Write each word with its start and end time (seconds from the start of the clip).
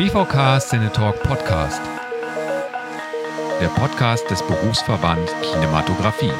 BVK 0.00 0.58
Cinetalk 0.60 1.22
Podcast. 1.24 1.82
Der 3.60 3.68
Podcast 3.68 4.30
des 4.30 4.42
Berufsverband 4.42 5.28
Kinematografie. 5.42 6.30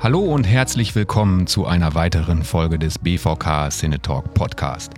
Hallo 0.00 0.20
und 0.20 0.44
herzlich 0.44 0.94
willkommen 0.94 1.48
zu 1.48 1.66
einer 1.66 1.96
weiteren 1.96 2.44
Folge 2.44 2.78
des 2.78 3.00
BVK 3.00 3.72
Cinetalk 3.72 4.32
Podcast. 4.34 4.92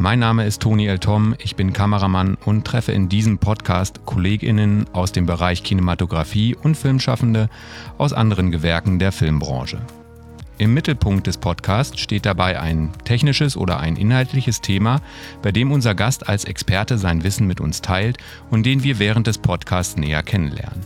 Mein 0.00 0.18
Name 0.18 0.46
ist 0.46 0.62
Toni 0.62 0.86
L. 0.86 0.98
Tom, 0.98 1.34
ich 1.36 1.56
bin 1.56 1.74
Kameramann 1.74 2.38
und 2.46 2.66
treffe 2.66 2.90
in 2.90 3.10
diesem 3.10 3.36
Podcast 3.36 4.06
KollegInnen 4.06 4.86
aus 4.94 5.12
dem 5.12 5.26
Bereich 5.26 5.62
Kinematografie 5.62 6.56
und 6.56 6.74
Filmschaffende 6.74 7.50
aus 7.98 8.14
anderen 8.14 8.50
Gewerken 8.50 8.98
der 8.98 9.12
Filmbranche. 9.12 9.82
Im 10.56 10.72
Mittelpunkt 10.72 11.26
des 11.26 11.36
Podcasts 11.36 12.00
steht 12.00 12.24
dabei 12.24 12.58
ein 12.58 12.88
technisches 13.04 13.58
oder 13.58 13.78
ein 13.78 13.96
inhaltliches 13.96 14.62
Thema, 14.62 15.02
bei 15.42 15.52
dem 15.52 15.70
unser 15.70 15.94
Gast 15.94 16.30
als 16.30 16.46
Experte 16.46 16.96
sein 16.96 17.22
Wissen 17.22 17.46
mit 17.46 17.60
uns 17.60 17.82
teilt 17.82 18.16
und 18.50 18.64
den 18.64 18.82
wir 18.82 18.98
während 18.98 19.26
des 19.26 19.36
Podcasts 19.36 19.98
näher 19.98 20.22
kennenlernen. 20.22 20.80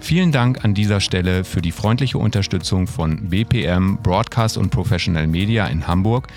Vielen 0.00 0.32
Dank 0.32 0.64
an 0.64 0.72
dieser 0.72 1.00
Stelle 1.00 1.44
für 1.44 1.60
die 1.60 1.72
freundliche 1.72 2.16
Unterstützung 2.16 2.86
von 2.86 3.28
BPM 3.28 3.98
Broadcast 4.02 4.56
und 4.56 4.70
Professional 4.70 5.26
Media 5.26 5.66
in 5.66 5.86
Hamburg, 5.86 6.28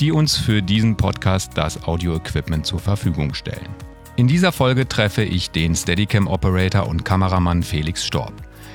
die 0.00 0.12
uns 0.12 0.36
für 0.36 0.62
diesen 0.62 0.96
Podcast 0.96 1.52
das 1.54 1.84
Audio-Equipment 1.84 2.66
zur 2.66 2.80
Verfügung 2.80 3.34
stellen. 3.34 3.68
In 4.16 4.28
dieser 4.28 4.52
Folge 4.52 4.88
treffe 4.88 5.22
ich 5.22 5.50
den 5.50 5.74
Steadicam-Operator 5.74 6.86
und 6.86 7.04
Kameramann 7.04 7.62
Felix 7.62 8.04
Storb. 8.04 8.32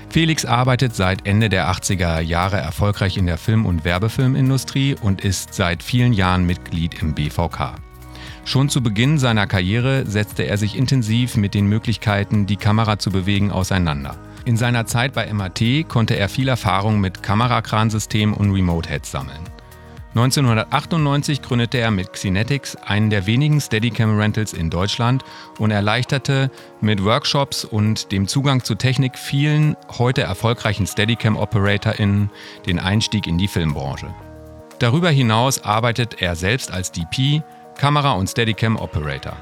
Felix 0.10 0.44
arbeitet 0.44 0.96
seit 0.96 1.28
Ende 1.28 1.50
der 1.50 1.72
80er 1.72 2.20
Jahre 2.20 2.58
erfolgreich 2.58 3.16
in 3.16 3.28
der 3.28 3.38
Film- 3.38 3.66
und 3.66 3.86
Werbefilmindustrie 3.86 4.96
und 5.02 5.22
ist 5.22 5.54
seit 5.54 5.84
vielen 5.84 6.14
Jahren 6.14 6.46
Mitglied 6.46 7.02
im 7.02 7.14
BVK. 7.14 7.76
Schon 8.44 8.70
zu 8.70 8.82
Beginn 8.82 9.20
seiner 9.20 9.46
Karriere 9.46 10.08
setzte 10.08 10.44
er 10.44 10.58
sich 10.58 10.76
intensiv 10.76 11.38
mit 11.38 11.54
den 11.54 11.68
Möglichkeiten, 11.68 12.48
die 12.48 12.56
Kamera 12.56 12.98
zu 12.98 13.12
bewegen, 13.12 13.52
auseinander. 13.52 14.18
In 14.46 14.58
seiner 14.58 14.88
Zeit 14.88 15.14
bei 15.14 15.32
MAT 15.32 15.88
konnte 15.88 16.16
er 16.16 16.28
viel 16.28 16.48
Erfahrung 16.48 17.00
mit 17.00 17.22
Kamerakransystem 17.22 18.34
und 18.34 18.52
Remote-Heads 18.52 19.12
sammeln. 19.12 19.59
1998 20.16 21.44
gründete 21.44 21.78
er 21.78 21.92
mit 21.92 22.14
Xenetics 22.14 22.76
einen 22.76 23.12
der 23.12 23.28
wenigen 23.28 23.62
Steadicam-Rentals 23.62 24.54
in 24.54 24.72
Deutschland 24.72 25.24
und 25.60 25.70
erleichterte 25.70 26.50
mit 26.82 27.04
Workshops 27.04 27.64
und 27.64 28.12
dem 28.12 28.28
Zugang 28.28 28.64
zu 28.64 28.74
Technik 28.74 29.20
vielen 29.20 29.78
heute 30.00 30.24
erfolgreichen 30.24 30.88
Steadicam-OperatorInnen 30.88 32.32
den 32.66 32.80
Einstieg 32.80 33.28
in 33.28 33.38
die 33.38 33.48
Filmbranche. 33.48 34.08
Darüber 34.80 35.12
hinaus 35.12 35.64
arbeitet 35.64 36.22
er 36.24 36.36
selbst 36.36 36.72
als 36.72 36.92
DP, 36.92 37.44
Kamera- 37.78 38.14
und 38.14 38.28
Steadicam 38.28 38.78
Operator. 38.78 39.38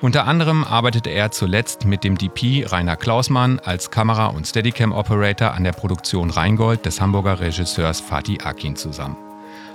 Unter 0.00 0.26
anderem 0.26 0.64
arbeitete 0.64 1.10
er 1.10 1.30
zuletzt 1.32 1.84
mit 1.84 2.02
dem 2.02 2.16
DP 2.16 2.64
Rainer 2.66 2.96
Klausmann 2.96 3.60
als 3.60 3.90
Kamera- 3.90 4.28
und 4.28 4.46
Steadicam 4.46 4.92
Operator 4.92 5.52
an 5.52 5.64
der 5.64 5.72
Produktion 5.72 6.30
Rheingold 6.30 6.86
des 6.86 7.00
Hamburger 7.00 7.40
Regisseurs 7.40 8.00
Fatih 8.00 8.40
Akin 8.40 8.74
zusammen. 8.74 9.31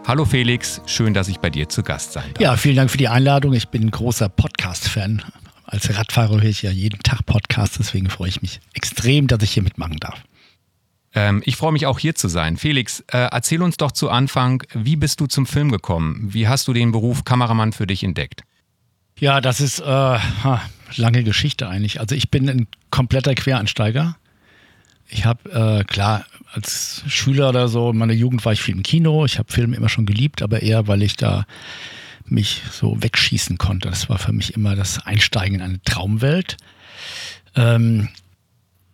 Hallo 0.08 0.24
Felix, 0.24 0.82
schön, 0.86 1.14
dass 1.14 1.28
ich 1.28 1.40
bei 1.40 1.50
dir 1.50 1.68
zu 1.68 1.84
Gast 1.84 2.14
sein 2.14 2.24
darf. 2.34 2.42
Ja, 2.42 2.56
vielen 2.56 2.78
Dank 2.78 2.90
für 2.90 2.98
die 2.98 3.10
Einladung. 3.10 3.52
Ich 3.52 3.68
bin 3.68 3.84
ein 3.84 3.92
großer 3.92 4.30
Podcast-Fan. 4.30 5.22
Als 5.66 5.94
Radfahrer 5.94 6.36
höre 6.36 6.50
ich 6.50 6.62
ja 6.62 6.72
jeden 6.72 7.00
Tag 7.00 7.26
Podcasts, 7.26 7.78
deswegen 7.78 8.10
freue 8.10 8.30
ich 8.30 8.42
mich 8.42 8.62
extrem, 8.74 9.28
dass 9.28 9.44
ich 9.44 9.52
hier 9.52 9.64
mitmachen 9.64 9.98
darf. 9.98 10.24
Ähm, 11.14 11.44
ich 11.44 11.58
freue 11.58 11.74
mich 11.74 11.88
auch 11.88 12.00
hier 12.00 12.16
zu 12.16 12.30
sein. 12.30 12.56
Felix, 12.56 13.02
äh, 13.12 13.18
erzähl 13.18 13.62
uns 13.62 13.76
doch 13.76 13.92
zu 13.92 14.10
Anfang, 14.10 14.64
wie 14.74 14.96
bist 14.96 15.20
du 15.20 15.28
zum 15.28 15.46
Film 15.46 15.74
gekommen? 15.74 16.30
Wie 16.32 16.48
hast 16.48 16.70
du 16.70 16.74
den 16.74 16.94
Beruf 16.94 17.26
Kameramann 17.26 17.74
für 17.74 17.86
dich 17.86 18.02
entdeckt? 18.02 18.44
Ja, 19.20 19.42
das 19.42 19.60
ist 19.60 19.80
äh, 19.82 20.18
lange 20.96 21.26
Geschichte 21.26 21.68
eigentlich. 21.68 22.00
Also 22.00 22.16
ich 22.16 22.32
bin 22.32 22.50
ein 22.50 22.68
kompletter 22.92 23.36
Quereinsteiger. 23.36 24.16
Ich 25.10 25.26
habe, 25.26 25.82
äh, 25.82 25.84
klar, 25.84 26.26
als 26.54 27.04
Schüler 27.08 27.50
oder 27.50 27.68
so, 27.68 27.92
in 27.92 27.98
meiner 27.98 28.14
Jugend 28.14 28.44
war 28.46 28.54
ich 28.54 28.62
viel 28.62 28.76
im 28.76 28.84
Kino. 28.84 29.26
Ich 29.26 29.38
habe 29.38 29.52
Filme 29.52 29.76
immer 29.76 29.90
schon 29.90 30.06
geliebt, 30.06 30.42
aber 30.42 30.62
eher, 30.62 30.88
weil 30.88 31.02
ich 31.02 31.16
da 31.16 31.46
mich 32.26 32.62
so 32.72 33.02
wegschießen 33.02 33.58
konnte. 33.58 33.90
Das 33.90 34.10
war 34.10 34.18
für 34.18 34.34
mich 34.34 34.54
immer 34.54 34.76
das 34.76 35.06
Einsteigen 35.06 35.56
in 35.56 35.62
eine 35.62 35.82
Traumwelt. 35.84 36.58
Ähm, 37.56 38.10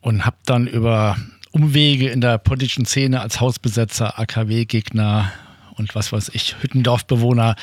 und 0.02 0.26
habe 0.26 0.38
dann 0.46 0.68
über 0.68 1.18
Umwege 1.52 2.10
in 2.10 2.22
der 2.22 2.38
politischen 2.38 2.86
Szene 2.86 3.22
als 3.22 3.40
Hausbesetzer, 3.40 4.20
AKW-Gegner 4.20 5.32
und 5.76 5.96
was 5.96 6.12
weiß 6.12 6.32
ich, 6.34 6.56
Hüttendorfbewohner, 6.62 7.56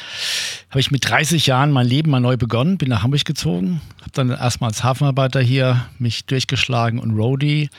habe 0.71 0.81
ich 0.81 0.91
mit 0.91 1.09
30 1.09 1.47
Jahren 1.47 1.71
mein 1.71 1.87
Leben 1.87 2.11
mal 2.11 2.21
neu 2.21 2.37
begonnen, 2.37 2.79
bin 2.79 2.89
nach 2.89 3.03
Hamburg 3.03 3.25
gezogen, 3.25 3.81
habe 4.01 4.11
dann 4.13 4.31
erstmal 4.31 4.69
als 4.69 4.83
Hafenarbeiter 4.83 5.41
hier 5.41 5.87
mich 5.99 6.25
durchgeschlagen 6.25 6.99
und 6.99 7.13
Roadie 7.13 7.71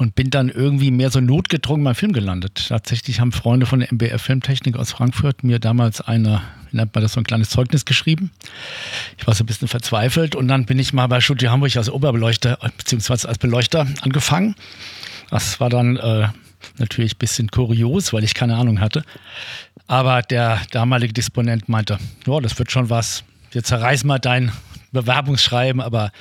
und 0.00 0.14
bin 0.14 0.30
dann 0.30 0.48
irgendwie 0.48 0.90
mehr 0.90 1.10
so 1.10 1.20
notgedrungen 1.20 1.84
beim 1.84 1.94
Film 1.94 2.12
gelandet. 2.12 2.66
Tatsächlich 2.68 3.20
haben 3.20 3.32
Freunde 3.32 3.66
von 3.66 3.80
der 3.80 3.92
MBR 3.92 4.18
Filmtechnik 4.18 4.76
aus 4.76 4.92
Frankfurt 4.92 5.44
mir 5.44 5.58
damals 5.58 6.00
eine, 6.00 6.42
wie 6.70 6.76
nennt 6.78 6.94
man 6.94 7.02
das, 7.02 7.12
so 7.12 7.20
ein 7.20 7.24
kleines 7.24 7.50
Zeugnis 7.50 7.84
geschrieben. 7.84 8.30
Ich 9.18 9.26
war 9.26 9.34
so 9.34 9.44
ein 9.44 9.46
bisschen 9.46 9.68
verzweifelt 9.68 10.34
und 10.34 10.48
dann 10.48 10.66
bin 10.66 10.78
ich 10.78 10.92
mal 10.92 11.06
bei 11.06 11.20
Studio 11.20 11.50
Hamburg 11.50 11.76
als 11.76 11.90
Oberbeleuchter 11.90 12.58
beziehungsweise 12.76 13.28
als 13.28 13.38
Beleuchter 13.38 13.86
angefangen 14.00 14.54
das 15.30 15.60
war 15.60 15.70
dann 15.70 15.96
äh, 15.96 16.28
natürlich 16.78 17.14
ein 17.14 17.18
bisschen 17.18 17.50
kurios, 17.50 18.12
weil 18.12 18.24
ich 18.24 18.34
keine 18.34 18.56
Ahnung 18.56 18.80
hatte. 18.80 19.04
Aber 19.86 20.22
der 20.22 20.60
damalige 20.72 21.12
Disponent 21.12 21.68
meinte, 21.68 21.98
ja, 22.26 22.40
das 22.40 22.58
wird 22.58 22.70
schon 22.70 22.90
was. 22.90 23.24
Wir 23.52 23.64
zerreißen 23.64 24.06
mal 24.06 24.18
dein 24.18 24.52
Bewerbungsschreiben, 24.92 25.80
aber 25.80 26.12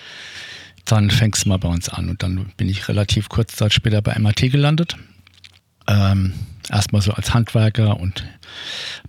dann 0.86 1.10
fängst 1.10 1.46
du 1.46 1.50
mal 1.50 1.58
bei 1.58 1.70
uns 1.70 1.90
an. 1.90 2.10
Und 2.10 2.24
dann 2.24 2.52
bin 2.58 2.70
ich 2.70 2.88
relativ 2.88 3.30
kurz 3.30 3.56
Zeit 3.56 3.74
später 3.74 4.02
bei 4.02 4.18
MAT 4.20 4.38
gelandet. 4.38 4.98
Ähm, 5.88 6.34
erstmal 6.70 7.02
so 7.02 7.12
als 7.12 7.34
Handwerker 7.34 8.00
und 8.00 8.24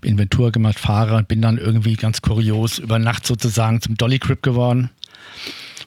Inventur 0.02 0.50
gemacht, 0.52 0.78
Fahrer, 0.78 1.22
bin 1.22 1.42
dann 1.42 1.58
irgendwie 1.58 1.94
ganz 1.94 2.22
kurios 2.22 2.78
über 2.78 2.98
Nacht 2.98 3.26
sozusagen 3.26 3.80
zum 3.80 3.96
Dolly 3.96 4.18
Crip 4.18 4.42
geworden 4.42 4.90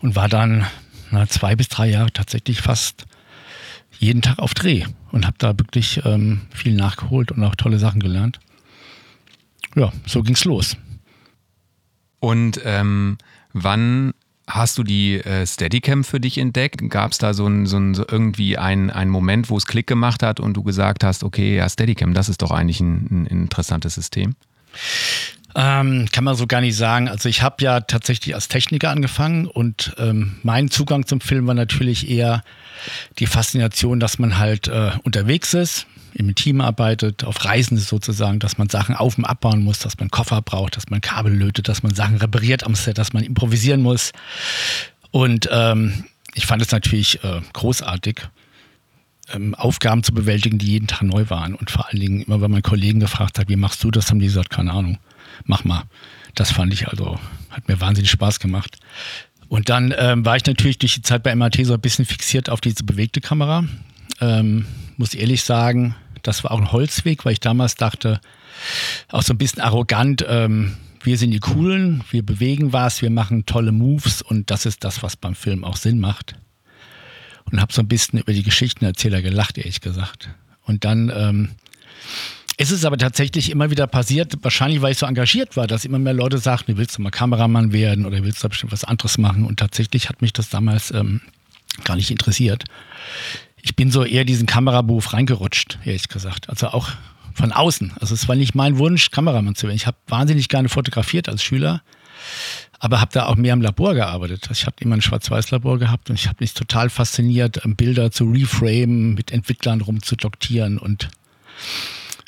und 0.01 0.15
war 0.15 0.29
dann 0.29 0.65
na, 1.11 1.27
zwei 1.27 1.55
bis 1.55 1.69
drei 1.69 1.89
Jahre 1.89 2.11
tatsächlich 2.11 2.61
fast 2.61 3.05
jeden 3.99 4.21
Tag 4.21 4.39
auf 4.39 4.53
Dreh 4.53 4.85
und 5.11 5.25
habe 5.25 5.37
da 5.37 5.57
wirklich 5.57 6.01
ähm, 6.05 6.41
viel 6.53 6.73
nachgeholt 6.73 7.31
und 7.31 7.43
auch 7.43 7.55
tolle 7.55 7.79
Sachen 7.79 8.01
gelernt. 8.01 8.39
Ja, 9.75 9.91
so 10.05 10.21
ging's 10.21 10.45
los. 10.45 10.77
Und 12.19 12.59
ähm, 12.63 13.17
wann 13.53 14.13
hast 14.47 14.77
du 14.77 14.83
die 14.83 15.15
äh, 15.15 15.45
Steadicam 15.45 16.03
für 16.03 16.19
dich 16.19 16.37
entdeckt? 16.37 16.89
Gab 16.89 17.11
es 17.11 17.17
da 17.17 17.33
so, 17.33 17.47
ein, 17.47 17.65
so, 17.65 17.77
ein, 17.77 17.93
so 17.93 18.05
irgendwie 18.09 18.57
einen, 18.57 19.09
Moment, 19.09 19.49
wo 19.49 19.57
es 19.57 19.65
Klick 19.65 19.87
gemacht 19.87 20.23
hat 20.23 20.39
und 20.39 20.55
du 20.55 20.63
gesagt 20.63 21.03
hast, 21.03 21.23
okay, 21.23 21.57
ja, 21.57 21.69
Steadicam, 21.69 22.13
das 22.13 22.29
ist 22.29 22.41
doch 22.41 22.51
eigentlich 22.51 22.79
ein, 22.79 23.07
ein 23.11 23.25
interessantes 23.25 23.95
System? 23.95 24.35
Ähm, 25.55 26.07
kann 26.11 26.23
man 26.23 26.35
so 26.35 26.47
gar 26.47 26.61
nicht 26.61 26.75
sagen. 26.75 27.07
Also 27.07 27.29
ich 27.29 27.43
habe 27.43 27.63
ja 27.63 27.81
tatsächlich 27.81 28.33
als 28.33 28.47
Techniker 28.47 28.89
angefangen 28.89 29.45
und 29.45 29.93
ähm, 29.99 30.37
mein 30.41 30.71
Zugang 30.71 31.05
zum 31.05 31.21
Film 31.21 31.45
war 31.45 31.53
natürlich 31.53 32.09
eher 32.09 32.43
die 33.19 33.27
Faszination, 33.27 33.99
dass 33.99 34.17
man 34.17 34.39
halt 34.39 34.67
äh, 34.67 34.91
unterwegs 35.03 35.53
ist, 35.53 35.85
im 36.13 36.33
Team 36.35 36.61
arbeitet, 36.61 37.23
auf 37.23 37.43
Reisen 37.45 37.77
ist 37.77 37.87
sozusagen, 37.87 38.39
dass 38.39 38.57
man 38.57 38.69
Sachen 38.69 38.95
auf 38.95 39.17
und 39.17 39.25
abbauen 39.25 39.63
muss, 39.63 39.79
dass 39.79 39.97
man 39.99 40.09
Koffer 40.09 40.41
braucht, 40.41 40.77
dass 40.77 40.89
man 40.89 41.01
Kabel 41.01 41.33
lötet, 41.33 41.67
dass 41.67 41.83
man 41.83 41.93
Sachen 41.93 42.17
repariert 42.17 42.63
am 42.63 42.75
Set, 42.75 42.97
dass 42.97 43.13
man 43.13 43.23
improvisieren 43.23 43.81
muss. 43.81 44.11
Und 45.11 45.49
ähm, 45.51 46.05
ich 46.33 46.45
fand 46.45 46.61
es 46.61 46.71
natürlich 46.71 47.23
äh, 47.23 47.41
großartig, 47.53 48.21
ähm, 49.33 49.55
Aufgaben 49.55 50.03
zu 50.03 50.13
bewältigen, 50.13 50.57
die 50.57 50.67
jeden 50.67 50.87
Tag 50.87 51.03
neu 51.03 51.29
waren. 51.29 51.55
Und 51.55 51.71
vor 51.71 51.87
allen 51.87 51.99
Dingen, 51.99 52.21
immer 52.23 52.41
wenn 52.41 52.51
man 52.51 52.61
Kollegen 52.61 52.99
gefragt 52.99 53.39
hat, 53.39 53.49
wie 53.49 53.55
machst 53.55 53.83
du 53.83 53.91
das, 53.91 54.09
haben 54.09 54.19
die 54.19 54.27
gesagt, 54.27 54.49
keine 54.49 54.71
Ahnung, 54.71 54.97
mach 55.45 55.63
mal. 55.63 55.83
Das 56.35 56.51
fand 56.51 56.73
ich 56.73 56.87
also, 56.87 57.19
hat 57.49 57.67
mir 57.67 57.79
wahnsinnig 57.79 58.11
Spaß 58.11 58.39
gemacht. 58.39 58.77
Und 59.47 59.69
dann 59.69 59.93
ähm, 59.97 60.25
war 60.25 60.35
ich 60.35 60.45
natürlich 60.45 60.79
durch 60.79 60.95
die 60.95 61.01
Zeit 61.03 61.23
bei 61.23 61.35
MAT 61.35 61.59
so 61.63 61.73
ein 61.73 61.81
bisschen 61.81 62.05
fixiert 62.05 62.49
auf 62.49 62.59
diese 62.59 62.83
bewegte 62.83 63.21
Kamera. 63.21 63.63
Ähm, 64.19 64.65
muss 64.97 65.13
ehrlich 65.13 65.43
sagen, 65.43 65.95
das 66.23 66.43
war 66.43 66.51
auch 66.51 66.59
ein 66.59 66.71
Holzweg, 66.71 67.25
weil 67.25 67.33
ich 67.33 67.39
damals 67.39 67.75
dachte, 67.75 68.19
auch 69.09 69.21
so 69.21 69.33
ein 69.33 69.37
bisschen 69.37 69.61
arrogant, 69.61 70.25
ähm, 70.27 70.77
wir 71.03 71.17
sind 71.17 71.31
die 71.31 71.39
Coolen, 71.39 72.03
wir 72.11 72.25
bewegen 72.25 72.71
was, 72.71 73.01
wir 73.01 73.09
machen 73.09 73.45
tolle 73.45 73.73
Moves 73.73 74.21
und 74.21 74.49
das 74.49 74.65
ist 74.65 74.83
das, 74.85 75.03
was 75.03 75.17
beim 75.17 75.35
Film 75.35 75.65
auch 75.65 75.75
Sinn 75.75 75.99
macht. 75.99 76.35
Und 77.51 77.59
habe 77.59 77.73
so 77.73 77.81
ein 77.81 77.89
bisschen 77.89 78.19
über 78.19 78.31
die 78.31 78.43
Geschichtenerzähler 78.43 79.21
gelacht, 79.21 79.57
ehrlich 79.57 79.81
gesagt. 79.81 80.29
Und 80.65 80.85
dann 80.85 81.11
ähm, 81.13 81.49
es 82.57 82.71
ist 82.71 82.85
aber 82.85 82.97
tatsächlich 82.97 83.49
immer 83.49 83.71
wieder 83.71 83.87
passiert, 83.87 84.33
wahrscheinlich 84.41 84.81
weil 84.81 84.91
ich 84.91 84.97
so 84.97 85.05
engagiert 85.05 85.57
war, 85.57 85.67
dass 85.67 85.85
immer 85.85 85.99
mehr 85.99 86.13
Leute 86.13 86.37
sagten, 86.37 86.77
willst 86.77 86.97
du 86.97 87.01
mal 87.01 87.09
Kameramann 87.09 87.73
werden 87.73 88.05
oder 88.05 88.23
willst 88.23 88.43
du 88.43 88.49
bestimmt 88.49 88.71
was 88.71 88.83
anderes 88.83 89.17
machen. 89.17 89.45
Und 89.45 89.57
tatsächlich 89.57 90.09
hat 90.09 90.21
mich 90.21 90.33
das 90.33 90.49
damals 90.49 90.91
ähm, 90.91 91.21
gar 91.83 91.95
nicht 91.95 92.11
interessiert. 92.11 92.65
Ich 93.61 93.75
bin 93.75 93.91
so 93.91 94.03
eher 94.03 94.25
diesen 94.25 94.45
Kameraberuf 94.45 95.13
reingerutscht, 95.13 95.79
ehrlich 95.85 96.09
gesagt. 96.09 96.49
Also 96.49 96.67
auch 96.67 96.89
von 97.33 97.51
außen. 97.51 97.93
Also 97.99 98.13
es 98.13 98.27
war 98.27 98.35
nicht 98.35 98.53
mein 98.53 98.77
Wunsch, 98.77 99.09
Kameramann 99.09 99.55
zu 99.55 99.65
werden. 99.65 99.75
Ich 99.75 99.87
habe 99.87 99.97
wahnsinnig 100.07 100.49
gerne 100.49 100.69
fotografiert 100.69 101.29
als 101.29 101.43
Schüler, 101.43 101.81
aber 102.79 103.01
habe 103.01 103.11
da 103.13 103.25
auch 103.25 103.35
mehr 103.35 103.53
im 103.53 103.61
Labor 103.61 103.95
gearbeitet. 103.95 104.49
Ich 104.51 104.65
habe 104.65 104.75
immer 104.79 104.95
ein 104.95 105.01
Schwarz-Weiß-Labor 105.01 105.79
gehabt 105.79 106.09
und 106.09 106.15
ich 106.19 106.27
habe 106.27 106.37
mich 106.41 106.53
total 106.53 106.89
fasziniert, 106.89 107.59
Bilder 107.77 108.11
zu 108.11 108.25
reframen, 108.25 109.15
mit 109.15 109.31
Entwicklern 109.31 109.81
rumzudoktieren 109.81 110.77
und 110.77 111.09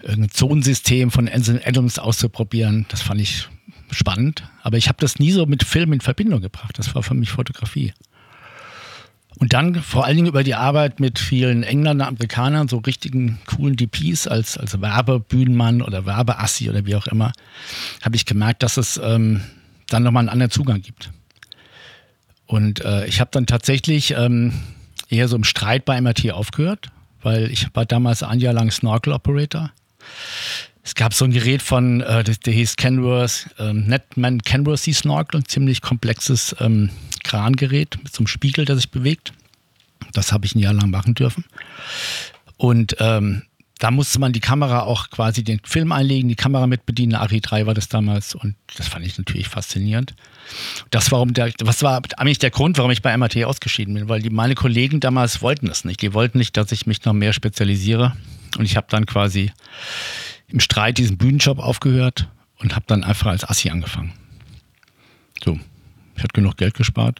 ein 0.07 0.29
Zonensystem 0.29 1.11
von 1.11 1.27
Anson 1.27 1.59
Adams 1.63 1.99
auszuprobieren. 1.99 2.85
Das 2.89 3.01
fand 3.01 3.21
ich 3.21 3.47
spannend. 3.91 4.43
Aber 4.61 4.77
ich 4.77 4.87
habe 4.87 4.97
das 4.99 5.19
nie 5.19 5.31
so 5.31 5.45
mit 5.45 5.63
Film 5.63 5.93
in 5.93 6.01
Verbindung 6.01 6.41
gebracht. 6.41 6.77
Das 6.77 6.93
war 6.95 7.03
für 7.03 7.13
mich 7.13 7.31
Fotografie. 7.31 7.93
Und 9.37 9.53
dann 9.53 9.75
vor 9.75 10.05
allen 10.05 10.15
Dingen 10.15 10.27
über 10.27 10.43
die 10.43 10.55
Arbeit 10.55 10.99
mit 10.99 11.19
vielen 11.19 11.63
Engländern, 11.63 12.07
Amerikanern, 12.07 12.67
so 12.69 12.77
richtigen 12.77 13.39
coolen 13.45 13.75
DPs 13.75 14.27
als, 14.27 14.57
als 14.57 14.79
Werbebühnenmann 14.79 15.81
oder 15.81 16.05
Werbeassi 16.05 16.69
oder 16.69 16.85
wie 16.85 16.95
auch 16.95 17.07
immer, 17.07 17.33
habe 18.01 18.15
ich 18.15 18.25
gemerkt, 18.25 18.63
dass 18.63 18.77
es 18.77 18.99
ähm, 19.03 19.41
dann 19.87 20.03
nochmal 20.03 20.21
einen 20.21 20.29
anderen 20.29 20.51
Zugang 20.51 20.81
gibt. 20.81 21.11
Und 22.45 22.83
äh, 22.85 23.07
ich 23.07 23.19
habe 23.19 23.31
dann 23.33 23.45
tatsächlich 23.45 24.11
ähm, 24.11 24.53
eher 25.09 25.27
so 25.27 25.35
im 25.35 25.43
Streit 25.43 25.83
bei 25.83 25.99
MRT 25.99 26.31
aufgehört, 26.31 26.87
weil 27.21 27.51
ich 27.51 27.67
war 27.73 27.85
damals 27.85 28.23
ein 28.23 28.39
Jahr 28.39 28.53
lang 28.53 28.71
Snorkel 28.71 29.11
Operator 29.11 29.71
es 30.83 30.93
gab 30.93 31.13
so 31.13 31.25
ein 31.25 31.31
Gerät 31.31 31.63
von, 31.63 32.01
äh, 32.01 32.23
der, 32.23 32.35
der 32.35 32.53
hieß 32.53 32.75
Kenworth, 32.75 33.49
ähm, 33.57 33.87
Netman 33.87 34.41
Kenworth 34.43 34.81
Sea 34.81 34.93
Snorkel, 34.93 35.41
ein 35.41 35.45
ziemlich 35.45 35.81
komplexes 35.81 36.55
ähm, 36.59 36.91
Krangerät 37.23 37.97
mit 38.03 38.13
so 38.13 38.19
einem 38.19 38.27
Spiegel, 38.27 38.65
der 38.65 38.75
sich 38.75 38.91
bewegt. 38.91 39.33
Das 40.13 40.31
habe 40.31 40.45
ich 40.45 40.53
ein 40.53 40.59
Jahr 40.59 40.73
lang 40.73 40.91
machen 40.91 41.15
dürfen. 41.15 41.43
Und 42.57 42.95
ähm, 42.99 43.41
da 43.79 43.91
musste 43.91 44.19
man 44.19 44.31
die 44.31 44.39
Kamera 44.39 44.81
auch 44.81 45.09
quasi 45.09 45.43
den 45.43 45.59
Film 45.63 45.91
einlegen, 45.91 46.29
die 46.29 46.35
Kamera 46.35 46.67
mit 46.67 46.85
bedienen. 46.85 47.15
Ari 47.15 47.41
3 47.41 47.65
war 47.65 47.73
das 47.73 47.89
damals 47.89 48.35
und 48.35 48.55
das 48.77 48.87
fand 48.87 49.05
ich 49.05 49.17
natürlich 49.17 49.47
faszinierend. 49.49 50.15
Das 50.91 51.11
warum 51.11 51.33
der, 51.33 51.51
war 51.81 52.01
eigentlich 52.17 52.39
der 52.39 52.51
Grund, 52.51 52.77
warum 52.77 52.91
ich 52.91 53.01
bei 53.01 53.15
MAT 53.17 53.37
ausgeschieden 53.43 53.93
bin, 53.93 54.09
weil 54.09 54.21
die, 54.21 54.29
meine 54.29 54.55
Kollegen 54.55 54.99
damals 54.99 55.41
wollten 55.41 55.67
das 55.67 55.85
nicht. 55.85 56.01
Die 56.01 56.13
wollten 56.13 56.37
nicht, 56.37 56.55
dass 56.57 56.71
ich 56.71 56.85
mich 56.85 57.03
noch 57.05 57.13
mehr 57.13 57.33
spezialisiere. 57.33 58.15
Und 58.57 58.65
ich 58.65 58.77
habe 58.77 58.87
dann 58.89 59.05
quasi 59.05 59.51
im 60.47 60.59
Streit 60.59 60.97
diesen 60.97 61.17
Bühnenjob 61.17 61.59
aufgehört 61.59 62.29
und 62.59 62.75
habe 62.75 62.85
dann 62.87 63.03
einfach 63.03 63.27
als 63.27 63.47
Assi 63.47 63.69
angefangen. 63.69 64.13
So, 65.43 65.59
ich 66.15 66.23
hatte 66.23 66.33
genug 66.33 66.57
Geld 66.57 66.75
gespart, 66.75 67.19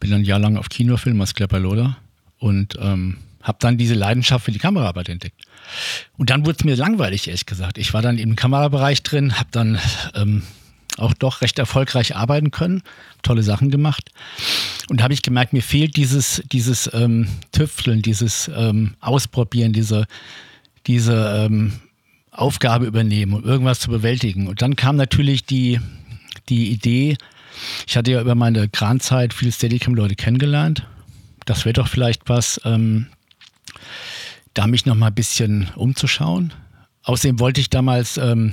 bin 0.00 0.10
dann 0.10 0.22
ein 0.22 0.24
Jahr 0.24 0.38
lang 0.38 0.56
auf 0.56 0.68
Kinofilm 0.68 1.20
als 1.20 1.34
Klepper 1.34 1.60
Loder 1.60 1.96
und 2.38 2.76
ähm, 2.80 3.18
habe 3.42 3.58
dann 3.60 3.78
diese 3.78 3.94
Leidenschaft 3.94 4.44
für 4.44 4.52
die 4.52 4.58
Kameraarbeit 4.58 5.08
entdeckt. 5.08 5.42
Und 6.16 6.30
dann 6.30 6.44
wurde 6.44 6.56
es 6.58 6.64
mir 6.64 6.76
langweilig, 6.76 7.28
ehrlich 7.28 7.46
gesagt. 7.46 7.78
Ich 7.78 7.94
war 7.94 8.02
dann 8.02 8.18
im 8.18 8.36
Kamerabereich 8.36 9.02
drin, 9.02 9.38
habe 9.38 9.48
dann 9.52 9.78
ähm, 10.14 10.42
auch 10.98 11.14
doch 11.14 11.40
recht 11.40 11.58
erfolgreich 11.58 12.16
arbeiten 12.16 12.50
können, 12.50 12.82
tolle 13.22 13.42
Sachen 13.42 13.70
gemacht. 13.70 14.10
Und 14.88 15.00
da 15.00 15.04
habe 15.04 15.14
ich 15.14 15.22
gemerkt, 15.22 15.52
mir 15.52 15.62
fehlt 15.62 15.96
dieses, 15.96 16.42
dieses 16.50 16.90
ähm, 16.92 17.28
Tüfteln, 17.52 18.02
dieses 18.02 18.50
ähm, 18.54 18.94
Ausprobieren, 19.00 19.72
diese, 19.72 20.06
diese 20.86 21.46
ähm, 21.46 21.72
Aufgabe 22.30 22.86
übernehmen, 22.86 23.34
um 23.34 23.44
irgendwas 23.44 23.80
zu 23.80 23.90
bewältigen. 23.90 24.46
Und 24.46 24.62
dann 24.62 24.76
kam 24.76 24.96
natürlich 24.96 25.44
die, 25.44 25.80
die 26.48 26.70
Idee, 26.70 27.16
ich 27.86 27.96
hatte 27.96 28.12
ja 28.12 28.20
über 28.20 28.34
meine 28.34 28.68
Kranzeit 28.68 29.34
viele 29.34 29.52
Steadicam-Leute 29.52 30.14
kennengelernt. 30.14 30.86
Das 31.44 31.64
wäre 31.64 31.72
doch 31.72 31.88
vielleicht 31.88 32.28
was, 32.28 32.60
ähm, 32.64 33.06
da 34.54 34.66
mich 34.66 34.86
noch 34.86 34.94
mal 34.94 35.08
ein 35.08 35.14
bisschen 35.14 35.68
umzuschauen. 35.76 36.52
Außerdem 37.02 37.40
wollte 37.40 37.60
ich 37.60 37.70
damals 37.70 38.16
ähm, 38.18 38.52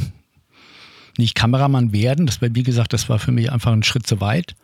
nicht 1.17 1.35
Kameramann 1.35 1.93
werden. 1.93 2.25
Das 2.25 2.41
war, 2.41 2.49
wie 2.53 2.63
gesagt, 2.63 2.93
das 2.93 3.09
war 3.09 3.19
für 3.19 3.31
mich 3.31 3.51
einfach 3.51 3.71
ein 3.71 3.83
Schritt 3.83 4.07
zu 4.07 4.21
weit. 4.21 4.55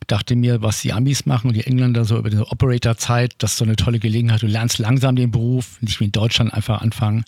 Ich 0.00 0.06
dachte 0.06 0.36
mir, 0.36 0.62
was 0.62 0.82
die 0.82 0.92
Amis 0.92 1.26
machen 1.26 1.48
und 1.48 1.54
die 1.54 1.66
Engländer 1.66 2.04
so 2.04 2.18
über 2.18 2.30
die 2.30 2.38
Operator-Zeit, 2.38 3.34
das 3.38 3.52
ist 3.52 3.58
so 3.58 3.64
eine 3.64 3.76
tolle 3.76 3.98
Gelegenheit. 3.98 4.42
Du 4.42 4.46
lernst 4.46 4.78
langsam 4.78 5.16
den 5.16 5.30
Beruf, 5.30 5.80
nicht 5.80 6.00
wie 6.00 6.04
in 6.04 6.12
Deutschland 6.12 6.52
einfach 6.52 6.82
anfangen. 6.82 7.24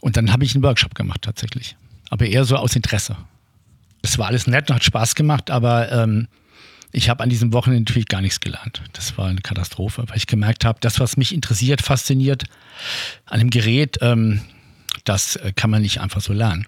Und 0.00 0.16
dann 0.16 0.32
habe 0.32 0.44
ich 0.44 0.54
einen 0.54 0.64
Workshop 0.64 0.94
gemacht 0.94 1.22
tatsächlich. 1.22 1.76
Aber 2.08 2.26
eher 2.26 2.44
so 2.44 2.56
aus 2.56 2.74
Interesse. 2.74 3.16
Es 4.02 4.18
war 4.18 4.26
alles 4.28 4.46
nett 4.46 4.70
und 4.70 4.76
hat 4.76 4.84
Spaß 4.84 5.14
gemacht, 5.14 5.50
aber 5.50 5.92
ähm, 5.92 6.26
ich 6.92 7.08
habe 7.08 7.22
an 7.22 7.30
diesem 7.30 7.52
Wochenende 7.52 7.82
natürlich 7.82 8.08
gar 8.08 8.20
nichts 8.20 8.40
gelernt. 8.40 8.82
Das 8.94 9.16
war 9.16 9.28
eine 9.28 9.40
Katastrophe, 9.40 10.04
weil 10.08 10.16
ich 10.16 10.26
gemerkt 10.26 10.64
habe, 10.64 10.78
das, 10.80 10.98
was 10.98 11.16
mich 11.16 11.34
interessiert, 11.34 11.82
fasziniert 11.82 12.44
an 13.26 13.38
dem 13.38 13.50
Gerät, 13.50 13.98
ähm, 14.00 14.40
das 15.04 15.36
äh, 15.36 15.52
kann 15.54 15.70
man 15.70 15.82
nicht 15.82 16.00
einfach 16.00 16.20
so 16.20 16.32
lernen. 16.32 16.66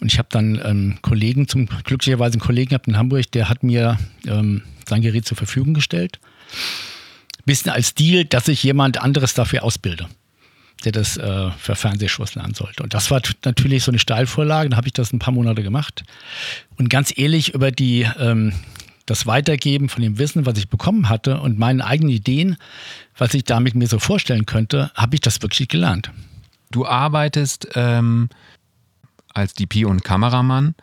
Und 0.00 0.12
ich 0.12 0.18
habe 0.18 0.28
dann 0.30 0.60
ähm, 0.64 0.98
Kollegen, 1.02 1.48
zum 1.48 1.66
glücklicherweise 1.84 2.34
einen 2.34 2.42
Kollegen 2.42 2.70
gehabt 2.70 2.88
in 2.88 2.98
Hamburg, 2.98 3.30
der 3.32 3.48
hat 3.48 3.62
mir 3.62 3.98
ähm, 4.26 4.62
sein 4.88 5.02
Gerät 5.02 5.26
zur 5.26 5.36
Verfügung 5.36 5.74
gestellt. 5.74 6.18
Bisschen 7.44 7.72
als 7.72 7.94
Deal, 7.94 8.24
dass 8.24 8.48
ich 8.48 8.62
jemand 8.62 9.00
anderes 9.00 9.34
dafür 9.34 9.62
ausbilde 9.62 10.08
der 10.84 10.92
das 10.92 11.16
äh, 11.16 11.50
für 11.58 11.74
Fernsehshows 11.74 12.34
lernen 12.34 12.54
sollte. 12.54 12.82
Und 12.82 12.94
das 12.94 13.10
war 13.10 13.22
natürlich 13.44 13.84
so 13.84 13.90
eine 13.90 13.98
Steilvorlage, 13.98 14.68
da 14.68 14.76
habe 14.76 14.86
ich 14.86 14.92
das 14.92 15.12
ein 15.12 15.18
paar 15.18 15.32
Monate 15.32 15.62
gemacht. 15.62 16.04
Und 16.76 16.90
ganz 16.90 17.12
ehrlich, 17.16 17.54
über 17.54 17.70
die, 17.70 18.06
ähm, 18.18 18.52
das 19.06 19.26
Weitergeben 19.26 19.88
von 19.88 20.02
dem 20.02 20.18
Wissen, 20.18 20.46
was 20.46 20.58
ich 20.58 20.68
bekommen 20.68 21.08
hatte 21.08 21.40
und 21.40 21.58
meinen 21.58 21.80
eigenen 21.80 22.12
Ideen, 22.12 22.56
was 23.16 23.34
ich 23.34 23.44
damit 23.44 23.74
mir 23.74 23.86
so 23.86 23.98
vorstellen 23.98 24.46
könnte, 24.46 24.90
habe 24.94 25.14
ich 25.14 25.20
das 25.20 25.40
wirklich 25.42 25.68
gelernt. 25.68 26.10
Du 26.70 26.84
arbeitest 26.84 27.68
ähm, 27.74 28.28
als 29.36 29.54
DP 29.54 29.84
und 29.84 30.04
Kameramann. 30.04 30.74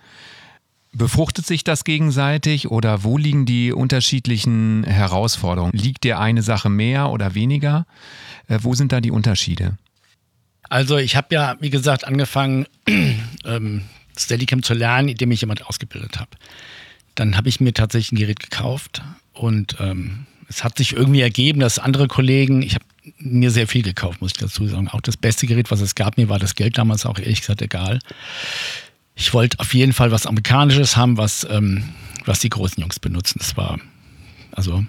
Befruchtet 0.95 1.47
sich 1.47 1.63
das 1.63 1.83
gegenseitig 1.83 2.69
oder 2.69 3.03
wo 3.03 3.17
liegen 3.17 3.47
die 3.47 3.73
unterschiedlichen 3.73 4.83
Herausforderungen? 4.83 5.73
Liegt 5.73 6.03
dir 6.03 6.19
eine 6.19 6.44
Sache 6.44 6.69
mehr 6.69 7.09
oder 7.09 7.33
weniger? 7.33 7.88
Äh, 8.47 8.59
wo 8.61 8.75
sind 8.75 8.91
da 8.91 9.01
die 9.01 9.09
Unterschiede? 9.09 9.77
Also 10.69 10.98
ich 10.98 11.15
habe 11.15 11.27
ja, 11.31 11.55
wie 11.60 11.72
gesagt, 11.72 12.05
angefangen, 12.05 12.67
ähm, 13.45 13.83
Steadicam 14.17 14.62
zu 14.62 14.75
lernen, 14.75 15.10
indem 15.10 15.31
ich 15.31 15.41
jemand 15.41 15.65
ausgebildet 15.65 16.19
habe. 16.19 16.29
Dann 17.15 17.38
habe 17.38 17.50
ich 17.50 17.60
mir 17.60 17.74
tatsächlich 17.74 18.12
ein 18.12 18.17
Gerät 18.17 18.39
gekauft 18.39 19.01
und 19.33 19.77
ähm, 19.79 20.27
es 20.48 20.63
hat 20.63 20.77
sich 20.77 20.93
irgendwie 20.93 21.22
ergeben, 21.22 21.60
dass 21.60 21.79
andere 21.79 22.07
Kollegen, 22.07 22.62
ich 22.62 22.75
habe 22.75 22.86
mir 23.17 23.51
sehr 23.51 23.67
viel 23.67 23.83
gekauft, 23.83 24.22
muss 24.22 24.31
ich 24.31 24.38
dazu 24.38 24.67
sagen. 24.67 24.88
Auch 24.88 25.01
das 25.01 25.17
beste 25.17 25.48
Gerät, 25.48 25.72
was 25.72 25.81
es 25.81 25.95
gab, 25.95 26.17
mir 26.17 26.29
war 26.29 26.39
das 26.39 26.55
Geld 26.55 26.77
damals 26.77 27.05
auch 27.05 27.19
ehrlich 27.19 27.41
gesagt 27.41 27.62
egal. 27.62 28.00
Ich 29.15 29.33
wollte 29.33 29.60
auf 29.60 29.74
jeden 29.74 29.93
Fall 29.93 30.12
was 30.12 30.25
Amerikanisches 30.25 30.98
haben, 30.98 31.17
was, 31.17 31.45
ähm, 31.50 31.83
was 32.25 32.39
die 32.39 32.50
großen 32.50 32.81
Jungs 32.81 33.00
benutzen. 33.00 33.39
Das 33.39 33.57
war, 33.57 33.79
also 34.51 34.83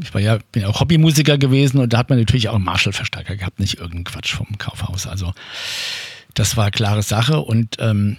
ich 0.00 0.12
war 0.14 0.20
ja, 0.20 0.38
bin 0.52 0.62
ja 0.62 0.68
auch 0.68 0.80
Hobbymusiker 0.80 1.38
gewesen 1.38 1.78
und 1.80 1.92
da 1.92 1.98
hat 1.98 2.10
man 2.10 2.18
natürlich 2.18 2.48
auch 2.48 2.54
einen 2.54 2.64
Marshall-Verstärker 2.64 3.36
gehabt, 3.36 3.60
nicht 3.60 3.74
irgendeinen 3.74 4.04
Quatsch 4.04 4.34
vom 4.34 4.58
Kaufhaus. 4.58 5.06
Also 5.06 5.32
das 6.34 6.56
war 6.56 6.64
eine 6.64 6.70
klare 6.70 7.02
Sache 7.02 7.40
und 7.40 7.76
ähm, 7.80 8.18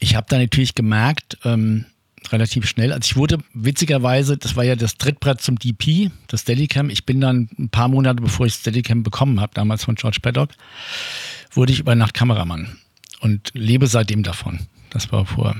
ich 0.00 0.16
habe 0.16 0.26
da 0.28 0.38
natürlich 0.38 0.74
gemerkt, 0.74 1.38
ähm, 1.44 1.86
relativ 2.32 2.66
schnell, 2.66 2.92
also 2.92 3.04
ich 3.04 3.16
wurde 3.16 3.38
witzigerweise, 3.54 4.36
das 4.36 4.56
war 4.56 4.64
ja 4.64 4.76
das 4.76 4.96
Trittbrett 4.96 5.40
zum 5.40 5.58
DP, 5.58 6.10
das 6.28 6.42
Steadicam, 6.42 6.90
ich 6.90 7.04
bin 7.04 7.20
dann 7.20 7.48
ein 7.58 7.68
paar 7.68 7.88
Monate 7.88 8.22
bevor 8.22 8.46
ich 8.46 8.54
Steadicam 8.54 9.02
bekommen 9.02 9.40
habe, 9.40 9.52
damals 9.54 9.84
von 9.84 9.94
George 9.94 10.18
Paddock, 10.22 10.50
wurde 11.52 11.72
ich 11.72 11.80
über 11.80 11.94
Nacht 11.94 12.14
Kameramann 12.14 12.76
und 13.20 13.50
lebe 13.54 13.86
seitdem 13.86 14.22
davon. 14.22 14.60
Das 14.90 15.12
war 15.12 15.26
vor 15.26 15.56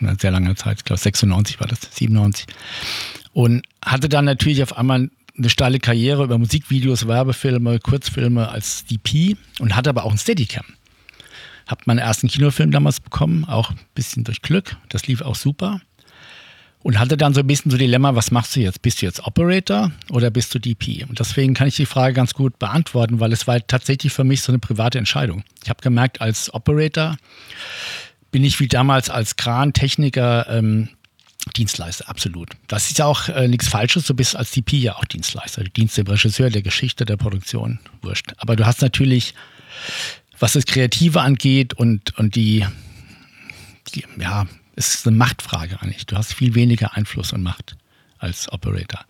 einer 0.00 0.16
sehr 0.18 0.30
langer 0.30 0.56
Zeit, 0.56 0.78
ich 0.78 0.84
glaube 0.84 1.00
96 1.00 1.60
war 1.60 1.66
das, 1.66 1.80
97. 1.92 2.46
Und 3.32 3.62
hatte 3.84 4.08
dann 4.08 4.24
natürlich 4.24 4.62
auf 4.62 4.76
einmal 4.76 5.10
eine 5.36 5.50
steile 5.50 5.78
Karriere 5.78 6.24
über 6.24 6.38
Musikvideos, 6.38 7.06
Werbefilme, 7.06 7.78
Kurzfilme 7.78 8.48
als 8.48 8.84
DP 8.84 9.36
und 9.58 9.76
hatte 9.76 9.90
aber 9.90 10.04
auch 10.04 10.12
ein 10.12 10.18
Steadicam. 10.18 10.64
Hab 11.66 11.86
meinen 11.86 11.98
ersten 11.98 12.28
Kinofilm 12.28 12.72
damals 12.72 13.00
bekommen, 13.00 13.44
auch 13.44 13.70
ein 13.70 13.78
bisschen 13.94 14.24
durch 14.24 14.42
Glück. 14.42 14.76
Das 14.88 15.06
lief 15.06 15.22
auch 15.22 15.36
super. 15.36 15.80
Und 16.82 16.98
hatte 16.98 17.18
dann 17.18 17.34
so 17.34 17.40
ein 17.40 17.46
bisschen 17.46 17.70
so 17.70 17.76
Dilemma, 17.76 18.14
was 18.14 18.30
machst 18.30 18.56
du 18.56 18.60
jetzt? 18.60 18.80
Bist 18.80 19.02
du 19.02 19.06
jetzt 19.06 19.26
Operator 19.26 19.92
oder 20.10 20.30
bist 20.30 20.54
du 20.54 20.58
DP? 20.58 21.04
Und 21.06 21.20
deswegen 21.20 21.52
kann 21.52 21.68
ich 21.68 21.76
die 21.76 21.84
Frage 21.84 22.14
ganz 22.14 22.32
gut 22.32 22.58
beantworten, 22.58 23.20
weil 23.20 23.32
es 23.32 23.46
war 23.46 23.64
tatsächlich 23.66 24.12
für 24.12 24.24
mich 24.24 24.40
so 24.40 24.50
eine 24.50 24.60
private 24.60 24.96
Entscheidung. 24.96 25.44
Ich 25.62 25.68
habe 25.68 25.82
gemerkt, 25.82 26.22
als 26.22 26.52
Operator 26.54 27.16
bin 28.30 28.44
ich 28.44 28.60
wie 28.60 28.68
damals 28.68 29.10
als 29.10 29.36
Krantechniker 29.36 30.46
ähm, 30.48 30.88
Dienstleister, 31.56 32.08
absolut. 32.08 32.50
Das 32.68 32.90
ist 32.90 32.98
ja 32.98 33.06
auch 33.06 33.28
äh, 33.28 33.48
nichts 33.48 33.68
Falsches. 33.68 34.06
Du 34.06 34.14
bist 34.14 34.36
als 34.36 34.50
DP 34.50 34.74
ja 34.74 34.96
auch 34.96 35.04
Dienstleister. 35.04 35.64
Du 35.64 35.70
dienst 35.70 35.98
dem 35.98 36.06
Regisseur, 36.06 36.50
der 36.50 36.62
Geschichte, 36.62 37.04
der 37.04 37.16
Produktion. 37.16 37.78
Wurscht. 38.02 38.32
Aber 38.38 38.56
du 38.56 38.66
hast 38.66 38.82
natürlich 38.82 39.34
was 40.40 40.54
das 40.54 40.66
Kreative 40.66 41.20
angeht 41.20 41.74
und, 41.74 42.18
und 42.18 42.34
die, 42.34 42.66
die, 43.94 44.04
ja, 44.18 44.46
es 44.80 44.94
ist 44.94 45.06
eine 45.06 45.16
Machtfrage 45.16 45.78
eigentlich. 45.82 46.06
Du 46.06 46.16
hast 46.16 46.32
viel 46.32 46.54
weniger 46.54 46.96
Einfluss 46.96 47.34
und 47.34 47.42
Macht 47.42 47.76
als 48.18 48.50
Operator. 48.50 49.04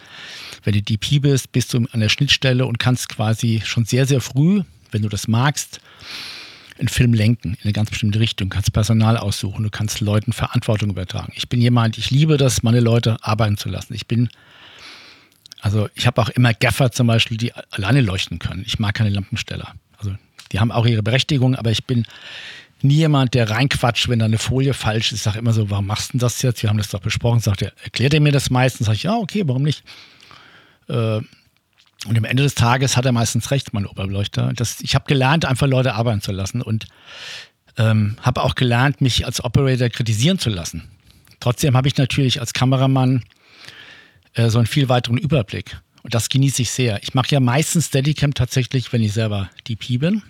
Wenn 0.64 0.74
du 0.74 0.82
DP 0.82 1.20
bist, 1.20 1.52
bist 1.52 1.72
du 1.72 1.86
an 1.92 2.00
der 2.00 2.08
Schnittstelle 2.08 2.66
und 2.66 2.80
kannst 2.80 3.08
quasi 3.08 3.62
schon 3.64 3.84
sehr, 3.84 4.04
sehr 4.04 4.20
früh, 4.20 4.62
wenn 4.90 5.02
du 5.02 5.08
das 5.08 5.28
magst, 5.28 5.80
einen 6.80 6.88
Film 6.88 7.14
lenken 7.14 7.54
in 7.54 7.58
eine 7.62 7.72
ganz 7.72 7.90
bestimmte 7.90 8.18
Richtung. 8.18 8.50
Du 8.50 8.54
kannst 8.54 8.72
Personal 8.72 9.16
aussuchen, 9.16 9.62
du 9.62 9.70
kannst 9.70 10.00
Leuten 10.00 10.32
Verantwortung 10.32 10.90
übertragen. 10.90 11.32
Ich 11.36 11.48
bin 11.48 11.60
jemand, 11.60 11.98
ich 11.98 12.10
liebe 12.10 12.36
das, 12.36 12.64
meine 12.64 12.80
Leute 12.80 13.16
arbeiten 13.22 13.56
zu 13.56 13.68
lassen. 13.68 13.94
Ich 13.94 14.08
bin, 14.08 14.28
also 15.60 15.88
ich 15.94 16.08
habe 16.08 16.20
auch 16.20 16.30
immer 16.30 16.52
Gaffer 16.52 16.90
zum 16.90 17.06
Beispiel, 17.06 17.36
die 17.36 17.52
alleine 17.70 18.00
leuchten 18.00 18.40
können. 18.40 18.64
Ich 18.66 18.80
mag 18.80 18.96
keine 18.96 19.10
Lampensteller. 19.10 19.74
Also 19.98 20.16
die 20.50 20.58
haben 20.58 20.72
auch 20.72 20.86
ihre 20.86 21.04
Berechtigung, 21.04 21.54
aber 21.54 21.70
ich 21.70 21.84
bin 21.84 22.06
nie 22.84 22.96
jemand, 22.96 23.34
der 23.34 23.50
reinquatscht, 23.50 24.08
wenn 24.08 24.18
da 24.18 24.24
eine 24.24 24.38
Folie 24.38 24.74
falsch 24.74 25.12
ist. 25.12 25.18
Ich 25.18 25.22
sage 25.22 25.38
immer 25.38 25.52
so, 25.52 25.70
warum 25.70 25.86
machst 25.86 26.14
du 26.14 26.18
das 26.18 26.40
jetzt? 26.42 26.62
Wir 26.62 26.70
haben 26.70 26.78
das 26.78 26.88
doch 26.88 27.00
besprochen. 27.00 27.40
Sagt 27.40 27.62
er, 27.62 27.72
erklärt 27.82 28.14
er 28.14 28.20
mir 28.20 28.32
das 28.32 28.50
meistens? 28.50 28.86
Sag 28.86 28.94
ich, 28.94 29.04
ja, 29.04 29.14
okay, 29.16 29.42
warum 29.46 29.62
nicht? 29.62 29.84
Äh, 30.88 31.20
und 32.06 32.16
am 32.16 32.24
Ende 32.24 32.42
des 32.42 32.54
Tages 32.54 32.96
hat 32.96 33.04
er 33.04 33.12
meistens 33.12 33.50
recht, 33.50 33.74
mein 33.74 33.86
Oberbeleuchter. 33.86 34.52
Das, 34.54 34.80
ich 34.80 34.94
habe 34.94 35.04
gelernt, 35.06 35.44
einfach 35.44 35.66
Leute 35.66 35.94
arbeiten 35.94 36.22
zu 36.22 36.32
lassen 36.32 36.62
und 36.62 36.86
ähm, 37.76 38.16
habe 38.22 38.42
auch 38.42 38.54
gelernt, 38.54 39.00
mich 39.00 39.26
als 39.26 39.44
Operator 39.44 39.88
kritisieren 39.90 40.38
zu 40.38 40.48
lassen. 40.48 40.88
Trotzdem 41.40 41.76
habe 41.76 41.88
ich 41.88 41.96
natürlich 41.96 42.40
als 42.40 42.52
Kameramann 42.52 43.22
äh, 44.34 44.48
so 44.48 44.58
einen 44.58 44.66
viel 44.66 44.88
weiteren 44.88 45.18
Überblick. 45.18 45.78
Und 46.02 46.14
das 46.14 46.30
genieße 46.30 46.62
ich 46.62 46.70
sehr. 46.70 47.02
Ich 47.02 47.14
mache 47.14 47.28
ja 47.30 47.40
meistens 47.40 47.86
Steadicam 47.86 48.32
tatsächlich, 48.32 48.92
wenn 48.92 49.02
ich 49.02 49.12
selber 49.12 49.50
DP 49.68 49.98
bin. 49.98 50.22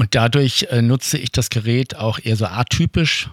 Und 0.00 0.14
dadurch 0.14 0.66
äh, 0.70 0.80
nutze 0.80 1.18
ich 1.18 1.30
das 1.30 1.50
Gerät 1.50 1.94
auch 1.94 2.18
eher 2.18 2.34
so 2.34 2.46
atypisch, 2.46 3.28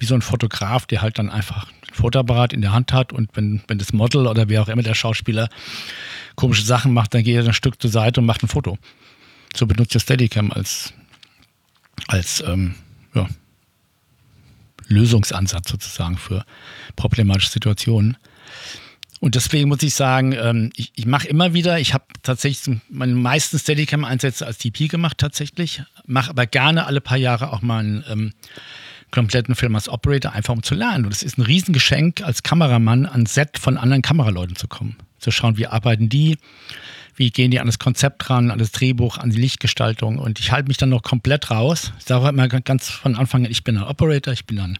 wie 0.00 0.06
so 0.06 0.16
ein 0.16 0.22
Fotograf, 0.22 0.84
der 0.84 1.02
halt 1.02 1.20
dann 1.20 1.30
einfach 1.30 1.68
ein 1.70 1.94
Fotoapparat 1.94 2.52
in 2.52 2.62
der 2.62 2.72
Hand 2.72 2.92
hat 2.92 3.12
und 3.12 3.30
wenn, 3.34 3.62
wenn 3.68 3.78
das 3.78 3.92
Model 3.92 4.26
oder 4.26 4.48
wer 4.48 4.60
auch 4.60 4.68
immer 4.68 4.82
der 4.82 4.96
Schauspieler 4.96 5.48
komische 6.34 6.64
Sachen 6.64 6.92
macht, 6.92 7.14
dann 7.14 7.22
geht 7.22 7.36
er 7.36 7.44
ein 7.44 7.54
Stück 7.54 7.80
zur 7.80 7.92
Seite 7.92 8.18
und 8.18 8.26
macht 8.26 8.42
ein 8.42 8.48
Foto. 8.48 8.76
So 9.54 9.68
benutzt 9.68 9.94
ich 9.94 10.02
Steadicam 10.02 10.50
als, 10.50 10.92
als 12.08 12.42
ähm, 12.44 12.74
ja, 13.14 13.28
Lösungsansatz 14.88 15.70
sozusagen 15.70 16.18
für 16.18 16.44
problematische 16.96 17.52
Situationen. 17.52 18.16
Und 19.20 19.34
deswegen 19.34 19.68
muss 19.68 19.82
ich 19.82 19.94
sagen, 19.94 20.32
ähm, 20.32 20.70
ich, 20.74 20.92
ich 20.96 21.04
mache 21.04 21.28
immer 21.28 21.52
wieder, 21.52 21.78
ich 21.78 21.92
habe 21.92 22.04
tatsächlich 22.22 22.78
meine 22.88 23.14
meisten 23.14 23.58
Steadicam-Einsätze 23.58 24.46
als 24.46 24.58
DP 24.58 24.88
gemacht 24.88 25.18
tatsächlich, 25.18 25.82
mache 26.06 26.30
aber 26.30 26.46
gerne 26.46 26.86
alle 26.86 27.02
paar 27.02 27.18
Jahre 27.18 27.52
auch 27.52 27.60
mal 27.60 27.80
einen 27.80 28.04
ähm, 28.08 28.32
kompletten 29.10 29.54
Film 29.54 29.74
als 29.74 29.90
Operator, 29.90 30.32
einfach 30.32 30.54
um 30.54 30.62
zu 30.62 30.74
lernen. 30.74 31.04
Und 31.04 31.12
es 31.12 31.22
ist 31.22 31.36
ein 31.36 31.42
Riesengeschenk, 31.42 32.22
als 32.22 32.42
Kameramann 32.42 33.04
ans 33.04 33.34
Set 33.34 33.58
von 33.58 33.76
anderen 33.76 34.02
Kameraleuten 34.02 34.56
zu 34.56 34.68
kommen. 34.68 34.96
Zu 35.18 35.30
schauen, 35.30 35.58
wie 35.58 35.66
arbeiten 35.66 36.08
die, 36.08 36.38
wie 37.14 37.30
gehen 37.30 37.50
die 37.50 37.60
an 37.60 37.66
das 37.66 37.78
Konzept 37.78 38.30
ran, 38.30 38.50
an 38.50 38.58
das 38.58 38.72
Drehbuch, 38.72 39.18
an 39.18 39.30
die 39.30 39.40
Lichtgestaltung. 39.40 40.18
Und 40.18 40.40
ich 40.40 40.50
halte 40.50 40.68
mich 40.68 40.78
dann 40.78 40.88
noch 40.88 41.02
komplett 41.02 41.50
raus. 41.50 41.92
Ich 41.98 42.06
sage 42.06 42.28
immer 42.28 42.48
ganz 42.48 42.88
von 42.88 43.16
Anfang 43.16 43.44
an, 43.44 43.50
ich 43.50 43.64
bin 43.64 43.76
ein 43.76 43.84
Operator, 43.84 44.32
ich 44.32 44.46
bin 44.46 44.56
dann 44.56 44.78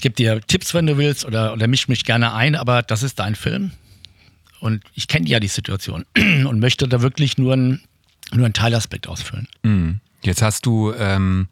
ich 0.00 0.02
gebe 0.02 0.14
dir 0.14 0.40
Tipps, 0.40 0.72
wenn 0.72 0.86
du 0.86 0.96
willst, 0.96 1.26
oder, 1.26 1.52
oder 1.52 1.68
misch 1.68 1.86
mich 1.86 2.06
gerne 2.06 2.32
ein, 2.32 2.56
aber 2.56 2.82
das 2.82 3.02
ist 3.02 3.18
dein 3.18 3.34
Film. 3.34 3.72
Und 4.58 4.82
ich 4.94 5.08
kenne 5.08 5.28
ja 5.28 5.40
die 5.40 5.48
Situation 5.48 6.06
und 6.16 6.58
möchte 6.58 6.88
da 6.88 7.02
wirklich 7.02 7.36
nur, 7.36 7.52
ein, 7.52 7.82
nur 8.32 8.46
einen 8.46 8.54
Teilaspekt 8.54 9.08
ausfüllen. 9.08 9.46
Mhm. 9.62 10.00
Jetzt 10.22 10.40
hast 10.40 10.64
du 10.64 10.94
ähm, 10.94 11.48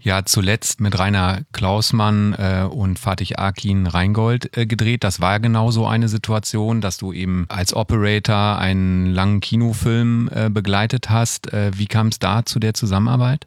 ja 0.00 0.24
zuletzt 0.24 0.80
mit 0.80 0.98
Rainer 0.98 1.42
Klausmann 1.52 2.32
äh, 2.32 2.66
und 2.68 2.98
Fatih 2.98 3.36
Akin 3.36 3.86
Reingold 3.86 4.56
äh, 4.56 4.66
gedreht. 4.66 5.04
Das 5.04 5.20
war 5.20 5.38
genau 5.38 5.70
so 5.70 5.86
eine 5.86 6.08
Situation, 6.08 6.80
dass 6.80 6.96
du 6.96 7.12
eben 7.12 7.46
als 7.48 7.74
Operator 7.74 8.58
einen 8.58 9.14
langen 9.14 9.38
Kinofilm 9.38 10.28
äh, 10.34 10.50
begleitet 10.50 11.10
hast. 11.10 11.52
Äh, 11.52 11.70
wie 11.76 11.86
kam 11.86 12.08
es 12.08 12.18
da 12.18 12.44
zu 12.44 12.58
der 12.58 12.74
Zusammenarbeit? 12.74 13.46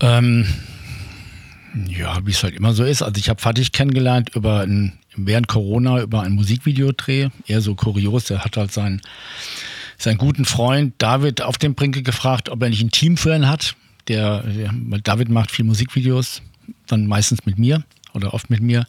Ähm, 0.00 0.46
ja, 1.88 2.24
wie 2.24 2.30
es 2.30 2.42
halt 2.42 2.54
immer 2.54 2.72
so 2.72 2.84
ist. 2.84 3.02
Also 3.02 3.18
ich 3.18 3.28
habe 3.28 3.40
Fatih 3.40 3.66
kennengelernt 3.70 4.30
über 4.34 4.60
ein, 4.60 4.98
während 5.16 5.48
Corona 5.48 6.02
über 6.02 6.22
ein 6.22 6.32
Musikvideodreh. 6.32 7.30
Eher 7.46 7.60
so 7.60 7.74
kurios. 7.74 8.24
Der 8.24 8.44
hat 8.44 8.56
halt 8.56 8.72
seinen, 8.72 9.00
seinen 9.98 10.18
guten 10.18 10.44
Freund 10.44 10.94
David 10.98 11.42
auf 11.42 11.58
dem 11.58 11.74
Brinke 11.74 12.02
gefragt, 12.02 12.48
ob 12.48 12.62
er 12.62 12.70
nicht 12.70 12.82
ein 12.82 12.90
Team 12.90 13.16
für 13.16 13.34
ihn 13.34 13.48
hat. 13.48 13.74
Der, 14.08 14.42
der, 14.42 14.72
David 15.02 15.30
macht 15.30 15.50
viel 15.50 15.64
Musikvideos, 15.64 16.42
dann 16.86 17.06
meistens 17.06 17.46
mit 17.46 17.58
mir 17.58 17.82
oder 18.12 18.34
oft 18.34 18.50
mit 18.50 18.60
mir. 18.60 18.86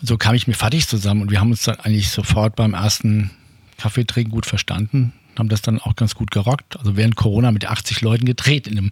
Und 0.00 0.06
so 0.08 0.16
kam 0.16 0.34
ich 0.34 0.46
mit 0.46 0.56
Fatih 0.56 0.84
zusammen 0.86 1.22
und 1.22 1.30
wir 1.30 1.40
haben 1.40 1.50
uns 1.50 1.62
dann 1.62 1.78
eigentlich 1.80 2.10
sofort 2.10 2.56
beim 2.56 2.74
ersten 2.74 3.30
Kaffeetrinken 3.76 4.32
gut 4.32 4.46
verstanden 4.46 5.12
haben 5.38 5.48
das 5.48 5.62
dann 5.62 5.80
auch 5.80 5.96
ganz 5.96 6.14
gut 6.14 6.30
gerockt. 6.30 6.76
Also 6.78 6.96
während 6.96 7.16
Corona 7.16 7.52
mit 7.52 7.66
80 7.66 8.00
Leuten 8.00 8.24
gedreht 8.24 8.66
in 8.66 8.76
einem, 8.76 8.90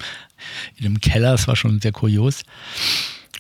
in 0.77 0.87
einem 0.87 1.01
Keller. 1.01 1.33
Das 1.33 1.49
war 1.49 1.57
schon 1.57 1.81
sehr 1.81 1.93
kurios. 1.93 2.45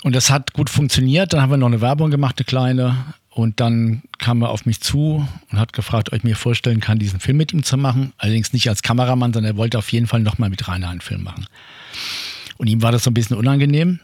Und 0.06 0.14
das 0.14 0.30
hat 0.30 0.52
gut 0.52 0.70
funktioniert. 0.70 1.32
Dann 1.32 1.42
haben 1.42 1.50
wir 1.50 1.56
noch 1.56 1.66
eine 1.66 1.80
Werbung 1.80 2.12
gemacht, 2.12 2.36
eine 2.38 2.44
kleine. 2.44 2.94
Und 3.28 3.58
dann 3.58 4.02
kam 4.18 4.40
er 4.40 4.50
auf 4.50 4.64
mich 4.64 4.80
zu 4.80 5.26
und 5.50 5.58
hat 5.58 5.72
gefragt, 5.72 6.12
ob 6.12 6.18
ich 6.18 6.22
mir 6.22 6.36
vorstellen 6.36 6.78
kann, 6.78 7.00
diesen 7.00 7.18
Film 7.18 7.38
mit 7.38 7.52
ihm 7.52 7.64
zu 7.64 7.76
machen. 7.76 8.12
Allerdings 8.16 8.52
nicht 8.52 8.68
als 8.68 8.82
Kameramann, 8.82 9.32
sondern 9.32 9.54
er 9.54 9.56
wollte 9.56 9.78
auf 9.78 9.90
jeden 9.90 10.06
Fall 10.06 10.20
nochmal 10.20 10.48
mit 10.48 10.68
Rainer 10.68 10.90
einen 10.90 11.00
Film 11.00 11.24
machen. 11.24 11.48
Und 12.56 12.68
ihm 12.68 12.82
war 12.82 12.92
das 12.92 13.02
so 13.02 13.10
ein 13.10 13.14
bisschen 13.14 13.36
unangenehm. 13.36 13.98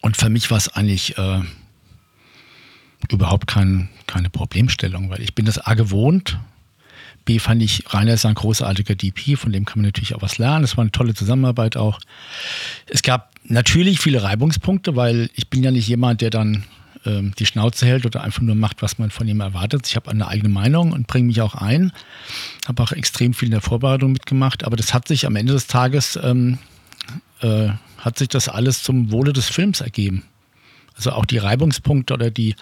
Und 0.00 0.16
für 0.16 0.30
mich 0.30 0.50
war 0.50 0.58
es 0.58 0.66
eigentlich 0.66 1.16
äh, 1.16 1.42
überhaupt 3.08 3.46
kein, 3.46 3.88
keine 4.08 4.30
Problemstellung, 4.30 5.10
weil 5.10 5.20
ich 5.20 5.36
bin 5.36 5.44
das 5.44 5.58
A 5.58 5.74
gewohnt. 5.74 6.40
Fand 7.38 7.62
ich, 7.62 7.84
Rainer 7.88 8.14
ist 8.14 8.26
ein 8.26 8.34
großartiger 8.34 8.94
DP, 8.94 9.36
von 9.36 9.52
dem 9.52 9.64
kann 9.64 9.78
man 9.78 9.86
natürlich 9.86 10.14
auch 10.14 10.22
was 10.22 10.38
lernen. 10.38 10.64
Es 10.64 10.76
war 10.76 10.82
eine 10.82 10.90
tolle 10.90 11.14
Zusammenarbeit 11.14 11.76
auch. 11.76 12.00
Es 12.86 13.02
gab 13.02 13.32
natürlich 13.44 14.00
viele 14.00 14.22
Reibungspunkte, 14.22 14.96
weil 14.96 15.30
ich 15.34 15.48
bin 15.48 15.62
ja 15.62 15.70
nicht 15.70 15.88
jemand, 15.88 16.20
der 16.20 16.30
dann 16.30 16.64
ähm, 17.06 17.32
die 17.38 17.46
Schnauze 17.46 17.86
hält 17.86 18.04
oder 18.04 18.22
einfach 18.22 18.42
nur 18.42 18.54
macht, 18.54 18.82
was 18.82 18.98
man 18.98 19.10
von 19.10 19.28
ihm 19.28 19.40
erwartet. 19.40 19.86
Ich 19.86 19.96
habe 19.96 20.10
eine 20.10 20.28
eigene 20.28 20.48
Meinung 20.48 20.92
und 20.92 21.06
bringe 21.06 21.28
mich 21.28 21.40
auch 21.40 21.54
ein. 21.54 21.92
Habe 22.66 22.82
auch 22.82 22.92
extrem 22.92 23.34
viel 23.34 23.46
in 23.46 23.52
der 23.52 23.60
Vorbereitung 23.60 24.12
mitgemacht, 24.12 24.64
aber 24.64 24.76
das 24.76 24.92
hat 24.92 25.08
sich 25.08 25.26
am 25.26 25.36
Ende 25.36 25.52
des 25.52 25.66
Tages 25.66 26.18
ähm, 26.22 26.58
äh, 27.40 27.70
hat 27.98 28.18
sich 28.18 28.28
das 28.28 28.48
alles 28.48 28.82
zum 28.82 29.10
Wohle 29.10 29.32
des 29.32 29.48
Films 29.48 29.80
ergeben. 29.80 30.24
Also 31.00 31.12
auch 31.12 31.24
die 31.24 31.38
Reibungspunkte 31.38 32.12
oder 32.12 32.30
die, 32.30 32.56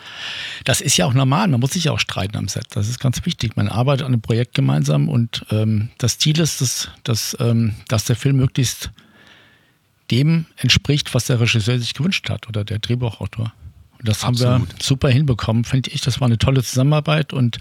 das 0.65 0.81
ist 0.81 0.97
ja 0.97 1.07
auch 1.07 1.13
normal, 1.13 1.49
man 1.49 1.59
muss 1.59 1.73
sich 1.73 1.85
ja 1.85 1.93
auch 1.93 1.99
streiten 1.99 2.37
am 2.37 2.47
Set. 2.47 2.67
Das 2.71 2.89
ist 2.89 3.01
ganz 3.01 3.27
wichtig. 3.27 3.57
Man 3.57 3.69
arbeitet 3.69 4.07
an 4.07 4.13
einem 4.13 4.23
Projekt 4.23 4.55
gemeinsam 4.55 5.09
und 5.09 5.45
ähm, 5.51 5.89
das 5.99 6.19
Ziel 6.19 6.39
ist, 6.39 6.61
dass, 6.61 6.89
dass, 7.03 7.37
ähm, 7.41 7.75
dass 7.89 8.05
der 8.05 8.15
Film 8.15 8.37
möglichst 8.37 8.93
dem 10.13 10.47
entspricht, 10.57 11.15
was 11.15 11.27
der 11.27 11.41
Regisseur 11.41 11.81
sich 11.81 11.95
gewünscht 11.95 12.31
hat 12.31 12.49
oder 12.49 12.65
der 12.65 12.79
Drehbuchautor. 12.79 13.53
Und 13.99 14.09
das 14.09 14.23
Absolut. 14.23 14.53
haben 14.53 14.69
wir 14.69 14.75
super 14.81 15.09
hinbekommen, 15.09 15.65
finde 15.65 15.91
ich. 15.91 16.01
Das 16.03 16.21
war 16.21 16.27
eine 16.27 16.39
tolle 16.39 16.63
Zusammenarbeit 16.63 17.33
und 17.33 17.59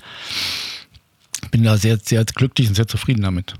bin 1.50 1.64
da 1.64 1.78
sehr, 1.78 1.98
sehr 1.98 2.24
glücklich 2.24 2.68
und 2.70 2.76
sehr 2.76 2.88
zufrieden 2.88 3.24
damit. 3.24 3.56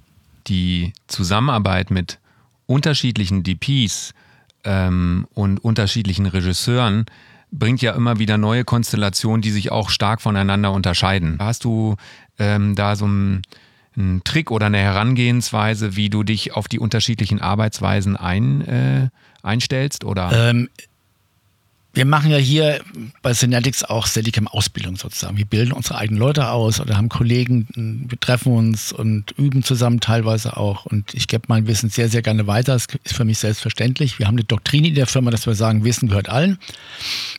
Die 0.46 0.94
Zusammenarbeit 1.08 1.90
mit 1.90 2.20
unterschiedlichen 2.68 3.42
DPs 3.42 4.14
ähm, 4.64 5.28
und 5.34 5.64
unterschiedlichen 5.64 6.26
Regisseuren 6.26 7.06
bringt 7.52 7.82
ja 7.82 7.94
immer 7.94 8.20
wieder 8.20 8.38
neue 8.38 8.64
Konstellationen, 8.64 9.42
die 9.42 9.52
sich 9.52 9.72
auch 9.72 9.90
stark 9.90 10.22
voneinander 10.22 10.72
unterscheiden. 10.72 11.38
Hast 11.40 11.64
du 11.64 11.96
ähm, 12.40 12.76
da 12.76 12.96
so 12.96 13.06
einen, 13.06 13.42
einen, 13.96 14.24
Trick 14.24 14.52
oder 14.52 14.66
eine 14.66 14.80
Herangehensweise, 14.80 15.96
wie 15.96 16.10
du 16.10 16.24
dich 16.24 16.54
auf 16.54 16.68
die 16.68 16.80
unterschiedlichen 16.80 17.42
Arbeitsweisen 17.42 18.18
ein, 18.18 18.62
äh, 18.62 19.10
einstellst? 19.44 20.04
Oder? 20.04 20.50
Ähm, 20.50 20.70
wir 21.98 22.06
machen 22.06 22.30
ja 22.30 22.38
hier 22.38 22.80
bei 23.24 23.34
Synetics 23.34 23.84
auch 23.84 24.06
Steadicam-Ausbildung 24.06 24.98
sozusagen. 24.98 25.36
Wir 25.36 25.46
bilden 25.46 25.72
unsere 25.72 25.98
eigenen 25.98 26.20
Leute 26.20 26.52
aus 26.52 26.80
oder 26.80 26.96
haben 26.96 27.10
Kollegen, 27.10 27.68
wir 28.08 28.20
treffen 28.20 28.54
uns 28.54 28.94
und 28.94 29.32
üben 29.32 29.64
zusammen 29.64 30.00
teilweise 30.00 30.58
auch. 30.58 30.86
Und 30.86 31.16
ich 31.16 31.28
gebe 31.28 31.46
mein 31.48 31.66
Wissen 31.66 31.90
sehr, 31.90 32.08
sehr 32.08 32.22
gerne 32.22 32.46
weiter. 32.46 32.74
Das 32.74 32.86
ist 33.04 33.16
für 33.16 33.26
mich 33.26 33.40
selbstverständlich. 33.40 34.20
Wir 34.20 34.28
haben 34.28 34.36
eine 34.36 34.44
Doktrin 34.44 34.86
in 34.86 34.94
der 34.94 35.08
Firma, 35.08 35.32
dass 35.32 35.48
wir 35.48 35.56
sagen, 35.56 35.84
Wissen 35.84 36.08
gehört 36.08 36.30
allen. 36.30 36.60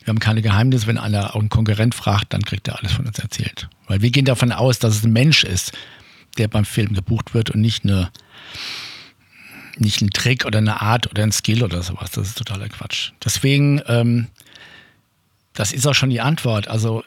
Wir 0.03 0.11
haben 0.11 0.19
keine 0.19 0.41
Geheimnisse. 0.41 0.87
Wenn 0.87 0.97
einer 0.97 1.35
auch 1.35 1.39
einen 1.39 1.47
Konkurrent 1.47 1.95
fragt, 1.95 2.33
dann 2.33 2.43
kriegt 2.43 2.67
er 2.67 2.79
alles 2.79 2.91
von 2.91 3.07
uns 3.07 3.17
erzählt. 3.17 3.69
Weil 3.87 4.01
wir 4.01 4.11
gehen 4.11 4.25
davon 4.25 4.51
aus, 4.51 4.77
dass 4.77 4.97
es 4.97 5.05
ein 5.05 5.13
Mensch 5.13 5.45
ist, 5.45 5.71
der 6.37 6.49
beim 6.49 6.65
Film 6.65 6.93
gebucht 6.93 7.33
wird 7.33 7.49
und 7.49 7.61
nicht 7.61 7.85
eine 7.85 8.11
nicht 9.77 10.01
ein 10.01 10.09
Trick 10.09 10.45
oder 10.45 10.57
eine 10.57 10.81
Art 10.81 11.09
oder 11.09 11.23
ein 11.23 11.31
Skill 11.31 11.63
oder 11.63 11.81
sowas. 11.81 12.11
Das 12.11 12.27
ist 12.27 12.37
totaler 12.37 12.67
Quatsch. 12.67 13.11
Deswegen 13.23 13.81
ähm, 13.87 14.27
das 15.59 15.73
ist 15.73 15.85
auch 15.85 15.93
schon 15.93 16.09
die 16.09 16.21
Antwort. 16.21 16.69
Also 16.69 17.03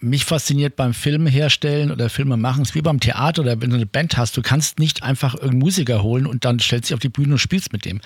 mich 0.00 0.24
fasziniert 0.24 0.74
beim 0.74 0.94
Film 0.94 1.28
herstellen 1.28 1.92
oder 1.92 2.10
Filme 2.10 2.36
machen, 2.36 2.62
ist 2.62 2.74
wie 2.74 2.82
beim 2.82 2.98
Theater 2.98 3.42
oder 3.42 3.60
wenn 3.60 3.70
du 3.70 3.76
eine 3.76 3.86
Band 3.86 4.16
hast, 4.16 4.36
du 4.36 4.42
kannst 4.42 4.80
nicht 4.80 5.04
einfach 5.04 5.34
irgendeinen 5.34 5.60
Musiker 5.60 6.02
holen 6.02 6.26
und 6.26 6.44
dann 6.44 6.58
stellst 6.58 6.90
dich 6.90 6.94
auf 6.94 7.00
die 7.00 7.08
Bühne 7.08 7.34
und 7.34 7.38
spielst 7.38 7.72
mit 7.72 7.84
dem. 7.84 8.00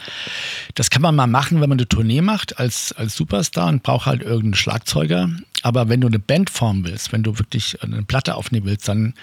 Das 0.74 0.90
kann 0.90 1.00
man 1.00 1.16
mal 1.16 1.26
machen, 1.26 1.62
wenn 1.62 1.70
man 1.70 1.78
eine 1.78 1.88
Tournee 1.88 2.20
macht 2.20 2.58
als, 2.58 2.92
als 2.92 3.16
Superstar 3.16 3.68
und 3.68 3.82
braucht 3.82 4.04
halt 4.04 4.20
irgendeinen 4.20 4.54
Schlagzeuger. 4.54 5.30
Aber 5.62 5.88
wenn 5.88 6.02
du 6.02 6.06
eine 6.06 6.18
Band 6.18 6.50
formen 6.50 6.84
willst, 6.84 7.10
wenn 7.12 7.22
du 7.22 7.38
wirklich 7.38 7.82
eine 7.82 8.02
Platte 8.02 8.34
aufnehmen 8.34 8.66
willst, 8.66 8.88
dann, 8.88 9.14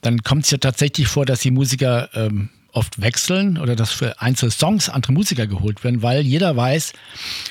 dann 0.00 0.24
kommt 0.24 0.46
es 0.46 0.50
ja 0.50 0.58
tatsächlich 0.58 1.06
vor, 1.06 1.26
dass 1.26 1.40
die 1.40 1.52
Musiker 1.52 2.08
ähm, 2.14 2.48
oft 2.76 3.00
wechseln 3.00 3.56
oder 3.56 3.74
dass 3.74 3.90
für 3.90 4.20
einzelne 4.20 4.50
Songs 4.50 4.88
andere 4.88 5.12
Musiker 5.12 5.46
geholt 5.46 5.82
werden, 5.82 6.02
weil 6.02 6.20
jeder 6.20 6.56
weiß, 6.56 6.92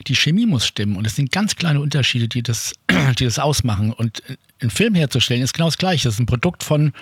die 0.07 0.15
Chemie 0.15 0.45
muss 0.45 0.67
stimmen. 0.67 0.95
Und 0.95 1.07
es 1.07 1.15
sind 1.15 1.31
ganz 1.31 1.55
kleine 1.55 1.81
Unterschiede, 1.81 2.27
die 2.27 2.43
das, 2.43 2.73
die 3.19 3.25
das 3.25 3.39
ausmachen. 3.39 3.91
Und 3.91 4.21
einen 4.61 4.69
Film 4.69 4.93
herzustellen 4.93 5.41
ist 5.41 5.53
genau 5.53 5.67
das 5.67 5.77
Gleiche. 5.77 6.07
Das 6.07 6.15
ist 6.15 6.19
ein 6.19 6.27
Produkt 6.27 6.63
von 6.63 6.87
ein 6.87 6.93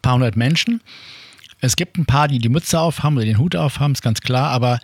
paar 0.00 0.14
hundert 0.14 0.36
Menschen. 0.36 0.80
Es 1.60 1.76
gibt 1.76 1.98
ein 1.98 2.06
paar, 2.06 2.28
die 2.28 2.38
die 2.38 2.48
Mütze 2.48 2.80
aufhaben 2.80 3.16
oder 3.16 3.26
den 3.26 3.38
Hut 3.38 3.56
aufhaben, 3.56 3.92
ist 3.92 4.02
ganz 4.02 4.20
klar, 4.20 4.50
aber 4.50 4.80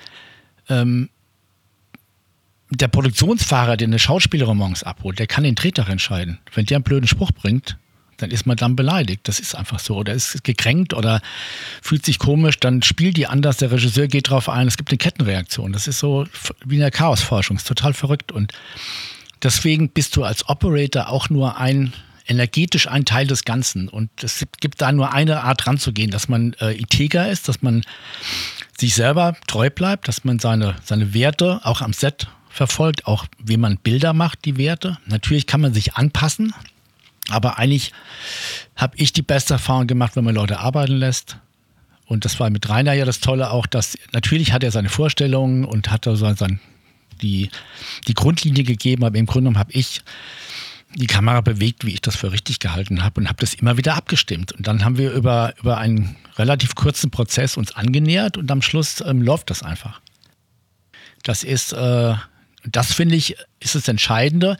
ähm, 0.68 1.08
der 2.70 2.88
Produktionsfahrer, 2.88 3.76
der 3.76 3.86
eine 3.86 3.98
Schauspielerin 3.98 4.56
morgens 4.56 4.82
abholt, 4.82 5.18
der 5.18 5.28
kann 5.28 5.44
den 5.44 5.54
Drehtag 5.54 5.88
entscheiden. 5.88 6.40
Wenn 6.52 6.66
der 6.66 6.76
einen 6.76 6.84
blöden 6.84 7.06
Spruch 7.06 7.30
bringt, 7.30 7.78
dann 8.16 8.30
ist 8.30 8.46
man 8.46 8.56
dann 8.56 8.76
beleidigt. 8.76 9.22
Das 9.24 9.38
ist 9.38 9.54
einfach 9.54 9.78
so. 9.78 9.96
Oder 9.96 10.14
ist 10.14 10.44
gekränkt 10.44 10.94
oder 10.94 11.20
fühlt 11.82 12.04
sich 12.04 12.18
komisch, 12.18 12.58
dann 12.58 12.82
spielt 12.82 13.16
die 13.16 13.26
anders, 13.26 13.58
der 13.58 13.70
Regisseur 13.70 14.08
geht 14.08 14.30
drauf 14.30 14.48
ein, 14.48 14.66
es 14.66 14.76
gibt 14.76 14.90
eine 14.90 14.98
Kettenreaktion. 14.98 15.72
Das 15.72 15.86
ist 15.86 15.98
so 15.98 16.26
wie 16.64 16.74
in 16.74 16.80
der 16.80 16.90
Chaosforschung, 16.90 17.56
ist 17.56 17.68
total 17.68 17.94
verrückt. 17.94 18.32
Und 18.32 18.52
deswegen 19.42 19.88
bist 19.90 20.16
du 20.16 20.24
als 20.24 20.48
Operator 20.48 21.08
auch 21.08 21.30
nur 21.30 21.58
ein 21.58 21.92
energetisch 22.28 22.88
ein 22.88 23.04
Teil 23.04 23.26
des 23.26 23.44
Ganzen. 23.44 23.88
Und 23.88 24.10
es 24.22 24.44
gibt 24.60 24.80
da 24.80 24.90
nur 24.92 25.12
eine 25.12 25.42
Art 25.44 25.66
ranzugehen, 25.66 26.10
dass 26.10 26.28
man 26.28 26.54
äh, 26.54 26.72
integer 26.72 27.30
ist, 27.30 27.48
dass 27.48 27.62
man 27.62 27.82
sich 28.76 28.94
selber 28.94 29.36
treu 29.46 29.70
bleibt, 29.70 30.08
dass 30.08 30.24
man 30.24 30.38
seine, 30.38 30.76
seine 30.84 31.14
Werte 31.14 31.60
auch 31.62 31.80
am 31.80 31.92
Set 31.92 32.28
verfolgt, 32.48 33.06
auch 33.06 33.26
wie 33.38 33.56
man 33.56 33.76
Bilder 33.78 34.12
macht, 34.12 34.44
die 34.44 34.56
Werte. 34.56 34.98
Natürlich 35.06 35.46
kann 35.46 35.60
man 35.60 35.74
sich 35.74 35.94
anpassen, 35.94 36.54
aber 37.28 37.58
eigentlich 37.58 37.92
habe 38.76 38.96
ich 38.96 39.12
die 39.12 39.22
beste 39.22 39.54
Erfahrung 39.54 39.86
gemacht, 39.86 40.16
wenn 40.16 40.24
man 40.24 40.34
Leute 40.34 40.60
arbeiten 40.60 40.96
lässt. 40.96 41.38
Und 42.06 42.24
das 42.24 42.38
war 42.38 42.50
mit 42.50 42.68
Rainer 42.68 42.92
ja 42.92 43.04
das 43.04 43.20
Tolle 43.20 43.50
auch, 43.50 43.66
dass 43.66 43.98
natürlich 44.12 44.52
hat 44.52 44.62
er 44.62 44.70
seine 44.70 44.88
Vorstellungen 44.88 45.64
und 45.64 45.90
hat 45.90 46.04
so 46.04 46.14
sein, 46.14 46.60
die, 47.20 47.50
die 48.06 48.14
Grundlinie 48.14 48.62
gegeben, 48.62 49.04
aber 49.04 49.18
im 49.18 49.26
Grunde 49.26 49.44
genommen 49.44 49.58
habe 49.58 49.72
ich 49.72 50.02
die 50.94 51.06
Kamera 51.06 51.40
bewegt, 51.40 51.84
wie 51.84 51.94
ich 51.94 52.00
das 52.00 52.16
für 52.16 52.32
richtig 52.32 52.60
gehalten 52.60 53.02
habe 53.02 53.20
und 53.20 53.28
habe 53.28 53.40
das 53.40 53.54
immer 53.54 53.76
wieder 53.76 53.96
abgestimmt. 53.96 54.52
Und 54.52 54.66
dann 54.66 54.84
haben 54.84 54.98
wir 54.98 55.12
über, 55.12 55.54
über 55.58 55.78
einen 55.78 56.16
relativ 56.36 56.74
kurzen 56.74 57.10
Prozess 57.10 57.56
uns 57.56 57.74
angenähert 57.74 58.36
und 58.36 58.50
am 58.50 58.62
Schluss 58.62 59.02
ähm, 59.04 59.20
läuft 59.20 59.50
das 59.50 59.62
einfach. 59.62 60.00
Das 61.22 61.42
ist, 61.42 61.72
äh, 61.72 62.14
das 62.72 62.92
finde 62.92 63.16
ich, 63.16 63.36
ist 63.60 63.74
das 63.74 63.88
Entscheidende. 63.88 64.56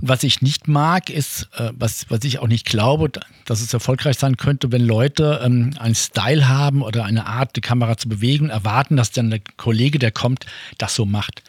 Und 0.00 0.08
was 0.08 0.24
ich 0.24 0.42
nicht 0.42 0.66
mag, 0.66 1.08
ist, 1.08 1.48
äh, 1.56 1.70
was, 1.74 2.06
was 2.08 2.24
ich 2.24 2.40
auch 2.40 2.48
nicht 2.48 2.66
glaube, 2.66 3.10
dass 3.44 3.60
es 3.60 3.72
erfolgreich 3.72 4.18
sein 4.18 4.36
könnte, 4.36 4.72
wenn 4.72 4.84
Leute 4.84 5.40
ähm, 5.44 5.70
einen 5.78 5.94
Style 5.94 6.48
haben 6.48 6.82
oder 6.82 7.04
eine 7.04 7.26
Art, 7.26 7.54
die 7.54 7.60
Kamera 7.60 7.96
zu 7.96 8.08
bewegen, 8.08 8.50
erwarten, 8.50 8.96
dass 8.96 9.12
dann 9.12 9.30
der 9.30 9.40
Kollege, 9.56 9.98
der 9.98 10.10
kommt, 10.10 10.46
das 10.78 10.96
so 10.96 11.06
macht. 11.06 11.42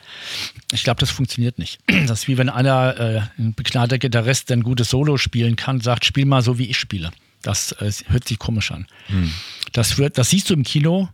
Ich 0.71 0.83
glaube, 0.83 0.99
das 0.99 1.09
funktioniert 1.09 1.57
nicht. 1.57 1.79
Das 2.05 2.19
ist 2.19 2.27
wie 2.27 2.37
wenn 2.37 2.49
einer, 2.49 2.99
äh, 2.99 3.21
ein 3.39 3.55
begnadeter 3.55 3.97
Gitarrist, 3.97 4.49
der 4.49 4.57
ein 4.57 4.63
gutes 4.63 4.89
Solo 4.89 5.17
spielen 5.17 5.55
kann, 5.55 5.81
sagt, 5.81 6.05
spiel 6.05 6.25
mal 6.25 6.43
so, 6.43 6.59
wie 6.59 6.69
ich 6.69 6.77
spiele. 6.77 7.11
Das 7.41 7.71
äh, 7.73 7.91
hört 8.07 8.27
sich 8.27 8.37
komisch 8.37 8.71
an. 8.71 8.85
Hm. 9.07 9.31
Das, 9.71 9.97
wird, 9.97 10.19
das 10.19 10.29
siehst 10.29 10.49
du 10.49 10.53
im 10.53 10.63
Kino, 10.63 11.09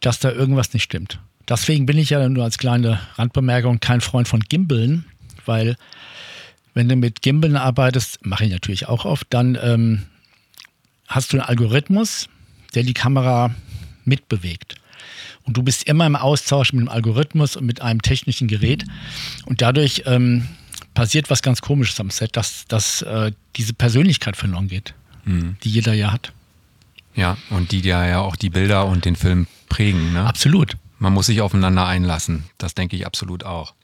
dass 0.00 0.18
da 0.18 0.30
irgendwas 0.30 0.74
nicht 0.74 0.82
stimmt. 0.82 1.18
Deswegen 1.48 1.86
bin 1.86 1.98
ich 1.98 2.10
ja 2.10 2.28
nur 2.28 2.44
als 2.44 2.58
kleine 2.58 3.00
Randbemerkung 3.16 3.80
kein 3.80 4.00
Freund 4.00 4.28
von 4.28 4.40
Gimbeln, 4.40 5.04
weil 5.44 5.76
wenn 6.72 6.88
du 6.88 6.96
mit 6.96 7.22
Gimbeln 7.22 7.56
arbeitest, 7.56 8.24
mache 8.24 8.44
ich 8.44 8.50
natürlich 8.50 8.88
auch 8.88 9.04
oft, 9.04 9.26
dann 9.30 9.58
ähm, 9.62 10.02
hast 11.06 11.32
du 11.32 11.36
einen 11.36 11.46
Algorithmus, 11.46 12.28
der 12.74 12.82
die 12.82 12.94
Kamera 12.94 13.54
mitbewegt. 14.04 14.74
Und 15.44 15.56
du 15.56 15.62
bist 15.62 15.84
immer 15.84 16.06
im 16.06 16.16
Austausch 16.16 16.72
mit 16.72 16.80
dem 16.80 16.88
Algorithmus 16.88 17.56
und 17.56 17.66
mit 17.66 17.82
einem 17.82 18.00
technischen 18.00 18.48
Gerät. 18.48 18.84
Und 19.44 19.60
dadurch 19.60 20.02
ähm, 20.06 20.48
passiert 20.94 21.30
was 21.30 21.42
ganz 21.42 21.60
Komisches 21.60 22.00
am 22.00 22.10
Set, 22.10 22.36
dass, 22.36 22.64
dass 22.66 23.02
äh, 23.02 23.32
diese 23.56 23.74
Persönlichkeit 23.74 24.36
verloren 24.36 24.68
geht, 24.68 24.94
mhm. 25.24 25.56
die 25.62 25.70
jeder 25.70 25.92
ja 25.92 26.12
hat. 26.12 26.32
Ja, 27.14 27.36
und 27.50 27.72
die 27.72 27.80
ja, 27.80 28.06
ja 28.06 28.20
auch 28.20 28.36
die 28.36 28.50
Bilder 28.50 28.86
und 28.86 29.04
den 29.04 29.16
Film 29.16 29.46
prägen. 29.68 30.14
Ne? 30.14 30.26
Absolut. 30.26 30.76
Man 31.04 31.12
muss 31.12 31.26
sich 31.26 31.42
aufeinander 31.42 31.84
einlassen. 31.84 32.44
Das 32.56 32.72
denke 32.72 32.96
ich 32.96 33.04
absolut 33.04 33.44
auch. 33.44 33.74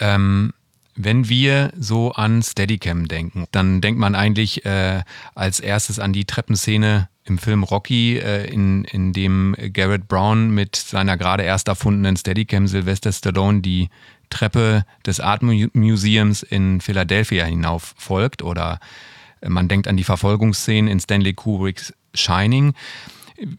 Ähm, 0.00 0.52
wenn 0.96 1.28
wir 1.28 1.72
so 1.78 2.10
an 2.14 2.42
Steadicam 2.42 3.06
denken, 3.06 3.44
dann 3.52 3.80
denkt 3.80 4.00
man 4.00 4.16
eigentlich 4.16 4.66
äh, 4.66 5.04
als 5.36 5.60
erstes 5.60 6.00
an 6.00 6.12
die 6.12 6.24
Treppenszene 6.24 7.08
im 7.22 7.38
Film 7.38 7.62
Rocky, 7.62 8.18
äh, 8.18 8.52
in, 8.52 8.82
in 8.86 9.12
dem 9.12 9.54
Garrett 9.72 10.08
Brown 10.08 10.50
mit 10.50 10.74
seiner 10.74 11.16
gerade 11.16 11.44
erst 11.44 11.68
erfundenen 11.68 12.16
Steadicam 12.16 12.66
Sylvester 12.66 13.12
Stallone 13.12 13.60
die 13.60 13.88
Treppe 14.28 14.84
des 15.06 15.20
Art 15.20 15.42
Museums 15.44 16.42
in 16.42 16.80
Philadelphia 16.80 17.44
hinauf 17.44 17.94
folgt. 17.96 18.42
Oder 18.42 18.80
man 19.46 19.68
denkt 19.68 19.86
an 19.86 19.96
die 19.96 20.02
Verfolgungsszenen 20.02 20.90
in 20.90 20.98
Stanley 20.98 21.34
Kubricks 21.34 21.94
Shining. 22.14 22.74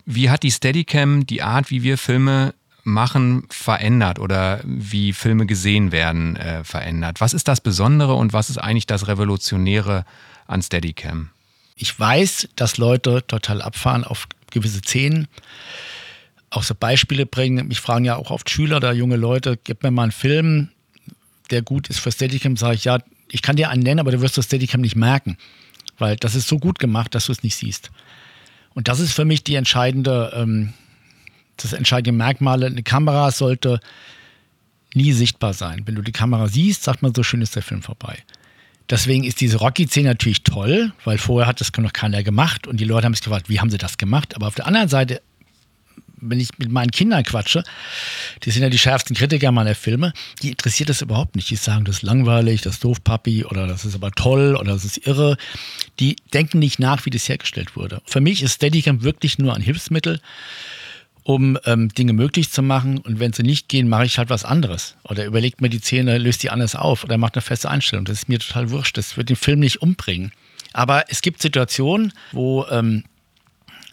Wie 0.06 0.30
hat 0.30 0.44
die 0.44 0.52
Steadicam 0.52 1.26
die 1.26 1.42
Art, 1.42 1.72
wie 1.72 1.84
wir 1.84 1.98
Filme 1.98 2.54
Machen 2.84 3.46
verändert 3.50 4.20
oder 4.20 4.60
wie 4.66 5.14
Filme 5.14 5.46
gesehen 5.46 5.92
werden 5.92 6.36
äh, 6.36 6.64
verändert? 6.64 7.22
Was 7.22 7.34
ist 7.34 7.48
das 7.48 7.62
Besondere 7.62 8.16
und 8.16 8.34
was 8.34 8.50
ist 8.50 8.58
eigentlich 8.58 8.88
das 8.88 9.08
Revolutionäre 9.08 10.06
an 10.48 10.62
Steadicam? 10.62 11.30
Ich 11.76 11.98
weiß, 11.98 12.50
dass 12.56 12.78
Leute 12.78 13.26
total 13.26 13.62
abfahren 13.62 14.04
auf 14.04 14.28
gewisse 14.52 14.80
Szenen, 14.80 15.28
auch 16.50 16.64
so 16.64 16.76
Beispiele 16.76 17.26
bringen. 17.26 17.68
Mich 17.68 17.80
fragen 17.80 18.06
ja 18.06 18.16
auch 18.16 18.32
oft 18.32 18.50
Schüler 18.50 18.78
oder 18.78 18.94
junge 18.94 19.16
Leute, 19.16 19.58
gib 19.64 19.82
mir 19.84 19.92
mal 19.92 20.04
einen 20.04 20.12
Film, 20.12 20.70
der 21.50 21.62
gut 21.62 21.90
ist 21.90 22.00
für 22.00 22.12
Steadicam. 22.12 22.58
Sage 22.58 22.76
ich, 22.76 22.84
ja, 22.84 23.00
ich 23.30 23.42
kann 23.42 23.56
dir 23.56 23.70
einen 23.70 23.84
nennen, 23.84 24.00
aber 24.00 24.12
du 24.12 24.22
wirst 24.22 24.38
das 24.38 24.46
Steadicam 24.46 24.82
nicht 24.82 24.96
merken, 24.96 25.38
weil 25.98 26.16
das 26.16 26.36
ist 26.36 26.48
so 26.48 26.60
gut 26.60 26.80
gemacht, 26.80 27.16
dass 27.16 27.26
du 27.26 27.32
es 27.32 27.44
nicht 27.44 27.56
siehst. 27.56 27.92
Und 28.76 28.88
das 28.88 29.00
ist 29.00 29.14
für 29.14 29.26
mich 29.26 29.44
die 29.44 29.56
entscheidende 29.56 30.34
ähm, 30.36 30.74
das 31.58 31.74
entscheidende 31.74 32.12
Merkmale. 32.12 32.68
Eine 32.68 32.84
Kamera 32.84 33.32
sollte 33.32 33.80
nie 34.94 35.14
sichtbar 35.14 35.54
sein. 35.54 35.84
Wenn 35.86 35.96
du 35.96 36.02
die 36.02 36.12
Kamera 36.12 36.48
siehst, 36.48 36.84
sagt 36.84 37.02
man, 37.02 37.14
so 37.14 37.24
schön 37.24 37.42
ist 37.42 37.56
der 37.56 37.64
Film 37.64 37.82
vorbei. 37.82 38.18
Deswegen 38.90 39.24
ist 39.24 39.42
diese 39.42 39.58
Rocky-Szene 39.58 40.10
natürlich 40.10 40.44
toll, 40.44 40.92
weil 41.06 41.18
vorher 41.18 41.48
hat 41.48 41.62
das 41.62 41.72
noch 41.78 41.94
keiner 41.94 42.22
gemacht 42.22 42.68
und 42.68 42.80
die 42.80 42.86
Leute 42.86 43.06
haben 43.06 43.14
sich 43.14 43.24
gefragt, 43.24 43.50
wie 43.50 43.60
haben 43.60 43.70
sie 43.70 43.78
das 43.78 43.98
gemacht? 43.98 44.36
Aber 44.36 44.48
auf 44.48 44.56
der 44.56 44.68
anderen 44.68 44.90
Seite, 44.90 45.22
wenn 46.18 46.40
ich 46.40 46.50
mit 46.58 46.70
meinen 46.70 46.92
Kindern 46.92 47.24
quatsche, 47.24 47.64
die 48.44 48.52
sind 48.52 48.62
ja 48.62 48.70
die 48.70 48.78
schärfsten 48.78 49.16
Kritiker 49.16 49.52
meiner 49.52 49.76
Filme, 49.76 50.14
die 50.42 50.50
interessiert 50.50 50.90
das 50.90 51.02
überhaupt 51.02 51.36
nicht. 51.36 51.50
Die 51.50 51.56
sagen, 51.56 51.86
das 51.86 51.98
ist 51.98 52.02
langweilig, 52.02 52.62
das 52.62 52.76
ist 52.76 52.84
doof, 52.84 53.04
Papi, 53.04 53.46
oder 53.46 53.68
das 53.68 53.86
ist 53.86 53.96
aber 53.96 54.12
toll, 54.12 54.56
oder 54.56 54.74
das 54.74 54.86
ist 54.86 55.08
irre. 55.08 55.38
Die 56.00 56.18
denken 56.34 56.60
nicht 56.60 56.80
nach, 56.80 57.06
wie 57.06 57.10
das 57.10 57.28
hergestellt 57.28 57.76
wurde. 57.76 58.02
Für 58.06 58.22
mich 58.22 58.44
ist 58.44 58.56
Steadicam 58.56 59.04
wirklich 59.04 59.38
nur 59.40 59.56
ein 59.56 59.62
Hilfsmittel 59.62 60.22
um 61.24 61.58
ähm, 61.66 61.90
Dinge 61.90 62.14
möglich 62.14 62.52
zu 62.52 62.62
machen. 62.62 63.00
Und 63.00 63.20
wenn 63.20 63.34
sie 63.34 63.44
nicht 63.44 63.70
gehen, 63.70 63.88
mache 63.88 64.06
ich 64.06 64.18
halt 64.18 64.30
was 64.30 64.46
anderes. 64.46 64.96
Oder 65.04 65.26
überlegt 65.26 65.62
mir 65.62 65.70
die 65.70 65.82
Zähne, 65.82 66.18
löst 66.18 66.44
die 66.44 66.50
anders 66.50 66.76
auf 66.76 67.04
oder 67.04 67.18
macht 67.18 67.36
eine 67.36 67.42
feste 67.42 67.70
Einstellung. 67.70 68.06
Das 68.06 68.20
ist 68.20 68.30
mir 68.30 68.40
total 68.40 68.70
wurscht. 68.72 68.98
Das 68.98 69.18
wird 69.18 69.30
den 69.30 69.36
Film 69.36 69.60
nicht 69.60 69.82
umbringen. 69.82 70.32
Aber 70.74 71.06
es 71.10 71.22
gibt 71.22 71.42
Situationen, 71.42 72.14
wo 72.32 72.66
ähm, 72.70 73.04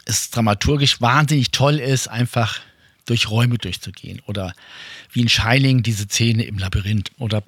es 0.05 0.29
dramaturgisch 0.31 0.99
wahnsinnig 0.99 1.51
toll 1.51 1.79
ist, 1.79 2.07
einfach 2.07 2.59
durch 3.05 3.29
Räume 3.29 3.57
durchzugehen. 3.57 4.21
Oder 4.25 4.53
wie 5.11 5.21
in 5.21 5.29
Shining 5.29 5.83
diese 5.83 6.05
Szene 6.05 6.43
im 6.43 6.57
Labyrinth. 6.57 7.11
Oder 7.17 7.43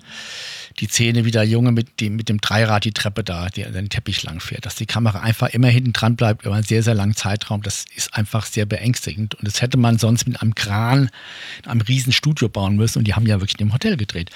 die 0.80 0.88
Szene, 0.88 1.26
wie 1.26 1.32
der 1.32 1.44
Junge 1.44 1.72
mit 1.72 2.00
dem, 2.00 2.16
mit 2.16 2.30
dem 2.30 2.42
Dreirad 2.42 2.86
die 2.86 2.92
Treppe 2.92 3.24
da, 3.24 3.50
die, 3.50 3.64
den 3.64 3.90
Teppich 3.90 4.24
lang 4.24 4.40
fährt. 4.40 4.66
Dass 4.66 4.76
die 4.76 4.86
Kamera 4.86 5.20
einfach 5.20 5.50
immer 5.50 5.68
hinten 5.68 5.94
dran 5.94 6.16
bleibt 6.16 6.46
über 6.46 6.56
einen 6.56 6.64
sehr, 6.64 6.84
sehr 6.84 6.96
langen 6.96 7.16
Zeitraum. 7.16 7.62
Das 7.62 7.86
ist 7.96 8.14
einfach 8.14 8.46
sehr 8.46 8.66
beängstigend. 8.66 9.36
Und 9.36 9.48
das 9.48 9.62
hätte 9.62 9.78
man 9.78 10.00
sonst 10.00 10.28
mit 10.28 10.42
einem 10.42 10.56
Kran 10.56 11.10
in 11.64 11.70
einem 11.70 11.82
riesen 11.82 12.14
Studio 12.14 12.50
bauen 12.50 12.76
müssen. 12.76 13.00
Und 13.00 13.06
die 13.06 13.14
haben 13.14 13.26
ja 13.26 13.40
wirklich 13.40 13.60
in 13.60 13.68
dem 13.68 13.74
Hotel 13.74 13.98
gedreht. 13.98 14.30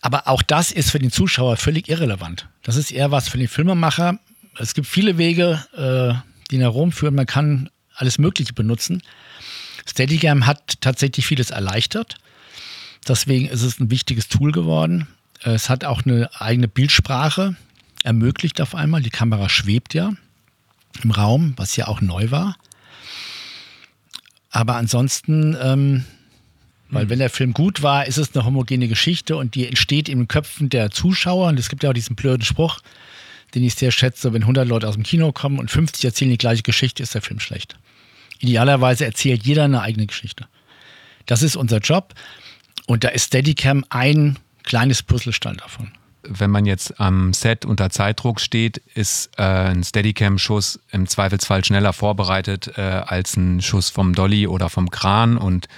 Aber 0.00 0.28
auch 0.28 0.42
das 0.42 0.70
ist 0.70 0.90
für 0.90 0.98
den 0.98 1.10
Zuschauer 1.10 1.56
völlig 1.56 1.88
irrelevant. 1.88 2.48
Das 2.62 2.76
ist 2.76 2.90
eher 2.90 3.10
was 3.10 3.28
für 3.28 3.38
den 3.38 3.48
Filmemacher. 3.48 4.18
Es 4.58 4.74
gibt 4.74 4.86
viele 4.86 5.18
Wege, 5.18 5.64
äh, 5.76 6.14
die 6.50 6.58
nach 6.58 6.72
Rom 6.72 6.92
führen. 6.92 7.14
Man 7.14 7.26
kann 7.26 7.70
alles 7.94 8.18
Mögliche 8.18 8.52
benutzen. 8.52 9.02
Steadicam 9.86 10.46
hat 10.46 10.80
tatsächlich 10.80 11.26
vieles 11.26 11.50
erleichtert. 11.50 12.16
Deswegen 13.06 13.48
ist 13.48 13.62
es 13.62 13.80
ein 13.80 13.90
wichtiges 13.90 14.28
Tool 14.28 14.52
geworden. 14.52 15.08
Es 15.42 15.68
hat 15.68 15.84
auch 15.84 16.04
eine 16.04 16.30
eigene 16.40 16.68
Bildsprache 16.68 17.56
ermöglicht 18.04 18.60
auf 18.60 18.74
einmal. 18.74 19.02
Die 19.02 19.10
Kamera 19.10 19.48
schwebt 19.48 19.94
ja 19.94 20.12
im 21.02 21.10
Raum, 21.10 21.54
was 21.56 21.76
ja 21.76 21.88
auch 21.88 22.00
neu 22.00 22.30
war. 22.30 22.56
Aber 24.50 24.76
ansonsten, 24.76 25.56
ähm, 25.60 26.04
weil 26.90 27.04
mhm. 27.04 27.10
wenn 27.10 27.18
der 27.18 27.30
Film 27.30 27.52
gut 27.52 27.82
war, 27.82 28.06
ist 28.06 28.16
es 28.16 28.34
eine 28.34 28.44
homogene 28.44 28.88
Geschichte 28.88 29.36
und 29.36 29.54
die 29.54 29.66
entsteht 29.66 30.08
in 30.08 30.18
den 30.18 30.28
Köpfen 30.28 30.70
der 30.70 30.90
Zuschauer. 30.90 31.48
Und 31.48 31.58
es 31.58 31.68
gibt 31.68 31.82
ja 31.82 31.90
auch 31.90 31.94
diesen 31.94 32.16
blöden 32.16 32.44
Spruch, 32.44 32.80
den 33.54 33.62
ich 33.62 33.74
sehr 33.74 33.92
schätze, 33.92 34.32
wenn 34.32 34.42
100 34.42 34.66
Leute 34.66 34.88
aus 34.88 34.94
dem 34.94 35.04
Kino 35.04 35.32
kommen 35.32 35.58
und 35.58 35.70
50 35.70 36.04
erzählen 36.04 36.30
die 36.30 36.38
gleiche 36.38 36.62
Geschichte, 36.62 37.02
ist 37.02 37.14
der 37.14 37.22
Film 37.22 37.40
schlecht. 37.40 37.76
Idealerweise 38.40 39.04
erzählt 39.04 39.44
jeder 39.44 39.64
eine 39.64 39.82
eigene 39.82 40.06
Geschichte. 40.06 40.46
Das 41.26 41.42
ist 41.42 41.56
unser 41.56 41.78
Job 41.78 42.14
und 42.86 43.04
da 43.04 43.08
ist 43.08 43.26
Steadicam 43.26 43.84
ein 43.90 44.38
kleines 44.68 45.02
Puzzlestein 45.02 45.56
davon. 45.56 45.90
Wenn 46.22 46.50
man 46.50 46.66
jetzt 46.66 47.00
am 47.00 47.32
Set 47.32 47.64
unter 47.64 47.90
Zeitdruck 47.90 48.40
steht, 48.40 48.78
ist 48.94 49.30
äh, 49.38 49.42
ein 49.42 49.82
Steadicam-Schuss 49.82 50.78
im 50.90 51.06
Zweifelsfall 51.06 51.64
schneller 51.64 51.92
vorbereitet 51.92 52.72
äh, 52.76 52.82
als 52.82 53.36
ein 53.36 53.62
Schuss 53.62 53.88
vom 53.88 54.14
Dolly 54.14 54.46
oder 54.46 54.68
vom 54.68 54.90
Kran 54.90 55.38
und 55.38 55.68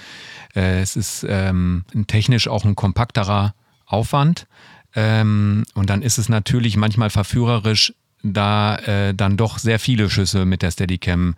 äh, 0.55 0.81
es 0.81 0.95
ist 0.95 1.25
ähm, 1.27 1.85
technisch 2.07 2.47
auch 2.47 2.65
ein 2.65 2.75
kompakterer 2.75 3.53
Aufwand. 3.85 4.47
Ähm, 4.93 5.63
und 5.73 5.89
dann 5.89 6.01
ist 6.01 6.17
es 6.17 6.27
natürlich 6.27 6.75
manchmal 6.75 7.09
verführerisch, 7.09 7.93
da 8.23 8.75
äh, 8.75 9.13
dann 9.13 9.37
doch 9.37 9.57
sehr 9.57 9.79
viele 9.79 10.09
Schüsse 10.09 10.45
mit 10.45 10.63
der 10.63 10.71
Steadicam 10.71 11.35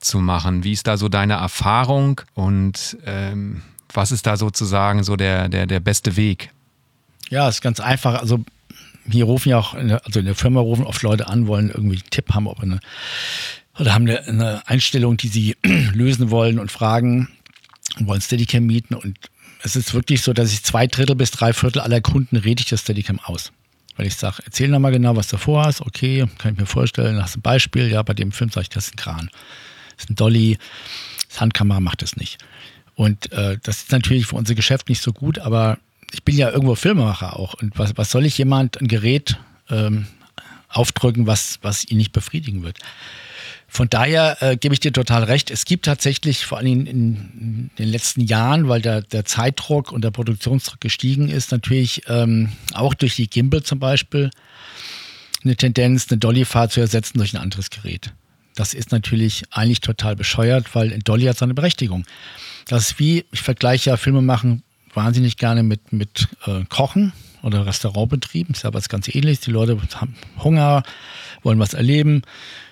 zu 0.00 0.18
machen. 0.18 0.64
Wie 0.64 0.72
ist 0.72 0.88
da 0.88 0.96
so 0.96 1.08
deine 1.08 1.34
Erfahrung 1.34 2.20
und 2.34 2.98
ähm, 3.06 3.62
was 3.92 4.10
ist 4.12 4.26
da 4.26 4.36
sozusagen 4.36 5.04
so 5.04 5.14
der, 5.14 5.48
der, 5.48 5.66
der 5.66 5.80
beste 5.80 6.16
Weg? 6.16 6.50
Ja, 7.30 7.48
ist 7.48 7.60
ganz 7.60 7.80
einfach. 7.80 8.20
Also 8.20 8.44
hier 9.10 9.24
rufen 9.24 9.50
ja 9.50 9.58
auch, 9.58 9.74
also 9.74 10.20
in 10.20 10.26
der 10.26 10.34
Firma 10.34 10.60
rufen 10.60 10.84
oft 10.84 11.02
Leute 11.02 11.28
an, 11.28 11.46
wollen 11.46 11.70
irgendwie 11.70 11.96
einen 11.96 12.10
Tipp 12.10 12.34
haben, 12.34 12.46
ob 12.46 12.60
eine, 12.60 12.80
oder 13.78 13.94
haben 13.94 14.08
eine, 14.08 14.26
eine 14.26 14.68
Einstellung, 14.68 15.16
die 15.16 15.28
sie 15.28 15.56
lösen 15.92 16.30
wollen 16.30 16.58
und 16.58 16.70
fragen 16.70 17.28
wollen 17.98 18.20
Steadicam 18.20 18.66
mieten 18.66 18.94
und 18.94 19.16
es 19.62 19.74
ist 19.74 19.94
wirklich 19.94 20.22
so, 20.22 20.32
dass 20.32 20.52
ich 20.52 20.62
zwei 20.62 20.86
Drittel 20.86 21.16
bis 21.16 21.30
drei 21.30 21.52
Viertel 21.52 21.80
aller 21.80 22.00
Kunden 22.00 22.36
rede 22.36 22.60
ich 22.60 22.68
das 22.68 22.82
Steadicam 22.82 23.18
aus. 23.20 23.52
Weil 23.96 24.06
ich 24.06 24.14
sage, 24.14 24.42
erzähl 24.44 24.68
nochmal 24.68 24.92
genau, 24.92 25.16
was 25.16 25.28
du 25.28 25.38
vorhast. 25.38 25.80
Okay, 25.80 26.26
kann 26.38 26.52
ich 26.52 26.60
mir 26.60 26.66
vorstellen. 26.66 27.20
Hast 27.22 27.36
ein 27.36 27.42
Beispiel? 27.42 27.90
Ja, 27.90 28.02
bei 28.02 28.12
dem 28.12 28.30
Film 28.30 28.50
sage 28.50 28.64
ich, 28.64 28.68
das 28.68 28.88
ist 28.88 28.94
ein 28.94 28.96
Kran. 28.96 29.30
Das 29.94 30.04
ist 30.04 30.10
ein 30.10 30.16
Dolly. 30.16 30.58
Das 31.28 31.40
Handkamera 31.40 31.80
macht 31.80 32.02
es 32.02 32.16
nicht. 32.16 32.38
Und 32.94 33.32
äh, 33.32 33.58
das 33.62 33.78
ist 33.78 33.92
natürlich 33.92 34.26
für 34.26 34.36
unser 34.36 34.54
Geschäft 34.54 34.88
nicht 34.88 35.02
so 35.02 35.12
gut, 35.12 35.38
aber 35.38 35.78
ich 36.16 36.24
bin 36.24 36.36
ja 36.36 36.50
irgendwo 36.50 36.74
Filmemacher 36.74 37.38
auch. 37.38 37.54
Und 37.54 37.78
was, 37.78 37.96
was 37.96 38.10
soll 38.10 38.24
ich 38.24 38.38
jemand 38.38 38.80
ein 38.80 38.88
Gerät 38.88 39.38
ähm, 39.68 40.06
aufdrücken, 40.68 41.26
was, 41.26 41.58
was 41.60 41.84
ihn 41.84 41.98
nicht 41.98 42.12
befriedigen 42.12 42.62
wird? 42.62 42.78
Von 43.68 43.90
daher 43.90 44.38
äh, 44.40 44.56
gebe 44.56 44.72
ich 44.72 44.80
dir 44.80 44.92
total 44.92 45.24
recht. 45.24 45.50
Es 45.50 45.66
gibt 45.66 45.84
tatsächlich 45.84 46.46
vor 46.46 46.56
allem 46.56 46.86
in, 46.86 46.86
in 46.86 47.70
den 47.78 47.88
letzten 47.88 48.22
Jahren, 48.22 48.68
weil 48.68 48.80
der, 48.80 49.02
der, 49.02 49.26
Zeitdruck 49.26 49.92
und 49.92 50.02
der 50.02 50.10
Produktionsdruck 50.10 50.80
gestiegen 50.80 51.28
ist, 51.28 51.52
natürlich 51.52 52.02
ähm, 52.08 52.52
auch 52.72 52.94
durch 52.94 53.16
die 53.16 53.28
Gimbal 53.28 53.62
zum 53.62 53.78
Beispiel 53.78 54.30
eine 55.44 55.56
Tendenz, 55.56 56.06
eine 56.08 56.18
Dolly-Fahrt 56.18 56.72
zu 56.72 56.80
ersetzen 56.80 57.18
durch 57.18 57.34
ein 57.34 57.42
anderes 57.42 57.68
Gerät. 57.68 58.14
Das 58.54 58.72
ist 58.72 58.90
natürlich 58.90 59.42
eigentlich 59.50 59.82
total 59.82 60.16
bescheuert, 60.16 60.74
weil 60.74 60.94
ein 60.94 61.00
Dolly 61.00 61.26
hat 61.26 61.36
seine 61.36 61.52
Berechtigung. 61.52 62.06
Das 62.68 62.92
ist 62.92 62.98
wie, 62.98 63.26
ich 63.30 63.42
vergleiche 63.42 63.90
ja 63.90 63.96
Filme 63.98 64.22
machen 64.22 64.62
wahnsinnig 64.96 65.36
gerne 65.36 65.62
mit, 65.62 65.92
mit 65.92 66.28
äh, 66.46 66.64
Kochen 66.68 67.12
oder 67.42 67.66
Restaurantbetrieben. 67.66 68.54
Das 68.54 68.64
ist 68.64 68.74
was 68.74 68.88
ganz 68.88 69.08
ähnliches. 69.08 69.40
Die 69.40 69.50
Leute 69.52 69.78
haben 69.94 70.16
Hunger, 70.42 70.82
wollen 71.42 71.58
was 71.58 71.74
erleben 71.74 72.22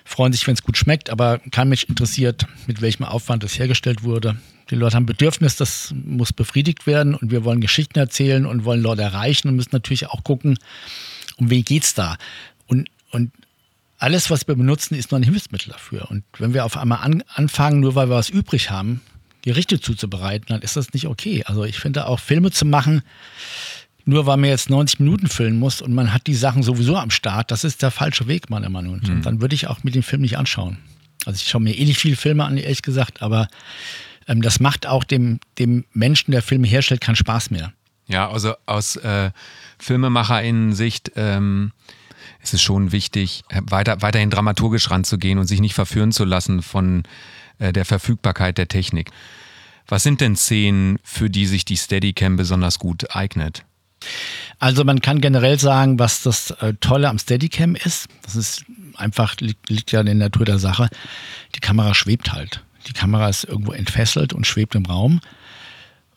freuen 0.05 0.31
sich, 0.31 0.45
wenn 0.45 0.53
es 0.53 0.61
gut 0.61 0.77
schmeckt, 0.77 1.09
aber 1.09 1.39
kein 1.51 1.67
Mensch 1.67 1.83
interessiert, 1.83 2.45
mit 2.67 2.81
welchem 2.81 3.03
Aufwand 3.03 3.43
das 3.43 3.57
hergestellt 3.57 4.03
wurde. 4.03 4.37
Die 4.69 4.75
Leute 4.75 4.95
haben 4.95 5.07
Bedürfnis, 5.07 5.57
das 5.57 5.93
muss 6.05 6.31
befriedigt 6.31 6.87
werden 6.87 7.15
und 7.15 7.31
wir 7.31 7.43
wollen 7.43 7.59
Geschichten 7.59 7.99
erzählen 7.99 8.45
und 8.45 8.65
wollen 8.65 8.81
Leute 8.81 9.01
erreichen 9.01 9.49
und 9.49 9.55
müssen 9.55 9.71
natürlich 9.73 10.07
auch 10.07 10.23
gucken, 10.23 10.57
um 11.37 11.49
wen 11.49 11.65
geht 11.65 11.83
es 11.83 11.93
da. 11.95 12.17
Und, 12.67 12.87
und 13.11 13.31
alles, 13.97 14.29
was 14.29 14.47
wir 14.47 14.55
benutzen, 14.55 14.95
ist 14.95 15.11
nur 15.11 15.19
ein 15.19 15.23
Hilfsmittel 15.23 15.71
dafür. 15.71 16.09
Und 16.09 16.23
wenn 16.37 16.53
wir 16.53 16.65
auf 16.65 16.77
einmal 16.77 16.99
an, 16.99 17.23
anfangen, 17.33 17.79
nur 17.79 17.95
weil 17.95 18.09
wir 18.09 18.15
was 18.15 18.29
übrig 18.29 18.69
haben, 18.69 19.01
Gerichte 19.45 19.79
zuzubereiten, 19.79 20.47
dann 20.49 20.61
ist 20.61 20.75
das 20.75 20.93
nicht 20.93 21.07
okay. 21.07 21.43
Also 21.45 21.63
ich 21.63 21.79
finde 21.79 22.07
auch 22.07 22.19
Filme 22.19 22.51
zu 22.51 22.65
machen, 22.65 23.03
nur 24.03 24.25
weil 24.25 24.37
man 24.37 24.49
jetzt 24.49 24.69
90 24.69 24.99
Minuten 24.99 25.27
füllen 25.27 25.57
muss 25.57 25.81
und 25.81 25.93
man 25.93 26.13
hat 26.13 26.27
die 26.27 26.35
Sachen 26.35 26.63
sowieso 26.63 26.97
am 26.97 27.11
Start, 27.11 27.51
das 27.51 27.63
ist 27.63 27.81
der 27.81 27.91
falsche 27.91 28.27
Weg, 28.27 28.49
meiner 28.49 28.69
Meinung 28.69 28.97
nach. 28.97 29.07
Mhm. 29.07 29.15
Und 29.15 29.25
dann 29.25 29.41
würde 29.41 29.55
ich 29.55 29.67
auch 29.67 29.83
mit 29.83 29.95
dem 29.95 30.03
Film 30.03 30.21
nicht 30.21 30.37
anschauen. 30.37 30.77
Also 31.25 31.37
ich 31.37 31.47
schaue 31.47 31.61
mir 31.61 31.75
eh 31.75 31.85
nicht 31.85 31.99
viele 31.99 32.15
Filme 32.15 32.43
an, 32.43 32.57
ehrlich 32.57 32.81
gesagt, 32.81 33.21
aber 33.21 33.47
ähm, 34.27 34.41
das 34.41 34.59
macht 34.59 34.85
auch 34.87 35.03
dem, 35.03 35.39
dem 35.57 35.85
Menschen, 35.93 36.31
der 36.31 36.41
Filme 36.41 36.67
herstellt, 36.67 37.01
keinen 37.01 37.15
Spaß 37.15 37.51
mehr. 37.51 37.71
Ja, 38.07 38.29
also 38.29 38.53
aus 38.65 38.95
äh, 38.97 39.31
FilmemacherInnen-Sicht 39.79 41.13
ähm, 41.15 41.71
ist 42.41 42.53
es 42.53 42.61
schon 42.61 42.91
wichtig, 42.91 43.43
weiter, 43.51 44.01
weiterhin 44.01 44.29
dramaturgisch 44.29 44.89
ranzugehen 44.91 45.39
und 45.39 45.47
sich 45.47 45.61
nicht 45.61 45.73
verführen 45.73 46.11
zu 46.11 46.25
lassen 46.25 46.61
von 46.61 47.03
äh, 47.59 47.73
der 47.73 47.85
Verfügbarkeit 47.85 48.57
der 48.57 48.67
Technik. 48.67 49.11
Was 49.87 50.03
sind 50.03 50.21
denn 50.21 50.35
Szenen, 50.35 50.97
für 51.03 51.29
die 51.29 51.45
sich 51.45 51.65
die 51.65 51.77
Steadicam 51.77 52.37
besonders 52.37 52.79
gut 52.79 53.15
eignet? 53.15 53.63
Also 54.59 54.83
man 54.83 55.01
kann 55.01 55.21
generell 55.21 55.59
sagen, 55.59 55.99
was 55.99 56.23
das 56.23 56.51
äh, 56.51 56.73
Tolle 56.79 57.09
am 57.09 57.19
Steadicam 57.19 57.75
ist. 57.75 58.07
Das 58.23 58.35
ist 58.35 58.65
einfach, 58.95 59.35
liegt, 59.39 59.69
liegt 59.69 59.91
ja 59.91 59.99
in 59.99 60.05
der 60.05 60.15
Natur 60.15 60.45
der 60.45 60.59
Sache. 60.59 60.89
Die 61.55 61.59
Kamera 61.59 61.93
schwebt 61.93 62.33
halt. 62.33 62.63
Die 62.87 62.93
Kamera 62.93 63.29
ist 63.29 63.43
irgendwo 63.43 63.71
entfesselt 63.73 64.33
und 64.33 64.45
schwebt 64.47 64.75
im 64.75 64.85
Raum. 64.85 65.21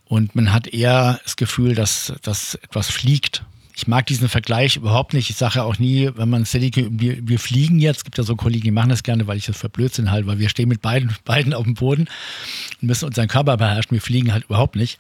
Und 0.05 0.35
man 0.35 0.53
hat 0.53 0.67
eher 0.67 1.21
das 1.25 1.37
Gefühl, 1.37 1.75
dass, 1.75 2.13
dass 2.23 2.55
etwas 2.57 2.91
fliegt. 2.91 3.45
Ich 3.79 3.87
mag 3.87 4.07
diesen 4.07 4.29
Vergleich 4.29 4.75
überhaupt 4.75 5.15
nicht. 5.15 5.31
Ich 5.31 5.37
sage 5.37 5.61
ja 5.61 5.63
auch 5.63 5.79
nie, 5.79 6.11
wenn 6.17 6.29
man 6.29 6.45
Steadicam, 6.45 6.99
wir, 6.99 7.17
wir 7.29 7.39
fliegen 7.39 7.79
jetzt, 7.79 7.99
es 7.99 8.05
gibt 8.05 8.19
ja 8.19 8.25
so 8.25 8.35
Kollegen, 8.35 8.65
die 8.65 8.71
machen 8.73 8.89
das 8.89 9.05
gerne, 9.05 9.29
weil 9.29 9.39
ich 9.39 9.47
das 9.47 9.57
für 9.57 9.69
Blödsinn 9.69 10.11
halte, 10.11 10.27
weil 10.27 10.41
wir 10.41 10.49
stehen 10.49 10.69
mit 10.69 10.83
beiden, 10.83 11.15
beiden 11.25 11.55
auf 11.55 11.63
dem 11.63 11.75
Boden 11.75 12.09
und 12.83 12.89
müssen 12.89 13.05
unseren 13.05 13.29
Körper 13.29 13.57
beherrschen. 13.57 13.93
Wir 13.93 14.01
fliegen 14.01 14.33
halt 14.33 14.47
überhaupt 14.47 14.75
nicht. 14.75 14.99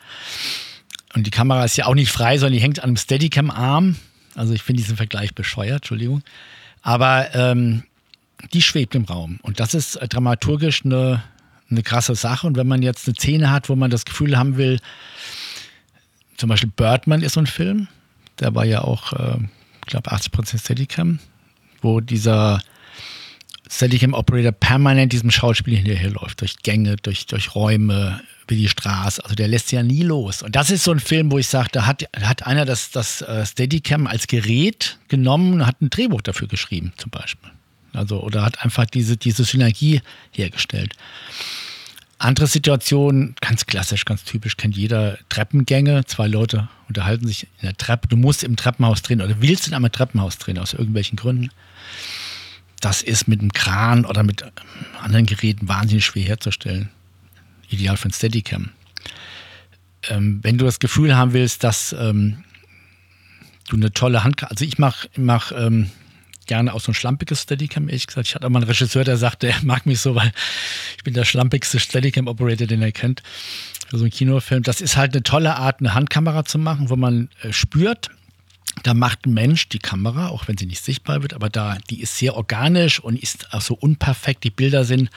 Und 1.12 1.26
die 1.26 1.32
Kamera 1.32 1.64
ist 1.64 1.76
ja 1.76 1.86
auch 1.86 1.96
nicht 1.96 2.12
frei, 2.12 2.38
sondern 2.38 2.52
die 2.52 2.60
hängt 2.60 2.78
an 2.78 2.84
einem 2.84 2.96
Steadicam-Arm. 2.96 3.96
Also 4.36 4.54
ich 4.54 4.62
finde 4.62 4.80
diesen 4.80 4.96
Vergleich 4.96 5.34
bescheuert, 5.34 5.78
Entschuldigung. 5.78 6.22
Aber 6.80 7.34
ähm, 7.34 7.82
die 8.52 8.62
schwebt 8.62 8.94
im 8.94 9.06
Raum. 9.06 9.40
Und 9.42 9.58
das 9.58 9.74
ist 9.74 9.98
dramaturgisch 10.08 10.84
eine, 10.84 11.24
eine 11.68 11.82
krasse 11.82 12.14
Sache. 12.14 12.46
Und 12.46 12.56
wenn 12.56 12.68
man 12.68 12.82
jetzt 12.82 13.08
eine 13.08 13.16
Szene 13.16 13.50
hat, 13.50 13.68
wo 13.68 13.74
man 13.74 13.90
das 13.90 14.04
Gefühl 14.04 14.38
haben 14.38 14.56
will, 14.56 14.78
zum 16.36 16.48
Beispiel 16.48 16.70
Birdman 16.70 17.22
ist 17.22 17.32
so 17.32 17.40
ein 17.40 17.48
Film, 17.48 17.88
der 18.40 18.54
war 18.54 18.64
ja 18.64 18.82
auch, 18.82 19.12
äh, 19.12 19.38
ich 19.84 19.90
glaube, 19.90 20.12
80% 20.12 20.60
Steadicam, 20.60 21.18
wo 21.80 22.00
dieser 22.00 22.60
Steadicam 23.70 24.14
Operator 24.14 24.52
permanent 24.52 25.12
diesem 25.12 25.30
Schauspiel 25.30 25.76
hinterherläuft, 25.76 26.40
durch 26.40 26.56
Gänge, 26.62 26.96
durch, 26.96 27.26
durch 27.26 27.54
Räume, 27.54 28.20
wie 28.46 28.56
die 28.56 28.68
Straße. 28.68 29.22
Also 29.22 29.34
der 29.34 29.48
lässt 29.48 29.72
ja 29.72 29.82
nie 29.82 30.02
los. 30.02 30.42
Und 30.42 30.56
das 30.56 30.70
ist 30.70 30.84
so 30.84 30.90
ein 30.90 31.00
Film, 31.00 31.30
wo 31.30 31.38
ich 31.38 31.48
sage, 31.48 31.68
da 31.72 31.86
hat, 31.86 32.04
hat 32.20 32.46
einer 32.46 32.64
das, 32.64 32.90
das 32.90 33.20
äh, 33.22 33.44
Steadicam 33.44 34.06
als 34.06 34.26
Gerät 34.26 34.98
genommen 35.08 35.54
und 35.54 35.66
hat 35.66 35.80
ein 35.82 35.90
Drehbuch 35.90 36.22
dafür 36.22 36.48
geschrieben, 36.48 36.92
zum 36.96 37.10
Beispiel. 37.10 37.50
Also, 37.92 38.22
oder 38.22 38.44
hat 38.44 38.64
einfach 38.64 38.86
diese, 38.86 39.16
diese 39.16 39.44
Synergie 39.44 40.00
hergestellt. 40.32 40.94
Andere 42.18 42.46
Situationen, 42.48 43.36
ganz 43.40 43.66
klassisch, 43.66 44.04
ganz 44.04 44.24
typisch, 44.24 44.56
kennt 44.56 44.76
jeder 44.76 45.18
Treppengänge. 45.28 46.04
Zwei 46.06 46.26
Leute 46.26 46.68
unterhalten 46.88 47.26
sich 47.26 47.44
in 47.60 47.66
der 47.66 47.76
Treppe. 47.76 48.08
Du 48.08 48.16
musst 48.16 48.42
im 48.42 48.56
Treppenhaus 48.56 49.02
drehen 49.02 49.20
oder 49.20 49.40
willst 49.40 49.68
in 49.68 49.74
einem 49.74 49.92
Treppenhaus 49.92 50.38
drehen, 50.38 50.58
aus 50.58 50.72
irgendwelchen 50.72 51.16
Gründen. 51.16 51.50
Das 52.80 53.02
ist 53.02 53.28
mit 53.28 53.40
einem 53.40 53.52
Kran 53.52 54.04
oder 54.04 54.22
mit 54.22 54.44
anderen 55.00 55.26
Geräten 55.26 55.68
wahnsinnig 55.68 56.04
schwer 56.04 56.24
herzustellen 56.24 56.90
ideal 57.68 57.96
für 57.96 58.08
ein 58.08 58.12
Steadicam. 58.12 58.70
Ähm, 60.08 60.40
wenn 60.42 60.58
du 60.58 60.64
das 60.64 60.78
Gefühl 60.78 61.16
haben 61.16 61.32
willst, 61.32 61.64
dass 61.64 61.94
ähm, 61.98 62.44
du 63.68 63.76
eine 63.76 63.92
tolle 63.92 64.24
Hand, 64.24 64.42
also 64.44 64.64
ich 64.64 64.78
mache 64.78 65.08
mach, 65.16 65.52
ähm, 65.52 65.90
gerne 66.48 66.74
auch 66.74 66.80
so 66.80 66.90
ein 66.90 66.94
schlampiges 66.94 67.42
Steadicam, 67.42 67.88
ehrlich 67.88 68.08
gesagt. 68.08 68.26
Ich 68.26 68.34
hatte 68.34 68.46
auch 68.46 68.50
mal 68.50 68.58
einen 68.58 68.68
Regisseur, 68.68 69.04
der 69.04 69.16
sagte, 69.16 69.46
er 69.48 69.62
mag 69.62 69.86
mich 69.86 70.00
so, 70.00 70.16
weil 70.16 70.32
ich 70.96 71.04
bin 71.04 71.14
der 71.14 71.24
schlampigste 71.24 71.78
Steadicam-Operator, 71.78 72.66
den 72.66 72.82
er 72.82 72.90
kennt, 72.90 73.22
für 73.88 73.98
so 73.98 74.04
einen 74.04 74.10
Kinofilm. 74.10 74.64
Das 74.64 74.80
ist 74.80 74.96
halt 74.96 75.14
eine 75.14 75.22
tolle 75.22 75.54
Art, 75.54 75.78
eine 75.78 75.94
Handkamera 75.94 76.44
zu 76.44 76.58
machen, 76.58 76.90
wo 76.90 76.96
man 76.96 77.28
äh, 77.42 77.52
spürt, 77.52 78.10
da 78.82 78.94
macht 78.94 79.26
ein 79.26 79.34
Mensch 79.34 79.68
die 79.68 79.78
Kamera, 79.78 80.28
auch 80.28 80.48
wenn 80.48 80.56
sie 80.56 80.66
nicht 80.66 80.84
sichtbar 80.84 81.22
wird, 81.22 81.34
aber 81.34 81.48
da, 81.48 81.78
die 81.90 82.00
ist 82.00 82.16
sehr 82.16 82.36
organisch 82.36 83.00
und 83.00 83.20
ist 83.20 83.52
auch 83.52 83.60
so 83.60 83.74
unperfekt. 83.74 84.44
Die 84.44 84.50
Bilder 84.50 84.84
sind 84.84 85.10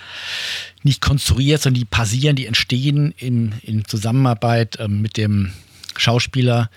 nicht 0.83 1.01
konstruiert, 1.01 1.61
sondern 1.61 1.79
die 1.79 1.85
passieren, 1.85 2.35
die 2.35 2.47
entstehen 2.47 3.13
in, 3.17 3.53
in 3.61 3.85
Zusammenarbeit 3.85 4.77
ähm, 4.79 5.01
mit 5.01 5.17
dem 5.17 5.53
Schauspieler. 5.95 6.69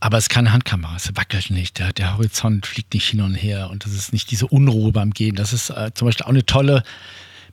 Aber 0.00 0.16
es 0.18 0.24
ist 0.24 0.30
keine 0.30 0.52
Handkamera, 0.52 0.94
es 0.94 1.10
wackelt 1.16 1.50
nicht, 1.50 1.78
der, 1.78 1.92
der 1.92 2.14
Horizont 2.16 2.66
fliegt 2.66 2.94
nicht 2.94 3.08
hin 3.08 3.20
und 3.20 3.34
her 3.34 3.68
und 3.70 3.84
das 3.84 3.94
ist 3.94 4.12
nicht 4.12 4.30
diese 4.30 4.46
Unruhe 4.46 4.92
beim 4.92 5.12
Gehen. 5.12 5.34
Das 5.34 5.52
ist 5.52 5.70
äh, 5.70 5.90
zum 5.92 6.06
Beispiel 6.06 6.24
auch 6.24 6.30
eine 6.30 6.46
tolle 6.46 6.84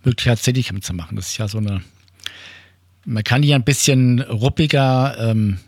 Möglichkeit, 0.04 0.40
Steadicam 0.40 0.82
zu 0.82 0.94
machen. 0.94 1.16
Das 1.16 1.30
ist 1.30 1.38
ja 1.38 1.48
so 1.48 1.58
eine, 1.58 1.82
man 3.04 3.24
kann 3.24 3.42
die 3.42 3.54
ein 3.54 3.64
bisschen 3.64 4.22
ruppiger 4.22 5.18
ähm, 5.20 5.60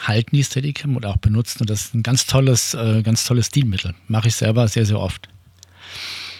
halten, 0.00 0.36
die 0.36 0.44
Steadicam, 0.44 0.96
oder 0.96 1.10
auch 1.10 1.16
benutzen. 1.16 1.62
Und 1.62 1.70
das 1.70 1.86
ist 1.86 1.94
ein 1.94 2.02
ganz 2.02 2.26
tolles, 2.26 2.74
äh, 2.74 3.02
ganz 3.02 3.24
tolles 3.24 3.46
Stilmittel. 3.46 3.94
Mache 4.06 4.28
ich 4.28 4.34
selber 4.34 4.68
sehr, 4.68 4.84
sehr 4.84 5.00
oft. 5.00 5.28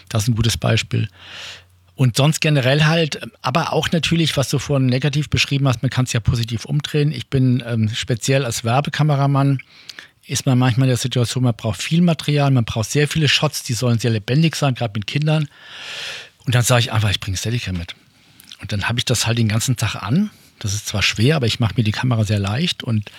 Das 0.09 0.23
ist 0.23 0.29
ein 0.29 0.35
gutes 0.35 0.57
Beispiel. 0.57 1.09
Und 1.99 2.15
sonst 2.15 2.39
generell 2.39 2.85
halt, 2.85 3.19
aber 3.41 3.73
auch 3.73 3.91
natürlich, 3.91 4.37
was 4.37 4.47
du 4.47 4.57
vorhin 4.57 4.85
negativ 4.85 5.29
beschrieben 5.29 5.67
hast, 5.67 5.81
man 5.81 5.89
kann 5.89 6.05
es 6.05 6.13
ja 6.13 6.21
positiv 6.21 6.63
umdrehen. 6.63 7.11
Ich 7.11 7.27
bin 7.27 7.61
ähm, 7.67 7.89
speziell 7.93 8.45
als 8.45 8.63
Werbekameramann, 8.63 9.61
ist 10.25 10.45
man 10.45 10.57
manchmal 10.57 10.85
in 10.85 10.91
der 10.91 10.97
Situation, 10.97 11.43
man 11.43 11.55
braucht 11.55 11.81
viel 11.81 12.01
Material, 12.01 12.51
man 12.51 12.63
braucht 12.63 12.89
sehr 12.89 13.09
viele 13.09 13.27
Shots, 13.27 13.63
die 13.63 13.73
sollen 13.73 13.99
sehr 13.99 14.11
lebendig 14.11 14.55
sein, 14.55 14.75
gerade 14.75 14.97
mit 14.97 15.07
Kindern. 15.07 15.49
Und 16.45 16.55
dann 16.55 16.61
sage 16.61 16.79
ich 16.79 16.93
einfach, 16.93 17.09
ich 17.09 17.19
bringe 17.19 17.35
Steadicam 17.35 17.75
mit. 17.75 17.95
Und 18.61 18.71
dann 18.71 18.87
habe 18.87 18.97
ich 18.99 19.03
das 19.03 19.27
halt 19.27 19.37
den 19.37 19.49
ganzen 19.49 19.75
Tag 19.75 19.95
an. 19.95 20.29
Das 20.59 20.73
ist 20.73 20.87
zwar 20.87 21.01
schwer, 21.01 21.35
aber 21.35 21.47
ich 21.47 21.59
mache 21.59 21.73
mir 21.75 21.83
die 21.83 21.91
Kamera 21.91 22.23
sehr 22.23 22.39
leicht 22.39 22.81
und, 22.81 23.11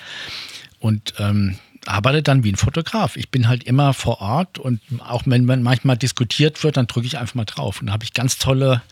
und 0.79 1.13
ähm, 1.19 1.59
arbeite 1.87 2.23
dann 2.23 2.45
wie 2.45 2.53
ein 2.53 2.57
Fotograf. 2.57 3.17
Ich 3.17 3.31
bin 3.31 3.49
halt 3.49 3.65
immer 3.65 3.95
vor 3.95 4.21
Ort 4.21 4.59
und 4.59 4.81
auch 5.01 5.23
wenn 5.27 5.45
man 5.45 5.63
manchmal 5.63 5.97
diskutiert 5.97 6.63
wird, 6.63 6.77
dann 6.77 6.87
drücke 6.87 7.07
ich 7.07 7.19
einfach 7.19 7.35
mal 7.35 7.45
drauf. 7.45 7.81
Und 7.81 7.87
da 7.87 7.93
habe 7.93 8.05
ich 8.05 8.13
ganz 8.13 8.39
tolle 8.39 8.83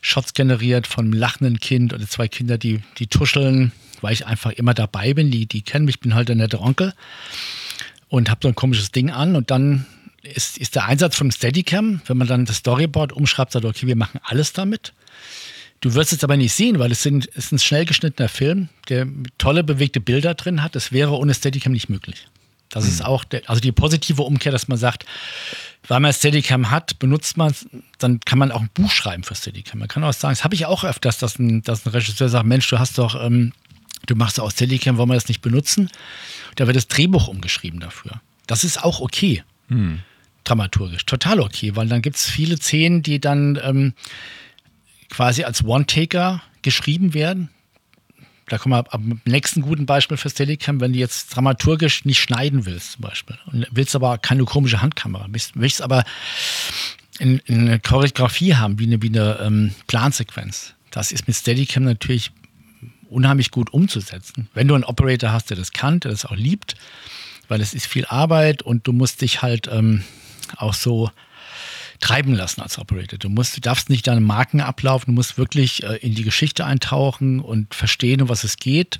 Shots 0.00 0.34
generiert 0.34 0.86
von 0.86 1.06
einem 1.06 1.14
lachenden 1.14 1.60
Kind 1.60 1.92
oder 1.92 2.06
zwei 2.06 2.28
Kinder, 2.28 2.58
die, 2.58 2.80
die 2.98 3.06
tuscheln, 3.06 3.72
weil 4.00 4.12
ich 4.12 4.26
einfach 4.26 4.52
immer 4.52 4.74
dabei 4.74 5.14
bin. 5.14 5.30
Die, 5.30 5.46
die 5.46 5.62
kennen 5.62 5.84
mich, 5.84 5.96
ich 5.96 6.00
bin 6.00 6.14
halt 6.14 6.28
der 6.28 6.36
nette 6.36 6.60
Onkel 6.60 6.94
und 8.08 8.30
habe 8.30 8.40
so 8.42 8.48
ein 8.48 8.54
komisches 8.54 8.92
Ding 8.92 9.10
an 9.10 9.36
und 9.36 9.50
dann 9.50 9.86
ist, 10.22 10.58
ist 10.58 10.74
der 10.74 10.86
Einsatz 10.86 11.16
von 11.16 11.30
Steadicam, 11.30 12.00
wenn 12.06 12.16
man 12.16 12.26
dann 12.26 12.44
das 12.44 12.56
Storyboard 12.56 13.12
umschreibt, 13.12 13.52
sagt, 13.52 13.64
okay, 13.64 13.86
wir 13.86 13.96
machen 13.96 14.20
alles 14.24 14.52
damit. 14.52 14.92
Du 15.80 15.94
wirst 15.94 16.12
es 16.12 16.24
aber 16.24 16.36
nicht 16.36 16.52
sehen, 16.52 16.78
weil 16.78 16.90
es, 16.92 17.02
sind, 17.02 17.28
es 17.34 17.46
ist 17.46 17.52
ein 17.52 17.58
schnell 17.58 17.84
geschnittener 17.84 18.28
Film, 18.28 18.68
der 18.88 19.06
tolle 19.38 19.62
bewegte 19.62 20.00
Bilder 20.00 20.34
drin 20.34 20.62
hat. 20.62 20.74
Das 20.74 20.92
wäre 20.92 21.16
ohne 21.16 21.34
Steadicam 21.34 21.72
nicht 21.72 21.88
möglich. 21.88 22.28
Das 22.68 22.84
mhm. 22.84 22.90
ist 22.90 23.04
auch 23.04 23.24
der, 23.24 23.48
also 23.48 23.60
die 23.60 23.72
positive 23.72 24.22
Umkehr, 24.22 24.52
dass 24.52 24.68
man 24.68 24.78
sagt, 24.78 25.04
weil 25.88 26.00
man 26.00 26.12
Steadicam 26.12 26.70
hat, 26.70 26.98
benutzt 26.98 27.36
man 27.36 27.50
es, 27.50 27.66
dann 27.98 28.20
kann 28.20 28.38
man 28.38 28.50
auch 28.50 28.60
ein 28.60 28.70
Buch 28.74 28.90
schreiben 28.90 29.22
für 29.22 29.34
Steadicam. 29.34 29.78
Man 29.78 29.88
kann 29.88 30.02
auch 30.02 30.12
sagen, 30.12 30.32
das 30.32 30.44
habe 30.44 30.54
ich 30.54 30.66
auch 30.66 30.84
öfters, 30.84 31.18
dass 31.18 31.38
ein, 31.38 31.62
dass 31.62 31.86
ein 31.86 31.90
Regisseur 31.90 32.28
sagt, 32.28 32.46
Mensch, 32.46 32.68
du 32.68 32.78
hast 32.78 32.98
doch, 32.98 33.14
ähm, 33.22 33.52
du 34.06 34.16
machst 34.16 34.40
auch 34.40 34.50
Steadicam, 34.50 34.96
wollen 34.96 35.10
wir 35.10 35.14
das 35.14 35.28
nicht 35.28 35.42
benutzen? 35.42 35.90
Da 36.56 36.66
wird 36.66 36.76
das 36.76 36.88
Drehbuch 36.88 37.28
umgeschrieben 37.28 37.80
dafür. 37.80 38.20
Das 38.46 38.64
ist 38.64 38.82
auch 38.82 39.00
okay. 39.00 39.44
Mhm. 39.68 40.00
Dramaturgisch. 40.44 41.06
Total 41.06 41.40
okay, 41.40 41.74
weil 41.74 41.88
dann 41.88 42.02
gibt 42.02 42.16
es 42.16 42.28
viele 42.28 42.56
Szenen, 42.56 43.02
die 43.02 43.20
dann 43.20 43.58
ähm, 43.62 43.94
quasi 45.10 45.44
als 45.44 45.64
One-Taker 45.64 46.42
geschrieben 46.62 47.14
werden. 47.14 47.50
Da 48.48 48.58
kommen 48.58 48.74
wir 48.74 48.94
am 48.94 49.20
nächsten 49.24 49.60
guten 49.60 49.86
Beispiel 49.86 50.16
für 50.16 50.30
Steadicam, 50.30 50.80
wenn 50.80 50.92
du 50.92 50.98
jetzt 50.98 51.34
dramaturgisch 51.34 52.04
nicht 52.04 52.20
schneiden 52.20 52.64
willst, 52.64 52.92
zum 52.92 53.02
Beispiel. 53.02 53.36
Und 53.46 53.66
willst 53.72 53.96
aber 53.96 54.18
keine 54.18 54.44
komische 54.44 54.82
Handkamera, 54.82 55.26
willst, 55.54 55.82
aber 55.82 56.04
in, 57.18 57.38
in 57.46 57.60
eine 57.60 57.80
Choreografie 57.80 58.54
haben, 58.54 58.78
wie 58.78 58.86
eine, 58.86 59.02
wie 59.02 59.08
eine 59.08 59.38
ähm, 59.40 59.74
Plansequenz. 59.88 60.74
Das 60.90 61.10
ist 61.10 61.26
mit 61.26 61.36
Steadicam 61.36 61.84
natürlich 61.84 62.30
unheimlich 63.08 63.50
gut 63.50 63.72
umzusetzen. 63.72 64.48
Wenn 64.54 64.68
du 64.68 64.74
einen 64.74 64.84
Operator 64.84 65.32
hast, 65.32 65.50
der 65.50 65.56
das 65.56 65.72
kann, 65.72 66.00
der 66.00 66.12
das 66.12 66.24
auch 66.24 66.36
liebt, 66.36 66.76
weil 67.48 67.60
es 67.60 67.74
ist 67.74 67.86
viel 67.86 68.06
Arbeit 68.06 68.62
und 68.62 68.86
du 68.86 68.92
musst 68.92 69.22
dich 69.22 69.42
halt 69.42 69.68
ähm, 69.70 70.04
auch 70.56 70.74
so 70.74 71.10
treiben 72.00 72.34
lassen 72.34 72.60
als 72.60 72.78
Operator. 72.78 73.18
Du 73.18 73.28
musst, 73.28 73.56
du 73.56 73.60
darfst 73.60 73.90
nicht 73.90 74.06
deine 74.06 74.20
Marken 74.20 74.60
ablaufen, 74.60 75.06
du 75.06 75.12
musst 75.12 75.38
wirklich 75.38 75.82
äh, 75.82 75.96
in 75.96 76.14
die 76.14 76.24
Geschichte 76.24 76.64
eintauchen 76.64 77.40
und 77.40 77.74
verstehen, 77.74 78.22
um 78.22 78.28
was 78.28 78.44
es 78.44 78.56
geht 78.56 78.98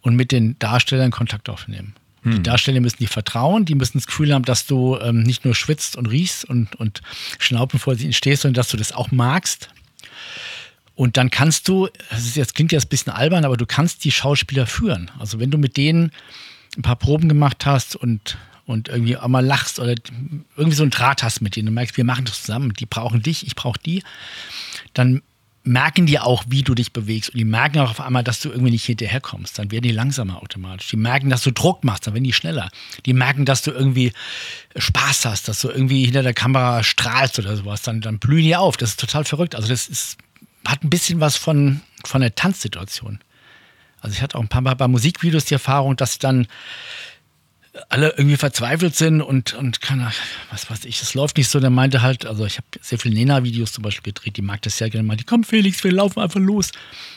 und 0.00 0.16
mit 0.16 0.32
den 0.32 0.58
Darstellern 0.58 1.10
Kontakt 1.10 1.48
aufnehmen. 1.48 1.94
Die 2.24 2.36
hm. 2.36 2.42
Darsteller 2.42 2.80
müssen 2.80 2.98
dir 2.98 3.08
vertrauen, 3.08 3.64
die 3.64 3.76
müssen 3.76 3.98
das 3.98 4.06
Gefühl 4.06 4.34
haben, 4.34 4.44
dass 4.44 4.66
du 4.66 4.98
ähm, 4.98 5.22
nicht 5.22 5.44
nur 5.44 5.54
schwitzt 5.54 5.94
und 5.94 6.06
riechst 6.06 6.44
und, 6.44 6.74
und 6.74 7.00
schnaupen 7.38 7.78
vor 7.78 7.94
sie 7.94 8.12
stehst, 8.12 8.42
sondern 8.42 8.54
dass 8.54 8.68
du 8.68 8.76
das 8.76 8.90
auch 8.90 9.12
magst. 9.12 9.68
Und 10.96 11.18
dann 11.18 11.30
kannst 11.30 11.68
du, 11.68 11.88
das 12.10 12.24
ist 12.24 12.36
jetzt 12.36 12.54
klingt 12.54 12.72
jetzt 12.72 12.86
ein 12.86 12.88
bisschen 12.88 13.12
albern, 13.12 13.44
aber 13.44 13.56
du 13.56 13.66
kannst 13.66 14.04
die 14.04 14.10
Schauspieler 14.10 14.66
führen. 14.66 15.10
Also 15.18 15.38
wenn 15.38 15.50
du 15.50 15.58
mit 15.58 15.76
denen 15.76 16.10
ein 16.76 16.82
paar 16.82 16.96
Proben 16.96 17.28
gemacht 17.28 17.64
hast 17.64 17.94
und 17.94 18.38
und 18.66 18.88
irgendwie 18.88 19.16
auch 19.16 19.28
mal 19.28 19.44
lachst 19.44 19.78
oder 19.78 19.94
irgendwie 20.56 20.76
so 20.76 20.82
einen 20.82 20.90
Draht 20.90 21.22
hast 21.22 21.40
mit 21.40 21.56
denen 21.56 21.68
und 21.68 21.74
merkst, 21.74 21.96
wir 21.96 22.04
machen 22.04 22.24
das 22.24 22.42
zusammen, 22.42 22.72
die 22.74 22.86
brauchen 22.86 23.22
dich, 23.22 23.46
ich 23.46 23.54
brauche 23.54 23.78
die, 23.78 24.02
dann 24.92 25.22
merken 25.66 26.06
die 26.06 26.20
auch, 26.20 26.44
wie 26.48 26.62
du 26.62 26.74
dich 26.74 26.92
bewegst. 26.92 27.30
Und 27.30 27.38
die 27.38 27.44
merken 27.44 27.80
auch 27.80 27.90
auf 27.90 28.00
einmal, 28.00 28.22
dass 28.22 28.40
du 28.40 28.50
irgendwie 28.50 28.70
nicht 28.70 28.84
hinterherkommst. 28.84 29.58
Dann 29.58 29.72
werden 29.72 29.82
die 29.82 29.90
langsamer 29.90 30.40
automatisch. 30.40 30.88
Die 30.88 30.96
merken, 30.96 31.28
dass 31.28 31.42
du 31.42 31.50
Druck 31.50 31.82
machst, 31.82 32.06
dann 32.06 32.14
werden 32.14 32.24
die 32.24 32.32
schneller. 32.32 32.70
Die 33.04 33.12
merken, 33.12 33.44
dass 33.44 33.62
du 33.62 33.72
irgendwie 33.72 34.12
Spaß 34.76 35.24
hast, 35.24 35.48
dass 35.48 35.60
du 35.60 35.68
irgendwie 35.68 36.04
hinter 36.04 36.22
der 36.22 36.34
Kamera 36.34 36.84
strahlst 36.84 37.38
oder 37.40 37.56
sowas. 37.56 37.82
Dann, 37.82 38.00
dann 38.00 38.20
blühen 38.20 38.44
die 38.44 38.54
auf. 38.54 38.76
Das 38.76 38.90
ist 38.90 39.00
total 39.00 39.24
verrückt. 39.24 39.56
Also 39.56 39.68
das 39.68 39.88
ist, 39.88 40.18
hat 40.64 40.84
ein 40.84 40.90
bisschen 40.90 41.18
was 41.20 41.36
von, 41.36 41.80
von 42.04 42.20
der 42.20 42.34
Tanzsituation. 42.34 43.18
Also 44.00 44.14
ich 44.14 44.22
hatte 44.22 44.38
auch 44.38 44.42
ein 44.42 44.48
paar 44.48 44.60
Mal 44.60 44.74
bei 44.74 44.86
Musikvideos 44.86 45.46
die 45.46 45.54
Erfahrung, 45.54 45.96
dass 45.96 46.18
dann 46.18 46.46
alle 47.88 48.14
irgendwie 48.16 48.36
verzweifelt 48.36 48.94
sind 48.94 49.20
und, 49.20 49.54
und 49.54 49.80
kann, 49.80 50.10
was 50.50 50.70
weiß 50.70 50.84
ich, 50.84 51.02
es 51.02 51.14
läuft 51.14 51.36
nicht 51.36 51.48
so. 51.48 51.60
Der 51.60 51.70
meinte 51.70 52.02
halt, 52.02 52.26
also 52.26 52.46
ich 52.46 52.56
habe 52.56 52.66
sehr 52.80 52.98
viele 52.98 53.14
Nena-Videos 53.14 53.72
zum 53.72 53.82
Beispiel 53.82 54.12
gedreht, 54.12 54.36
die 54.36 54.42
mag 54.42 54.62
das 54.62 54.76
sehr 54.78 54.90
gerne 54.90 55.06
mal. 55.06 55.16
Die 55.16 55.24
komm 55.24 55.44
Felix, 55.44 55.82
wir 55.84 55.92
laufen 55.92 56.20
einfach 56.20 56.40
los. 56.40 56.72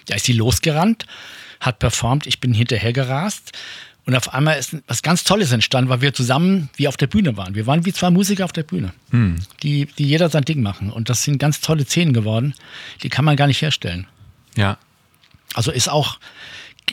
Da 0.08 0.16
ist 0.16 0.26
sie 0.26 0.34
losgerannt, 0.34 1.06
hat 1.60 1.80
performt, 1.80 2.28
ich 2.28 2.40
bin 2.40 2.54
hinterher 2.54 2.94
gerast. 2.94 3.52
Und 4.06 4.16
auf 4.16 4.34
einmal 4.34 4.58
ist 4.58 4.76
was 4.88 5.04
ganz 5.04 5.24
Tolles 5.24 5.52
entstanden, 5.52 5.90
weil 5.90 6.02
wir 6.02 6.14
zusammen 6.14 6.70
wie 6.76 6.88
auf 6.88 6.98
der 6.98 7.08
Bühne 7.08 7.38
waren. 7.38 7.54
Wir 7.54 7.68
waren 7.68 7.86
wie 7.86 7.94
zwei 7.94 8.10
Musiker 8.10 8.46
auf 8.46 8.52
der 8.52 8.64
Bühne, 8.64 8.92
hm. 9.12 9.36
die, 9.62 9.86
die 9.86 10.06
jeder 10.06 10.30
sein 10.30 10.46
Ding 10.46 10.62
machen. 10.62 10.92
Und 10.92 11.10
das 11.10 11.24
sind 11.24 11.38
ganz 11.38 11.62
tolle 11.62 11.86
Szenen 11.86 12.14
geworden, 12.14 12.56
die 13.04 13.10
kann 13.10 13.24
man 13.24 13.36
gar 13.36 13.46
nicht 13.46 13.62
herstellen. 13.62 14.08
Ja. 14.56 14.78
Also 15.54 15.72
ist 15.72 15.90
auch, 15.90 16.20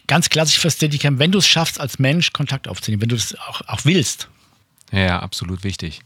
ganz 0.06 0.28
klassisch 0.28 0.59
für 0.59 0.70
Steadicam, 0.70 1.18
wenn 1.18 1.32
du 1.32 1.38
es 1.38 1.46
schaffst, 1.46 1.80
als 1.80 1.98
Mensch 1.98 2.32
Kontakt 2.32 2.68
aufzunehmen, 2.68 3.02
wenn 3.02 3.09
du 3.09 3.16
das 3.16 3.37
auch, 3.48 3.62
auch 3.66 3.85
willst. 3.85 4.28
Ja, 4.92 5.20
absolut 5.20 5.64
wichtig. 5.64 6.00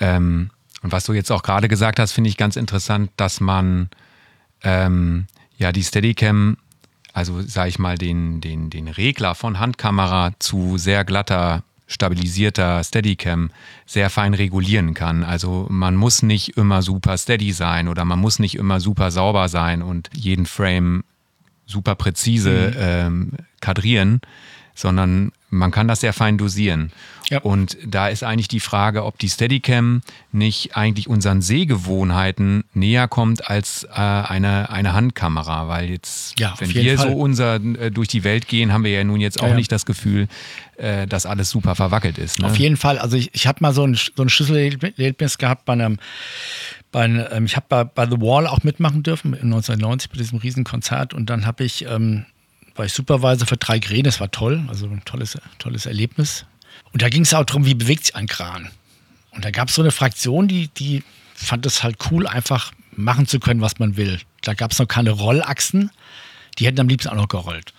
Ähm, 0.00 0.50
und 0.82 0.92
was 0.92 1.04
du 1.04 1.12
jetzt 1.12 1.30
auch 1.32 1.42
gerade 1.42 1.68
gesagt 1.68 1.98
hast, 1.98 2.12
finde 2.12 2.30
ich 2.30 2.36
ganz 2.36 2.56
interessant, 2.56 3.10
dass 3.16 3.40
man 3.40 3.88
ähm, 4.62 5.26
ja 5.58 5.72
die 5.72 5.82
Steadicam, 5.82 6.58
also 7.12 7.40
sage 7.42 7.70
ich 7.70 7.78
mal, 7.78 7.96
den, 7.96 8.40
den, 8.40 8.70
den 8.70 8.88
Regler 8.88 9.34
von 9.34 9.58
Handkamera 9.58 10.32
zu 10.38 10.78
sehr 10.78 11.04
glatter 11.04 11.62
stabilisierter 11.86 12.82
Steadicam 12.82 13.50
sehr 13.86 14.10
fein 14.10 14.34
regulieren 14.34 14.94
kann. 14.94 15.22
Also 15.22 15.66
man 15.70 15.94
muss 15.96 16.22
nicht 16.22 16.56
immer 16.56 16.82
super 16.82 17.16
steady 17.16 17.52
sein 17.52 17.88
oder 17.88 18.04
man 18.04 18.18
muss 18.18 18.38
nicht 18.38 18.56
immer 18.56 18.80
super 18.80 19.10
sauber 19.10 19.48
sein 19.48 19.82
und 19.82 20.10
jeden 20.12 20.46
Frame 20.46 21.04
super 21.66 21.94
präzise 21.94 22.72
mhm. 22.74 22.76
ähm, 22.78 23.32
kadrieren, 23.60 24.20
sondern 24.74 25.32
man 25.50 25.70
kann 25.70 25.88
das 25.88 26.00
sehr 26.00 26.12
fein 26.12 26.38
dosieren. 26.38 26.92
Ja. 27.30 27.40
Und 27.40 27.76
da 27.84 28.08
ist 28.08 28.22
eigentlich 28.22 28.48
die 28.48 28.60
Frage, 28.60 29.04
ob 29.04 29.18
die 29.18 29.28
Steadicam 29.28 30.02
nicht 30.30 30.76
eigentlich 30.76 31.08
unseren 31.08 31.42
Sehgewohnheiten 31.42 32.64
näher 32.72 33.08
kommt 33.08 33.48
als 33.48 33.84
äh, 33.84 33.96
eine, 33.96 34.70
eine 34.70 34.92
Handkamera. 34.92 35.66
Weil 35.66 35.90
jetzt, 35.90 36.38
ja, 36.38 36.54
wenn 36.58 36.72
wir 36.72 36.98
Fall. 36.98 37.08
so 37.08 37.16
unser 37.16 37.56
äh, 37.56 37.90
durch 37.90 38.08
die 38.08 38.22
Welt 38.22 38.46
gehen, 38.46 38.72
haben 38.72 38.84
wir 38.84 38.92
ja 38.92 39.02
nun 39.02 39.20
jetzt 39.20 39.42
auch 39.42 39.48
ja, 39.48 39.54
nicht 39.54 39.72
das 39.72 39.86
Gefühl, 39.86 40.28
äh, 40.76 41.06
dass 41.06 41.26
alles 41.26 41.50
super 41.50 41.74
verwackelt 41.74 42.18
ist. 42.18 42.38
Ne? 42.38 42.46
Auf 42.46 42.56
jeden 42.56 42.76
Fall. 42.76 42.98
Also 42.98 43.16
ich, 43.16 43.30
ich 43.34 43.46
habe 43.46 43.58
mal 43.60 43.72
so 43.72 43.84
ein, 43.84 43.94
so 43.94 44.22
ein 44.22 44.28
Schlüsselerlebnis 44.28 45.38
gehabt 45.38 45.64
bei 45.64 45.72
einem 45.72 45.98
bei, 46.92 47.04
ähm, 47.04 47.46
ich 47.46 47.56
habe 47.56 47.66
bei, 47.68 47.84
bei, 47.84 48.06
The 48.06 48.20
Wall 48.20 48.46
auch 48.46 48.62
mitmachen 48.62 49.02
dürfen, 49.02 49.34
1990 49.34 50.10
bei 50.10 50.18
diesem 50.18 50.38
Riesenkonzert. 50.38 51.14
Und 51.14 51.30
dann 51.30 51.46
habe 51.46 51.64
ich, 51.64 51.84
ähm, 51.86 52.26
war 52.74 52.86
ich 52.86 52.92
Supervisor 52.92 53.46
für 53.46 53.56
drei 53.56 53.78
Kräne, 53.78 54.04
das 54.04 54.20
war 54.20 54.30
toll, 54.30 54.64
also 54.68 54.86
ein 54.86 55.02
tolles, 55.04 55.38
tolles 55.58 55.86
Erlebnis. 55.86 56.46
Und 56.92 57.02
da 57.02 57.08
ging 57.08 57.22
es 57.22 57.34
auch 57.34 57.44
darum, 57.44 57.66
wie 57.66 57.74
bewegt 57.74 58.06
sich 58.06 58.16
ein 58.16 58.26
Kran. 58.26 58.70
Und 59.30 59.44
da 59.44 59.50
gab 59.50 59.68
es 59.68 59.74
so 59.74 59.82
eine 59.82 59.90
Fraktion, 59.90 60.48
die, 60.48 60.68
die 60.68 61.02
fand 61.34 61.66
es 61.66 61.82
halt 61.82 61.96
cool, 62.10 62.26
einfach 62.26 62.72
machen 62.92 63.26
zu 63.26 63.38
können, 63.40 63.60
was 63.60 63.78
man 63.78 63.96
will. 63.96 64.18
Da 64.40 64.54
gab 64.54 64.72
es 64.72 64.78
noch 64.78 64.88
keine 64.88 65.10
Rollachsen, 65.10 65.90
die 66.58 66.66
hätten 66.66 66.80
am 66.80 66.88
liebsten 66.88 67.10
auch 67.10 67.16
noch 67.16 67.28
gerollt. 67.28 67.74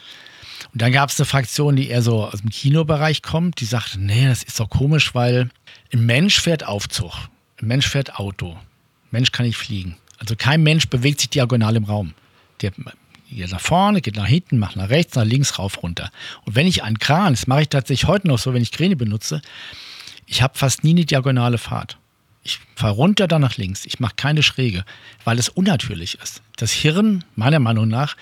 Und 0.74 0.82
dann 0.82 0.92
gab 0.92 1.10
es 1.10 1.20
eine 1.20 1.26
Fraktion, 1.26 1.76
die 1.76 1.90
eher 1.90 2.02
so 2.02 2.26
aus 2.26 2.42
dem 2.42 2.50
Kinobereich 2.50 3.22
kommt, 3.22 3.60
die 3.60 3.66
sagte, 3.66 4.00
nee, 4.00 4.28
das 4.28 4.44
ist 4.44 4.60
doch 4.60 4.70
komisch, 4.70 5.16
weil 5.16 5.50
ein 5.94 6.06
Mensch 6.06 6.40
fährt 6.40 6.66
Aufzug, 6.66 7.14
ein 7.62 7.68
Mensch 7.68 7.88
fährt 7.88 8.16
Auto, 8.20 8.58
Mensch 9.12 9.32
kann 9.32 9.46
nicht 9.46 9.58
fliegen. 9.58 9.98
Also 10.18 10.36
kein 10.36 10.64
Mensch 10.64 10.88
bewegt 10.88 11.20
sich 11.20 11.30
diagonal 11.30 11.76
im 11.76 11.84
Raum. 11.84 12.14
Der, 12.62 12.72
geht 13.30 13.52
nach 13.52 13.62
vorne, 13.62 14.02
geht 14.02 14.16
nach 14.16 14.26
hinten, 14.28 14.58
macht 14.58 14.76
nach 14.76 14.90
rechts, 14.90 15.16
nach 15.16 15.26
links, 15.26 15.60
rauf, 15.60 15.84
runter. 15.84 16.12
Und 16.46 16.56
wenn 16.56 16.68
ich 16.68 16.84
einen 16.84 17.00
Kran, 17.00 17.34
das 17.34 17.48
mache 17.48 17.64
ich 17.64 17.70
tatsächlich 17.70 18.08
heute 18.08 18.28
noch 18.28 18.40
so, 18.40 18.54
wenn 18.54 18.62
ich 18.62 18.72
Kräne 18.72 18.96
benutze, 18.96 19.42
ich 20.26 20.42
habe 20.42 20.58
fast 20.58 20.84
nie 20.84 20.92
eine 20.92 21.06
diagonale 21.06 21.58
Fahrt. 21.58 21.98
Ich 22.44 22.60
fahre 22.76 22.94
runter, 22.94 23.28
dann 23.28 23.42
nach 23.42 23.58
links. 23.58 23.86
Ich 23.86 24.00
mache 24.00 24.16
keine 24.16 24.44
Schräge, 24.44 24.86
weil 25.26 25.38
es 25.38 25.50
unnatürlich 25.50 26.18
ist. 26.22 26.42
Das 26.56 26.72
Hirn, 26.72 27.24
meiner 27.36 27.60
Meinung 27.60 27.88
nach, 27.88 28.16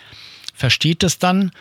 versteht 0.54 1.04
das 1.04 1.20
dann 1.20 1.52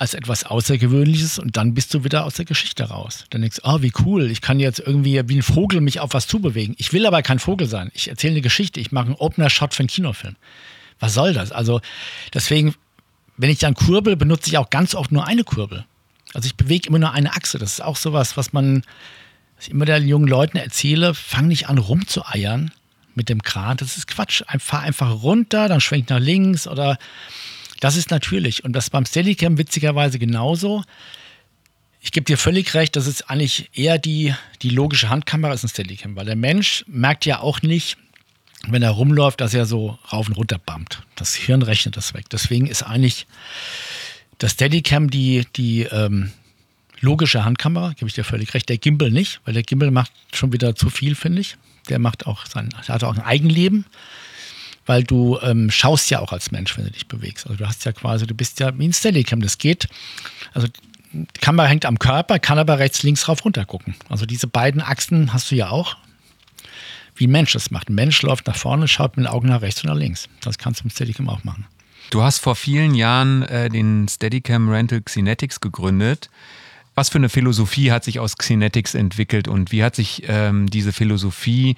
als 0.00 0.14
etwas 0.14 0.44
Außergewöhnliches 0.44 1.38
und 1.38 1.58
dann 1.58 1.74
bist 1.74 1.92
du 1.92 2.04
wieder 2.04 2.24
aus 2.24 2.32
der 2.32 2.46
Geschichte 2.46 2.84
raus. 2.84 3.26
Dann 3.28 3.42
denkst 3.42 3.58
du, 3.58 3.68
oh, 3.68 3.82
wie 3.82 3.92
cool, 4.06 4.30
ich 4.30 4.40
kann 4.40 4.58
jetzt 4.58 4.78
irgendwie 4.78 5.20
wie 5.28 5.36
ein 5.36 5.42
Vogel 5.42 5.82
mich 5.82 6.00
auf 6.00 6.14
was 6.14 6.26
zubewegen. 6.26 6.74
Ich 6.78 6.94
will 6.94 7.04
aber 7.04 7.20
kein 7.20 7.38
Vogel 7.38 7.68
sein. 7.68 7.90
Ich 7.92 8.08
erzähle 8.08 8.32
eine 8.32 8.40
Geschichte, 8.40 8.80
ich 8.80 8.92
mache 8.92 9.08
einen 9.08 9.16
Opener-Shot 9.16 9.74
für 9.74 9.80
einen 9.80 9.88
Kinofilm. 9.88 10.36
Was 11.00 11.12
soll 11.12 11.34
das? 11.34 11.52
Also 11.52 11.82
deswegen, 12.32 12.74
wenn 13.36 13.50
ich 13.50 13.58
dann 13.58 13.74
kurbel, 13.74 14.16
benutze 14.16 14.48
ich 14.48 14.56
auch 14.56 14.70
ganz 14.70 14.94
oft 14.94 15.12
nur 15.12 15.26
eine 15.26 15.44
Kurbel. 15.44 15.84
Also 16.32 16.46
ich 16.46 16.56
bewege 16.56 16.88
immer 16.88 16.98
nur 16.98 17.12
eine 17.12 17.34
Achse. 17.34 17.58
Das 17.58 17.74
ist 17.74 17.84
auch 17.84 17.96
sowas, 17.96 18.38
was 18.38 18.54
man 18.54 18.84
was 19.56 19.66
ich 19.66 19.72
immer 19.72 19.84
den 19.84 20.08
jungen 20.08 20.28
Leuten 20.28 20.56
erzähle, 20.56 21.12
fang 21.12 21.46
nicht 21.46 21.68
an 21.68 21.76
rumzueiern 21.76 22.72
mit 23.14 23.28
dem 23.28 23.42
Kran. 23.42 23.76
Das 23.76 23.98
ist 23.98 24.06
Quatsch. 24.06 24.42
Fahr 24.60 24.80
einfach 24.80 25.22
runter, 25.22 25.68
dann 25.68 25.82
schwenk 25.82 26.08
nach 26.08 26.20
links 26.20 26.66
oder 26.66 26.96
das 27.80 27.96
ist 27.96 28.10
natürlich. 28.10 28.64
Und 28.64 28.72
das 28.72 28.90
beim 28.90 29.06
Steadicam 29.06 29.58
witzigerweise 29.58 30.18
genauso. 30.18 30.84
Ich 32.02 32.12
gebe 32.12 32.24
dir 32.24 32.38
völlig 32.38 32.72
recht, 32.74 32.96
das 32.96 33.06
ist 33.06 33.28
eigentlich 33.28 33.70
eher 33.74 33.98
die, 33.98 34.34
die 34.62 34.70
logische 34.70 35.10
Handkamera 35.10 35.50
als 35.50 35.64
ein 35.64 35.68
Steadicam, 35.68 36.16
weil 36.16 36.24
der 36.24 36.36
Mensch 36.36 36.84
merkt 36.86 37.26
ja 37.26 37.40
auch 37.40 37.60
nicht, 37.60 37.98
wenn 38.68 38.82
er 38.82 38.90
rumläuft, 38.90 39.40
dass 39.40 39.52
er 39.52 39.66
so 39.66 39.98
rauf 40.10 40.28
und 40.28 40.36
runter 40.36 40.58
bammt. 40.58 41.02
Das 41.16 41.34
Hirn 41.34 41.62
rechnet 41.62 41.96
das 41.96 42.14
weg. 42.14 42.28
Deswegen 42.30 42.66
ist 42.66 42.82
eigentlich 42.82 43.26
das 44.38 44.52
Steadicam 44.52 45.10
die, 45.10 45.46
die 45.56 45.82
ähm, 45.82 46.32
logische 47.00 47.44
Handkamera, 47.44 47.92
gebe 47.92 48.08
ich 48.08 48.14
dir 48.14 48.24
völlig 48.24 48.54
recht. 48.54 48.68
Der 48.68 48.78
Gimbal 48.78 49.10
nicht, 49.10 49.40
weil 49.44 49.54
der 49.54 49.62
Gimbal 49.62 49.90
macht 49.90 50.12
schon 50.32 50.52
wieder 50.52 50.74
zu 50.74 50.90
viel, 50.90 51.14
finde 51.14 51.40
ich. 51.40 51.56
Der 51.88 51.98
macht 51.98 52.26
auch 52.26 52.46
sein, 52.46 52.70
hat 52.74 53.04
auch 53.04 53.14
ein 53.14 53.22
Eigenleben 53.22 53.84
weil 54.90 55.04
du 55.04 55.38
ähm, 55.40 55.70
schaust 55.70 56.10
ja 56.10 56.18
auch 56.18 56.32
als 56.32 56.50
Mensch, 56.50 56.76
wenn 56.76 56.84
du 56.84 56.90
dich 56.90 57.06
bewegst. 57.06 57.46
Also 57.46 57.58
du 57.58 57.68
hast 57.68 57.84
ja 57.84 57.92
quasi, 57.92 58.26
du 58.26 58.34
bist 58.34 58.58
ja 58.58 58.76
wie 58.76 58.88
ein 58.88 58.92
Steadicam, 58.92 59.40
das 59.40 59.58
geht. 59.58 59.86
Also 60.52 60.66
die 61.12 61.26
Kamera 61.40 61.68
hängt 61.68 61.86
am 61.86 62.00
Körper, 62.00 62.40
kann 62.40 62.58
aber 62.58 62.80
rechts, 62.80 63.04
links, 63.04 63.28
rauf, 63.28 63.44
runter 63.44 63.64
gucken. 63.64 63.94
Also 64.08 64.26
diese 64.26 64.48
beiden 64.48 64.82
Achsen 64.82 65.32
hast 65.32 65.48
du 65.52 65.54
ja 65.54 65.70
auch, 65.70 65.96
wie 67.14 67.28
ein 67.28 67.30
Mensch 67.30 67.52
das 67.52 67.70
macht. 67.70 67.88
Ein 67.88 67.94
Mensch 67.94 68.20
läuft 68.22 68.48
nach 68.48 68.56
vorne, 68.56 68.88
schaut 68.88 69.16
mit 69.16 69.26
den 69.26 69.30
Augen 69.32 69.46
nach 69.46 69.62
rechts 69.62 69.84
und 69.84 69.90
nach 69.90 69.96
links. 69.96 70.28
Das 70.40 70.58
kannst 70.58 70.80
du 70.80 70.86
mit 70.86 70.92
Steadicam 70.92 71.28
auch 71.28 71.44
machen. 71.44 71.68
Du 72.10 72.24
hast 72.24 72.38
vor 72.38 72.56
vielen 72.56 72.96
Jahren 72.96 73.44
äh, 73.44 73.68
den 73.68 74.08
Steadicam 74.08 74.68
Rental 74.70 75.02
Xenetics 75.02 75.60
gegründet. 75.60 76.30
Was 76.96 77.10
für 77.10 77.18
eine 77.18 77.28
Philosophie 77.28 77.92
hat 77.92 78.02
sich 78.02 78.18
aus 78.18 78.36
Xenetics 78.36 78.96
entwickelt 78.96 79.46
und 79.46 79.70
wie 79.70 79.84
hat 79.84 79.94
sich 79.94 80.24
ähm, 80.26 80.68
diese 80.68 80.92
Philosophie 80.92 81.76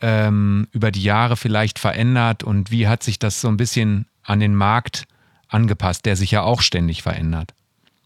ähm, 0.00 0.68
über 0.72 0.90
die 0.90 1.02
Jahre 1.02 1.36
vielleicht 1.36 1.78
verändert 1.78 2.42
und 2.42 2.70
wie 2.70 2.88
hat 2.88 3.02
sich 3.02 3.18
das 3.18 3.40
so 3.40 3.48
ein 3.48 3.56
bisschen 3.56 4.06
an 4.22 4.40
den 4.40 4.54
Markt 4.54 5.04
angepasst, 5.48 6.06
der 6.06 6.16
sich 6.16 6.30
ja 6.30 6.42
auch 6.42 6.62
ständig 6.62 7.02
verändert? 7.02 7.52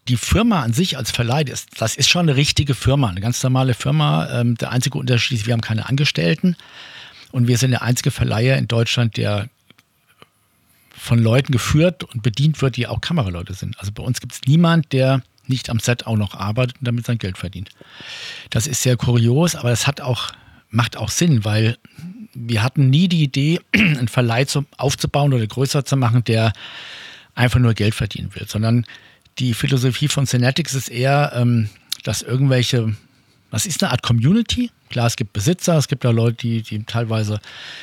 Die 0.09 0.17
Firma 0.17 0.63
an 0.63 0.73
sich 0.73 0.99
als 0.99 1.11
Verleih, 1.11 1.45
das, 1.45 1.67
das 1.79 1.97
ist 1.97 2.09
schon 2.09 2.29
eine 2.29 2.37
richtige 2.37 2.75
Firma, 2.75 3.09
eine 3.09 3.21
ganz 3.21 3.43
normale 3.43 3.75
Firma. 3.75 4.29
Ähm, 4.41 4.57
der 4.57 4.71
einzige 4.71 4.99
Unterschied 4.99 5.39
ist, 5.39 5.47
wir 5.47 5.55
haben 5.55 5.63
keine 5.63 5.89
Angestellten 5.89 6.57
und 7.33 7.49
wir 7.49 7.57
sind 7.57 7.71
der 7.71 7.83
einzige 7.83 8.11
Verleiher 8.11 8.59
in 8.59 8.69
Deutschland, 8.69 9.17
der 9.17 9.49
von 10.97 11.19
Leuten 11.19 11.53
geführt 11.53 12.05
und 12.05 12.23
bedient 12.23 12.61
wird, 12.63 12.77
die 12.77 12.87
auch 12.87 13.01
Kameraleute 13.01 13.55
sind. 13.55 13.79
Also 13.79 13.93
bei 13.93 14.03
uns 14.03 14.21
gibt 14.21 14.33
es 14.33 14.41
niemand, 14.47 14.93
der 14.93 15.23
nicht 15.47 15.69
am 15.69 15.79
Set 15.79 16.07
auch 16.07 16.17
noch 16.17 16.35
arbeitet 16.35 16.79
und 16.79 16.87
damit 16.87 17.07
sein 17.07 17.19
Geld 17.19 17.37
verdient. 17.37 17.71
Das 18.51 18.67
ist 18.67 18.83
sehr 18.83 18.97
kurios, 18.97 19.55
aber 19.55 19.71
das 19.71 19.87
hat 19.87 20.01
auch 20.01 20.33
macht 20.75 20.97
auch 20.97 21.09
Sinn, 21.09 21.45
weil 21.45 21.79
wir 22.35 22.63
hatten 22.63 22.91
nie 22.91 23.09
die 23.09 23.23
Idee, 23.23 23.61
einen 23.75 24.09
Verleih 24.09 24.45
zu, 24.45 24.67
aufzubauen 24.77 25.33
oder 25.33 25.47
größer 25.47 25.85
zu 25.85 25.97
machen, 25.97 26.25
der 26.25 26.53
einfach 27.35 27.61
nur 27.61 27.75
Geld 27.75 27.95
verdienen 27.95 28.35
will, 28.35 28.47
sondern 28.47 28.85
die 29.39 29.55
Philosophie 29.55 30.09
von 30.09 30.27
Synetics 30.27 30.75
ist 30.75 30.89
eher, 30.89 31.33
ähm, 31.35 31.69
dass 32.05 32.23
irgendwelche, 32.23 32.95
was 33.51 33.67
ist 33.67 33.83
eine 33.83 33.93
Art 33.93 34.03
Community? 34.03 34.71
Klar, 34.91 35.07
es 35.07 35.17
gibt 35.17 35.33
Besitzer, 35.33 35.77
es 35.77 35.89
gibt 35.89 36.07
auch 36.07 36.13
Leute, 36.13 36.37
die, 36.37 36.63
die 36.63 36.85
teilweise 36.85 37.41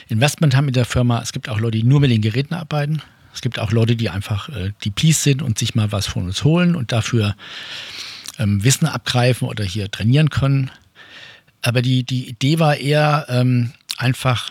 Investment 0.07 0.55
haben 0.55 0.67
in 0.67 0.73
der 0.73 0.85
Firma, 0.85 1.21
es 1.21 1.33
gibt 1.33 1.49
auch 1.49 1.59
Leute, 1.59 1.79
die 1.79 1.83
nur 1.83 1.99
mit 1.99 2.11
den 2.11 2.21
Geräten 2.21 2.53
arbeiten. 2.53 3.01
Es 3.33 3.41
gibt 3.41 3.59
auch 3.59 3.71
Leute, 3.71 3.95
die 3.95 4.09
einfach 4.09 4.49
äh, 4.49 4.71
die 4.83 4.91
Please 4.91 5.21
sind 5.21 5.41
und 5.41 5.57
sich 5.57 5.75
mal 5.75 5.91
was 5.91 6.07
von 6.07 6.23
uns 6.23 6.43
holen 6.43 6.75
und 6.75 6.91
dafür 6.91 7.35
ähm, 8.37 8.63
Wissen 8.63 8.85
abgreifen 8.85 9.47
oder 9.47 9.63
hier 9.63 9.89
trainieren 9.89 10.29
können. 10.29 10.69
Aber 11.61 11.81
die, 11.81 12.03
die 12.03 12.27
Idee 12.27 12.59
war 12.59 12.77
eher 12.77 13.25
ähm, 13.29 13.71
einfach 13.97 14.49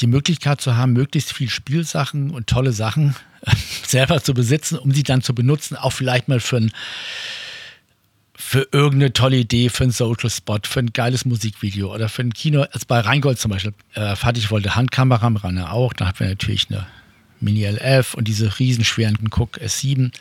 die 0.00 0.06
Möglichkeit 0.06 0.60
zu 0.60 0.76
haben, 0.76 0.92
möglichst 0.92 1.32
viel 1.32 1.50
Spielsachen 1.50 2.30
und 2.30 2.46
tolle 2.46 2.72
Sachen 2.72 3.16
selber 3.86 4.22
zu 4.22 4.34
besitzen, 4.34 4.78
um 4.78 4.92
sie 4.92 5.02
dann 5.02 5.22
zu 5.22 5.34
benutzen, 5.34 5.76
auch 5.76 5.92
vielleicht 5.92 6.28
mal 6.28 6.40
für 6.40 6.58
ein 6.58 6.72
für 8.40 8.68
irgendeine 8.70 9.12
tolle 9.12 9.36
Idee, 9.36 9.68
für 9.68 9.84
ein 9.84 9.90
Social 9.90 10.30
Spot, 10.30 10.60
für 10.62 10.78
ein 10.78 10.92
geiles 10.92 11.24
Musikvideo 11.24 11.92
oder 11.92 12.08
für 12.08 12.22
ein 12.22 12.32
Kino. 12.32 12.62
Also 12.72 12.86
bei 12.86 13.00
Rheingold 13.00 13.38
zum 13.38 13.50
Beispiel, 13.50 13.74
äh, 13.94 14.14
Fatih 14.14 14.48
wollte 14.50 14.76
Handkamera, 14.76 15.26
am 15.26 15.36
auch. 15.36 15.92
Da 15.92 16.06
hatten 16.06 16.20
wir 16.20 16.28
natürlich 16.28 16.68
eine 16.70 16.86
Mini 17.40 17.66
LF 17.66 18.14
und 18.14 18.28
diese 18.28 18.58
riesenschweren 18.58 19.18
Cook 19.30 19.58
S7. 19.58 20.12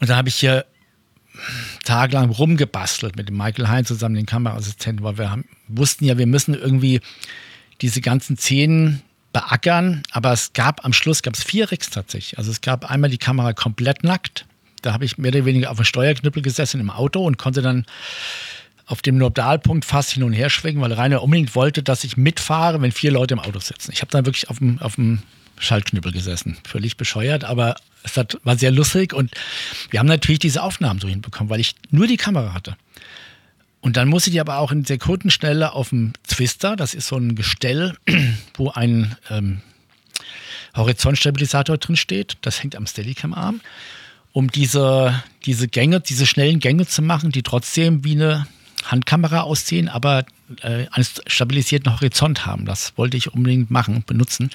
Und 0.00 0.10
da 0.10 0.16
habe 0.16 0.30
ich 0.30 0.36
hier 0.36 0.64
tagelang 1.84 2.30
rumgebastelt 2.30 3.16
mit 3.16 3.28
dem 3.28 3.36
Michael 3.36 3.68
Hein 3.68 3.84
zusammen, 3.84 4.14
den 4.14 4.26
Kameraassistenten, 4.26 5.04
weil 5.04 5.18
wir 5.18 5.30
haben, 5.30 5.44
wussten 5.68 6.04
ja, 6.04 6.18
wir 6.18 6.26
müssen 6.26 6.54
irgendwie 6.54 7.00
diese 7.80 8.00
ganzen 8.00 8.36
Szenen 8.36 9.02
beackern, 9.32 10.02
aber 10.10 10.32
es 10.32 10.52
gab 10.52 10.84
am 10.84 10.92
Schluss 10.92 11.22
gab 11.22 11.34
es 11.34 11.42
vier 11.42 11.70
Rigs 11.70 11.90
tatsächlich. 11.90 12.38
Also 12.38 12.50
es 12.50 12.60
gab 12.60 12.90
einmal 12.90 13.10
die 13.10 13.18
Kamera 13.18 13.52
komplett 13.52 14.04
nackt. 14.04 14.46
Da 14.82 14.92
habe 14.92 15.04
ich 15.04 15.16
mehr 15.16 15.30
oder 15.30 15.44
weniger 15.44 15.70
auf 15.70 15.76
dem 15.76 15.84
Steuerknüppel 15.84 16.42
gesessen 16.42 16.80
im 16.80 16.90
Auto 16.90 17.24
und 17.24 17.38
konnte 17.38 17.62
dann 17.62 17.86
auf 18.86 19.00
dem 19.00 19.16
Nodalpunkt 19.16 19.84
fast 19.84 20.10
hin 20.10 20.22
und 20.22 20.32
her 20.32 20.50
schwenken, 20.50 20.82
weil 20.82 20.92
Rainer 20.92 21.22
unbedingt 21.22 21.54
wollte, 21.54 21.82
dass 21.82 22.04
ich 22.04 22.16
mitfahre, 22.16 22.82
wenn 22.82 22.92
vier 22.92 23.12
Leute 23.12 23.34
im 23.34 23.40
Auto 23.40 23.60
sitzen. 23.60 23.92
Ich 23.92 24.02
habe 24.02 24.10
dann 24.10 24.26
wirklich 24.26 24.50
auf 24.50 24.58
dem, 24.58 24.80
auf 24.80 24.96
dem 24.96 25.22
Schaltknüppel 25.58 26.12
gesessen. 26.12 26.58
Völlig 26.64 26.96
bescheuert, 26.96 27.44
aber 27.44 27.76
es 28.02 28.16
war 28.44 28.58
sehr 28.58 28.70
lustig 28.70 29.14
und 29.14 29.32
wir 29.90 30.00
haben 30.00 30.06
natürlich 30.06 30.40
diese 30.40 30.62
Aufnahmen 30.62 31.00
so 31.00 31.08
hinbekommen, 31.08 31.50
weil 31.50 31.60
ich 31.60 31.74
nur 31.90 32.06
die 32.06 32.16
Kamera 32.16 32.54
hatte. 32.54 32.76
Und 33.80 33.96
dann 33.96 34.08
musste 34.08 34.30
ich 34.30 34.40
aber 34.40 34.58
auch 34.58 34.70
in 34.70 34.84
Sekundenschnelle 34.84 35.72
auf 35.72 35.88
dem 35.88 36.12
Twister, 36.26 36.76
das 36.76 36.94
ist 36.94 37.08
so 37.08 37.16
ein 37.16 37.34
Gestell, 37.34 37.96
wo 38.54 38.70
ein 38.70 39.16
ähm, 39.28 39.60
Horizontstabilisator 40.76 41.78
drin 41.78 41.96
steht, 41.96 42.36
das 42.42 42.62
hängt 42.62 42.76
am 42.76 42.86
Steadicam-Arm, 42.86 43.60
um 44.32 44.50
diese, 44.50 45.22
diese 45.44 45.68
Gänge, 45.68 46.00
diese 46.00 46.26
schnellen 46.26 46.60
Gänge 46.60 46.86
zu 46.86 47.02
machen, 47.02 47.32
die 47.32 47.42
trotzdem 47.42 48.04
wie 48.04 48.12
eine 48.12 48.46
Handkamera 48.84 49.42
aussehen, 49.42 49.88
aber 49.88 50.24
äh, 50.62 50.86
einen 50.90 51.06
stabilisierten 51.26 51.92
Horizont 51.92 52.46
haben. 52.46 52.64
Das 52.64 52.92
wollte 52.96 53.16
ich 53.16 53.32
unbedingt 53.32 53.70
machen, 53.70 54.04
benutzen 54.06 54.50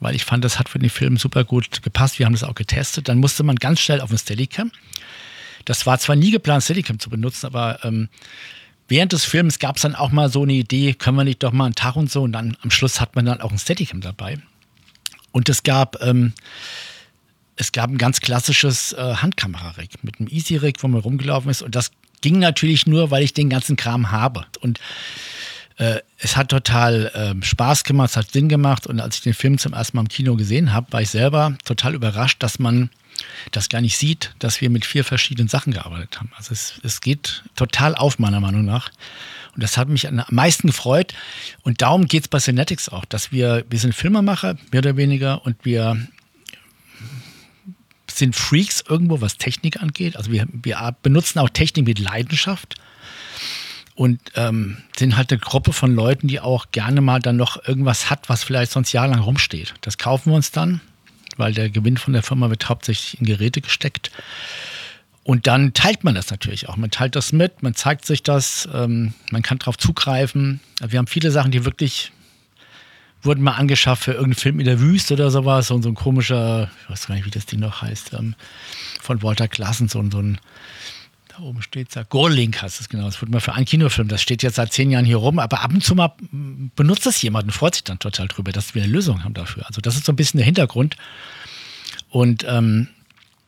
weil 0.00 0.14
ich 0.14 0.24
fand, 0.24 0.44
das 0.44 0.58
hat 0.58 0.68
für 0.68 0.78
den 0.78 0.90
Film 0.90 1.16
super 1.16 1.44
gut 1.44 1.82
gepasst. 1.82 2.18
Wir 2.18 2.26
haben 2.26 2.32
das 2.32 2.44
auch 2.44 2.54
getestet. 2.54 3.08
Dann 3.08 3.18
musste 3.18 3.42
man 3.42 3.56
ganz 3.56 3.80
schnell 3.80 4.00
auf 4.00 4.10
ein 4.10 4.18
Steadicam. 4.18 4.70
Das 5.64 5.86
war 5.86 5.98
zwar 5.98 6.16
nie 6.16 6.30
geplant, 6.30 6.62
Steadicam 6.62 6.98
zu 6.98 7.10
benutzen, 7.10 7.46
aber 7.46 7.84
ähm, 7.84 8.08
während 8.88 9.12
des 9.12 9.24
Films 9.24 9.58
gab 9.58 9.76
es 9.76 9.82
dann 9.82 9.94
auch 9.94 10.12
mal 10.12 10.30
so 10.30 10.42
eine 10.42 10.52
Idee, 10.52 10.94
können 10.94 11.16
wir 11.16 11.24
nicht 11.24 11.42
doch 11.42 11.52
mal 11.52 11.64
einen 11.64 11.74
Tag 11.74 11.96
und 11.96 12.10
so. 12.10 12.22
Und 12.22 12.32
dann 12.32 12.56
am 12.62 12.70
Schluss 12.70 13.00
hat 13.00 13.16
man 13.16 13.24
dann 13.24 13.40
auch 13.40 13.50
ein 13.50 13.58
Steadicam 13.58 14.00
dabei. 14.00 14.38
Und 15.32 15.48
es 15.48 15.62
gab, 15.62 16.00
ähm, 16.02 16.32
es 17.56 17.72
gab 17.72 17.90
ein 17.90 17.98
ganz 17.98 18.20
klassisches 18.20 18.92
äh, 18.92 19.16
Handkamera-Rig 19.16 20.02
mit 20.02 20.20
einem 20.20 20.28
Easy-Rig, 20.28 20.76
wo 20.80 20.88
man 20.88 21.00
rumgelaufen 21.00 21.50
ist. 21.50 21.62
Und 21.62 21.74
das 21.74 21.90
ging 22.20 22.38
natürlich 22.38 22.86
nur, 22.86 23.10
weil 23.10 23.22
ich 23.22 23.34
den 23.34 23.50
ganzen 23.50 23.76
Kram 23.76 24.10
habe. 24.10 24.46
Und 24.60 24.80
äh, 25.78 26.00
es 26.18 26.36
hat 26.36 26.48
total 26.48 27.36
äh, 27.40 27.44
Spaß 27.44 27.84
gemacht, 27.84 28.10
es 28.10 28.16
hat 28.16 28.30
Sinn 28.30 28.48
gemacht. 28.48 28.86
Und 28.86 29.00
als 29.00 29.16
ich 29.16 29.22
den 29.22 29.34
Film 29.34 29.58
zum 29.58 29.72
ersten 29.72 29.96
Mal 29.96 30.02
im 30.02 30.08
Kino 30.08 30.36
gesehen 30.36 30.72
habe, 30.72 30.92
war 30.92 31.02
ich 31.02 31.10
selber 31.10 31.56
total 31.64 31.94
überrascht, 31.94 32.42
dass 32.42 32.58
man 32.58 32.90
das 33.50 33.68
gar 33.68 33.80
nicht 33.80 33.96
sieht, 33.96 34.34
dass 34.38 34.60
wir 34.60 34.70
mit 34.70 34.84
vier 34.84 35.04
verschiedenen 35.04 35.48
Sachen 35.48 35.72
gearbeitet 35.72 36.18
haben. 36.18 36.30
Also 36.36 36.52
es, 36.52 36.80
es 36.82 37.00
geht 37.00 37.44
total 37.54 37.94
auf, 37.94 38.18
meiner 38.18 38.40
Meinung 38.40 38.64
nach. 38.64 38.90
Und 39.54 39.62
das 39.62 39.78
hat 39.78 39.88
mich 39.88 40.06
am 40.06 40.22
meisten 40.30 40.66
gefreut. 40.66 41.14
Und 41.62 41.80
darum 41.80 42.06
geht 42.06 42.24
es 42.24 42.28
bei 42.28 42.38
Cinetics 42.38 42.90
auch, 42.90 43.06
dass 43.06 43.32
wir, 43.32 43.64
wir 43.70 43.78
sind 43.78 43.94
Filmemacher, 43.94 44.56
mehr 44.70 44.80
oder 44.80 44.96
weniger, 44.96 45.44
und 45.46 45.56
wir 45.64 45.96
sind 48.18 48.34
Freaks 48.34 48.82
irgendwo, 48.88 49.20
was 49.20 49.36
Technik 49.36 49.82
angeht. 49.82 50.16
Also 50.16 50.32
wir, 50.32 50.46
wir 50.50 50.96
benutzen 51.02 51.38
auch 51.38 51.50
Technik 51.50 51.86
mit 51.86 51.98
Leidenschaft 51.98 52.76
und 53.94 54.20
ähm, 54.34 54.78
sind 54.96 55.16
halt 55.16 55.32
eine 55.32 55.40
Gruppe 55.40 55.72
von 55.72 55.94
Leuten, 55.94 56.28
die 56.28 56.40
auch 56.40 56.66
gerne 56.70 57.00
mal 57.00 57.20
dann 57.20 57.36
noch 57.36 57.66
irgendwas 57.66 58.10
hat, 58.10 58.28
was 58.28 58.44
vielleicht 58.44 58.72
sonst 58.72 58.92
jahrelang 58.92 59.20
rumsteht. 59.20 59.74
Das 59.80 59.98
kaufen 59.98 60.30
wir 60.30 60.36
uns 60.36 60.50
dann, 60.50 60.80
weil 61.36 61.54
der 61.54 61.70
Gewinn 61.70 61.96
von 61.96 62.12
der 62.12 62.22
Firma 62.22 62.50
wird 62.50 62.68
hauptsächlich 62.68 63.20
in 63.20 63.26
Geräte 63.26 63.60
gesteckt. 63.60 64.10
Und 65.22 65.46
dann 65.48 65.74
teilt 65.74 66.04
man 66.04 66.14
das 66.14 66.30
natürlich 66.30 66.68
auch. 66.68 66.76
Man 66.76 66.90
teilt 66.90 67.16
das 67.16 67.32
mit, 67.32 67.62
man 67.62 67.74
zeigt 67.74 68.04
sich 68.04 68.22
das, 68.22 68.68
ähm, 68.72 69.12
man 69.32 69.42
kann 69.42 69.58
darauf 69.58 69.76
zugreifen. 69.76 70.60
Wir 70.86 70.98
haben 70.98 71.08
viele 71.08 71.32
Sachen, 71.32 71.50
die 71.50 71.64
wirklich 71.64 72.12
wurden 73.26 73.42
mal 73.42 73.52
angeschafft 73.52 74.04
für 74.04 74.12
irgendeinen 74.12 74.40
Film 74.40 74.60
in 74.60 74.66
der 74.66 74.80
Wüste 74.80 75.14
oder 75.14 75.30
sowas. 75.30 75.70
Und 75.70 75.82
so 75.82 75.88
ein 75.88 75.94
komischer, 75.94 76.70
ich 76.82 76.90
weiß 76.90 77.06
gar 77.06 77.14
nicht, 77.14 77.26
wie 77.26 77.30
das 77.30 77.46
Ding 77.46 77.60
noch 77.60 77.82
heißt, 77.82 78.14
ähm, 78.14 78.34
von 79.00 79.22
Walter 79.22 79.48
Klassen, 79.48 79.88
so, 79.88 80.02
so 80.10 80.20
ein, 80.20 80.38
da 81.28 81.42
oben 81.42 81.60
steht 81.62 81.94
es, 81.94 82.08
Gorlink 82.08 82.62
heißt 82.62 82.80
es 82.80 82.88
genau. 82.88 83.04
Das 83.04 83.20
wurde 83.20 83.32
mal 83.32 83.40
für 83.40 83.54
einen 83.54 83.66
Kinofilm. 83.66 84.08
Das 84.08 84.22
steht 84.22 84.42
jetzt 84.42 84.56
seit 84.56 84.72
zehn 84.72 84.90
Jahren 84.90 85.04
hier 85.04 85.18
rum, 85.18 85.38
aber 85.38 85.60
ab 85.60 85.72
und 85.72 85.84
zu 85.84 85.94
mal 85.94 86.14
benutzt 86.74 87.04
das 87.04 87.20
jemand 87.20 87.44
und 87.44 87.52
freut 87.52 87.74
sich 87.74 87.84
dann 87.84 87.98
total 87.98 88.28
drüber, 88.28 88.52
dass 88.52 88.74
wir 88.74 88.82
eine 88.82 88.92
Lösung 88.92 89.24
haben 89.24 89.34
dafür. 89.34 89.66
Also 89.66 89.80
das 89.80 89.96
ist 89.96 90.06
so 90.06 90.12
ein 90.12 90.16
bisschen 90.16 90.38
der 90.38 90.46
Hintergrund. 90.46 90.96
Und 92.08 92.44
ähm, 92.48 92.88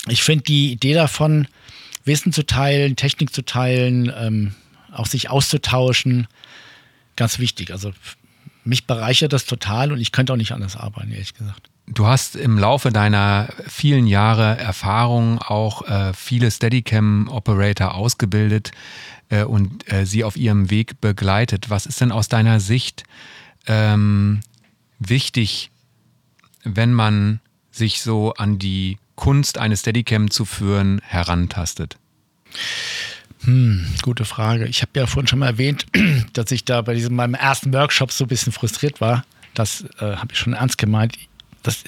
ich 0.08 0.22
finde 0.22 0.44
die 0.44 0.72
Idee 0.72 0.94
davon, 0.94 1.48
Wissen 2.04 2.32
zu 2.32 2.44
teilen, 2.44 2.96
Technik 2.96 3.34
zu 3.34 3.44
teilen, 3.44 4.12
ähm, 4.16 4.54
auch 4.92 5.06
sich 5.06 5.30
auszutauschen, 5.30 6.26
ganz 7.16 7.38
wichtig. 7.38 7.70
Also 7.72 7.92
mich 8.68 8.86
bereichert 8.86 9.32
das 9.32 9.46
total 9.46 9.92
und 9.92 10.00
ich 10.00 10.12
könnte 10.12 10.32
auch 10.32 10.36
nicht 10.36 10.52
anders 10.52 10.76
arbeiten, 10.76 11.10
ehrlich 11.10 11.34
gesagt. 11.34 11.70
Du 11.86 12.06
hast 12.06 12.36
im 12.36 12.58
Laufe 12.58 12.90
deiner 12.90 13.48
vielen 13.66 14.06
Jahre 14.06 14.58
Erfahrung 14.58 15.38
auch 15.38 15.88
äh, 15.88 16.12
viele 16.12 16.50
Steadicam-Operator 16.50 17.94
ausgebildet 17.94 18.72
äh, 19.30 19.44
und 19.44 19.90
äh, 19.90 20.04
sie 20.04 20.22
auf 20.22 20.36
ihrem 20.36 20.70
Weg 20.70 21.00
begleitet. 21.00 21.70
Was 21.70 21.86
ist 21.86 22.02
denn 22.02 22.12
aus 22.12 22.28
deiner 22.28 22.60
Sicht 22.60 23.04
ähm, 23.66 24.40
wichtig, 24.98 25.70
wenn 26.62 26.92
man 26.92 27.40
sich 27.70 28.02
so 28.02 28.34
an 28.34 28.58
die 28.58 28.98
Kunst, 29.14 29.56
eine 29.56 29.78
Steadicam 29.78 30.30
zu 30.30 30.44
führen, 30.44 31.00
herantastet? 31.02 31.96
Hm, 33.44 33.86
gute 34.02 34.24
Frage. 34.24 34.66
Ich 34.66 34.82
habe 34.82 34.92
ja 34.94 35.06
vorhin 35.06 35.28
schon 35.28 35.38
mal 35.38 35.46
erwähnt, 35.46 35.86
dass 36.32 36.50
ich 36.50 36.64
da 36.64 36.82
bei 36.82 36.94
diesem 36.94 37.14
meinem 37.14 37.34
ersten 37.34 37.72
Workshop 37.72 38.12
so 38.12 38.24
ein 38.24 38.28
bisschen 38.28 38.52
frustriert 38.52 39.00
war. 39.00 39.24
Das 39.54 39.84
äh, 39.98 40.16
habe 40.16 40.28
ich 40.32 40.38
schon 40.38 40.52
ernst 40.52 40.78
gemeint. 40.78 41.16
Das, 41.62 41.84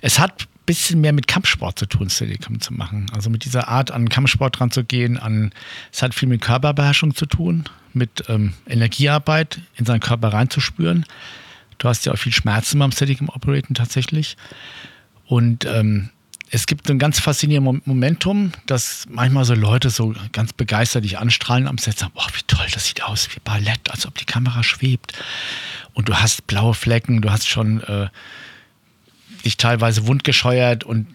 es 0.00 0.18
hat 0.18 0.42
ein 0.42 0.66
bisschen 0.66 1.00
mehr 1.00 1.12
mit 1.12 1.26
Kampfsport 1.26 1.78
zu 1.78 1.86
tun, 1.86 2.10
Steadicam 2.10 2.60
zu 2.60 2.72
machen. 2.74 3.06
Also 3.14 3.30
mit 3.30 3.44
dieser 3.44 3.68
Art 3.68 3.90
an 3.90 4.08
Kampfsport 4.08 4.58
dran 4.58 4.70
zu 4.70 4.84
gehen. 4.84 5.18
An, 5.18 5.52
es 5.92 6.02
hat 6.02 6.14
viel 6.14 6.28
mit 6.28 6.40
Körperbeherrschung 6.40 7.14
zu 7.14 7.26
tun, 7.26 7.64
mit 7.92 8.24
ähm, 8.28 8.54
Energiearbeit 8.68 9.60
in 9.76 9.86
seinen 9.86 10.00
Körper 10.00 10.32
reinzuspüren. 10.32 11.06
Du 11.78 11.88
hast 11.88 12.06
ja 12.06 12.12
auch 12.12 12.18
viel 12.18 12.32
Schmerzen 12.32 12.78
beim 12.78 12.92
Steadicam 12.92 13.28
Operaten 13.28 13.74
tatsächlich. 13.74 14.36
Und 15.26 15.64
ähm, 15.64 16.10
es 16.54 16.66
gibt 16.66 16.90
ein 16.90 16.98
ganz 16.98 17.18
faszinierendes 17.18 17.86
Momentum, 17.86 18.52
dass 18.66 19.06
manchmal 19.08 19.46
so 19.46 19.54
Leute 19.54 19.88
so 19.88 20.14
ganz 20.32 20.52
begeistert 20.52 21.02
dich 21.02 21.18
anstrahlen 21.18 21.66
am 21.66 21.78
Set 21.78 21.98
sagen, 21.98 22.12
boah, 22.14 22.26
wie 22.34 22.42
toll, 22.46 22.66
das 22.74 22.86
sieht 22.86 23.02
aus 23.02 23.28
wie 23.34 23.40
Ballett, 23.42 23.90
als 23.90 24.06
ob 24.06 24.18
die 24.18 24.26
Kamera 24.26 24.62
schwebt. 24.62 25.14
Und 25.94 26.10
du 26.10 26.14
hast 26.14 26.46
blaue 26.46 26.74
Flecken, 26.74 27.22
du 27.22 27.30
hast 27.30 27.48
schon 27.48 27.82
äh, 27.84 28.08
dich 29.46 29.56
teilweise 29.56 30.06
wundgescheuert 30.06 30.84
und 30.84 31.06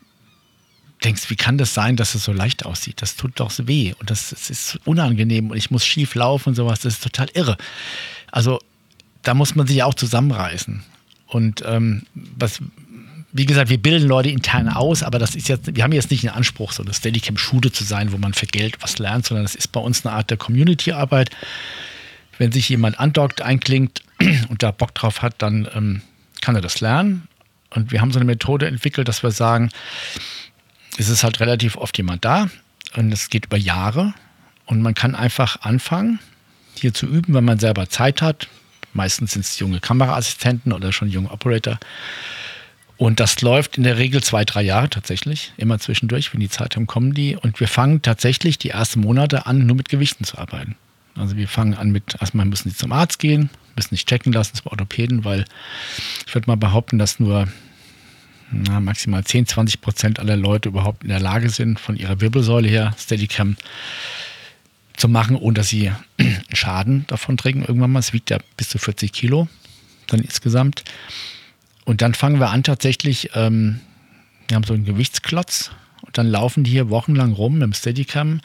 denkst, 1.04 1.30
wie 1.30 1.36
kann 1.36 1.60
das 1.60 1.76
sein, 1.76 1.98
dass 1.98 2.16
es 2.16 2.24
so 2.24 2.34
leicht 2.34 2.66
aussieht? 2.66 3.04
Das 3.04 3.16
tut 3.16 3.40
doch 3.40 3.52
weh 3.60 3.94
und 4.00 4.10
das, 4.10 4.32
das 4.32 4.50
ist 4.50 4.80
unangenehm 4.86 5.52
und 5.52 5.58
ich 5.58 5.70
muss 5.70 5.86
schief 5.86 6.16
laufen 6.16 6.50
und 6.50 6.56
sowas, 6.56 6.80
das 6.80 6.96
ist 6.96 7.04
total 7.04 7.28
irre. 7.36 7.58
Also 8.32 8.60
da 9.22 9.36
muss 9.36 9.54
man 9.54 9.68
sich 9.68 9.84
auch 9.84 9.94
zusammenreißen. 9.94 10.84
Und 11.28 11.62
ähm, 11.64 12.08
was, 12.16 12.60
wie 13.38 13.46
gesagt, 13.46 13.70
wir 13.70 13.78
bilden 13.78 14.08
Leute 14.08 14.30
intern 14.30 14.68
aus, 14.68 15.04
aber 15.04 15.20
das 15.20 15.36
ist 15.36 15.48
jetzt, 15.48 15.76
wir 15.76 15.84
haben 15.84 15.92
jetzt 15.92 16.10
nicht 16.10 16.24
den 16.24 16.32
Anspruch, 16.32 16.72
so 16.72 16.82
eine 16.82 16.94
Steadicam-Schule 16.94 17.72
zu 17.72 17.84
sein, 17.84 18.12
wo 18.12 18.18
man 18.18 18.34
für 18.34 18.48
Geld 18.48 18.82
was 18.82 18.98
lernt, 18.98 19.28
sondern 19.28 19.46
das 19.46 19.54
ist 19.54 19.72
bei 19.72 19.80
uns 19.80 20.06
eine 20.06 20.16
Art 20.16 20.32
der 20.32 20.38
Community-Arbeit. 20.38 21.30
Wenn 22.40 22.52
sich 22.52 22.68
jemand 22.70 23.00
andockt, 23.00 23.42
einklingt 23.42 24.02
und 24.50 24.64
da 24.64 24.72
Bock 24.72 24.96
drauf 24.96 25.22
hat, 25.22 25.36
dann 25.38 25.68
ähm, 25.76 26.02
kann 26.42 26.56
er 26.56 26.62
das 26.62 26.82
lernen. 26.82 27.28
Und 27.70 27.92
wir 27.92 28.02
haben 28.02 28.12
so 28.12 28.18
eine 28.18 28.26
Methode 28.26 28.66
entwickelt, 28.66 29.08
dass 29.08 29.22
wir 29.22 29.32
sagen, 29.32 29.70
es 30.98 31.10
ist 31.10 31.24
halt 31.24 31.40
relativ 31.40 31.76
oft 31.76 31.96
jemand 31.98 32.26
da 32.26 32.50
und 32.96 33.12
es 33.12 33.30
geht 33.30 33.46
über 33.46 33.58
Jahre 33.58 34.16
und 34.66 34.82
man 34.82 34.96
kann 34.96 35.14
einfach 35.14 35.62
anfangen, 35.62 36.20
hier 36.74 36.94
zu 36.94 37.06
üben, 37.06 37.36
wenn 37.36 37.46
man 37.46 37.60
selber 37.60 37.88
Zeit 37.88 38.24
hat. 38.24 38.48
Meistens 38.94 39.34
sind 39.34 39.46
es 39.46 39.60
junge 39.60 39.80
Kameraassistenten 39.80 40.74
oder 40.74 40.92
schon 40.92 41.10
junge 41.10 41.30
Operator 41.30 41.78
und 42.98 43.20
das 43.20 43.42
läuft 43.42 43.78
in 43.78 43.84
der 43.84 43.98
Regel 43.98 44.24
zwei, 44.24 44.44
drei 44.44 44.64
Jahre 44.64 44.90
tatsächlich, 44.90 45.54
immer 45.58 45.78
zwischendurch, 45.80 46.34
wenn 46.34 46.40
die 46.40 46.50
Zeit 46.50 46.76
haben, 46.76 46.88
kommen 46.88 47.14
die. 47.14 47.36
Und 47.36 47.60
wir 47.60 47.68
fangen 47.68 48.02
tatsächlich 48.02 48.58
die 48.58 48.72
ersten 48.72 49.02
Monate 49.02 49.46
an, 49.46 49.68
nur 49.68 49.76
mit 49.76 49.90
Gewichten 49.90 50.24
zu 50.24 50.38
arbeiten. 50.38 50.76
Also 51.16 51.36
wir 51.38 51.48
fangen 51.48 51.76
an 51.76 51.92
mit, 51.92 52.16
erstmal 52.20 52.46
müssen 52.46 52.70
sie 52.70 52.76
zum 52.76 52.92
Arzt 52.92 53.20
gehen, 53.20 53.50
müssen 53.76 53.90
sich 53.90 54.06
checken 54.06 54.34
lassen 54.34 54.56
zum 54.56 54.68
Orthopäden, 54.68 55.26
weil 55.26 55.46
ich 56.26 56.34
würde 56.34 56.50
mal 56.50 56.58
behaupten, 56.58 56.98
dass 56.98 57.20
nur 57.20 57.48
na, 58.52 58.80
maximal 58.80 59.24
10, 59.24 59.46
20 59.48 59.82
Prozent 59.82 60.20
aller 60.20 60.38
Leute 60.38 60.70
überhaupt 60.70 61.04
in 61.04 61.10
der 61.10 61.20
Lage 61.20 61.50
sind, 61.50 61.80
von 61.80 61.98
ihrer 61.98 62.22
Wirbelsäule 62.22 62.68
her 62.68 62.96
Steadicam 62.98 63.58
zu 64.96 65.08
machen, 65.08 65.36
ohne 65.36 65.56
dass 65.56 65.70
sie 65.70 65.92
Schaden 66.54 67.06
davon 67.08 67.38
trägen. 67.38 67.64
Irgendwann 67.64 67.92
mal, 67.92 68.00
es 68.00 68.14
wiegt 68.14 68.30
ja 68.30 68.38
bis 68.56 68.70
zu 68.70 68.80
40 68.80 69.12
Kilo 69.12 69.48
dann 70.08 70.22
insgesamt. 70.22 70.84
Und 71.88 72.02
dann 72.02 72.14
fangen 72.14 72.42
wir 72.42 72.50
an 72.50 72.64
tatsächlich, 72.64 73.30
ähm, 73.34 73.80
wir 74.50 74.56
haben 74.56 74.66
so 74.66 74.74
einen 74.74 74.84
Gewichtsklotz 74.84 75.72
und 76.02 76.18
dann 76.18 76.28
laufen 76.28 76.66
die 76.66 76.72
hier 76.72 76.90
wochenlang 76.90 77.32
rum 77.32 77.54
mit 77.54 77.62
dem 77.64 77.72
Steadicam 77.72 78.42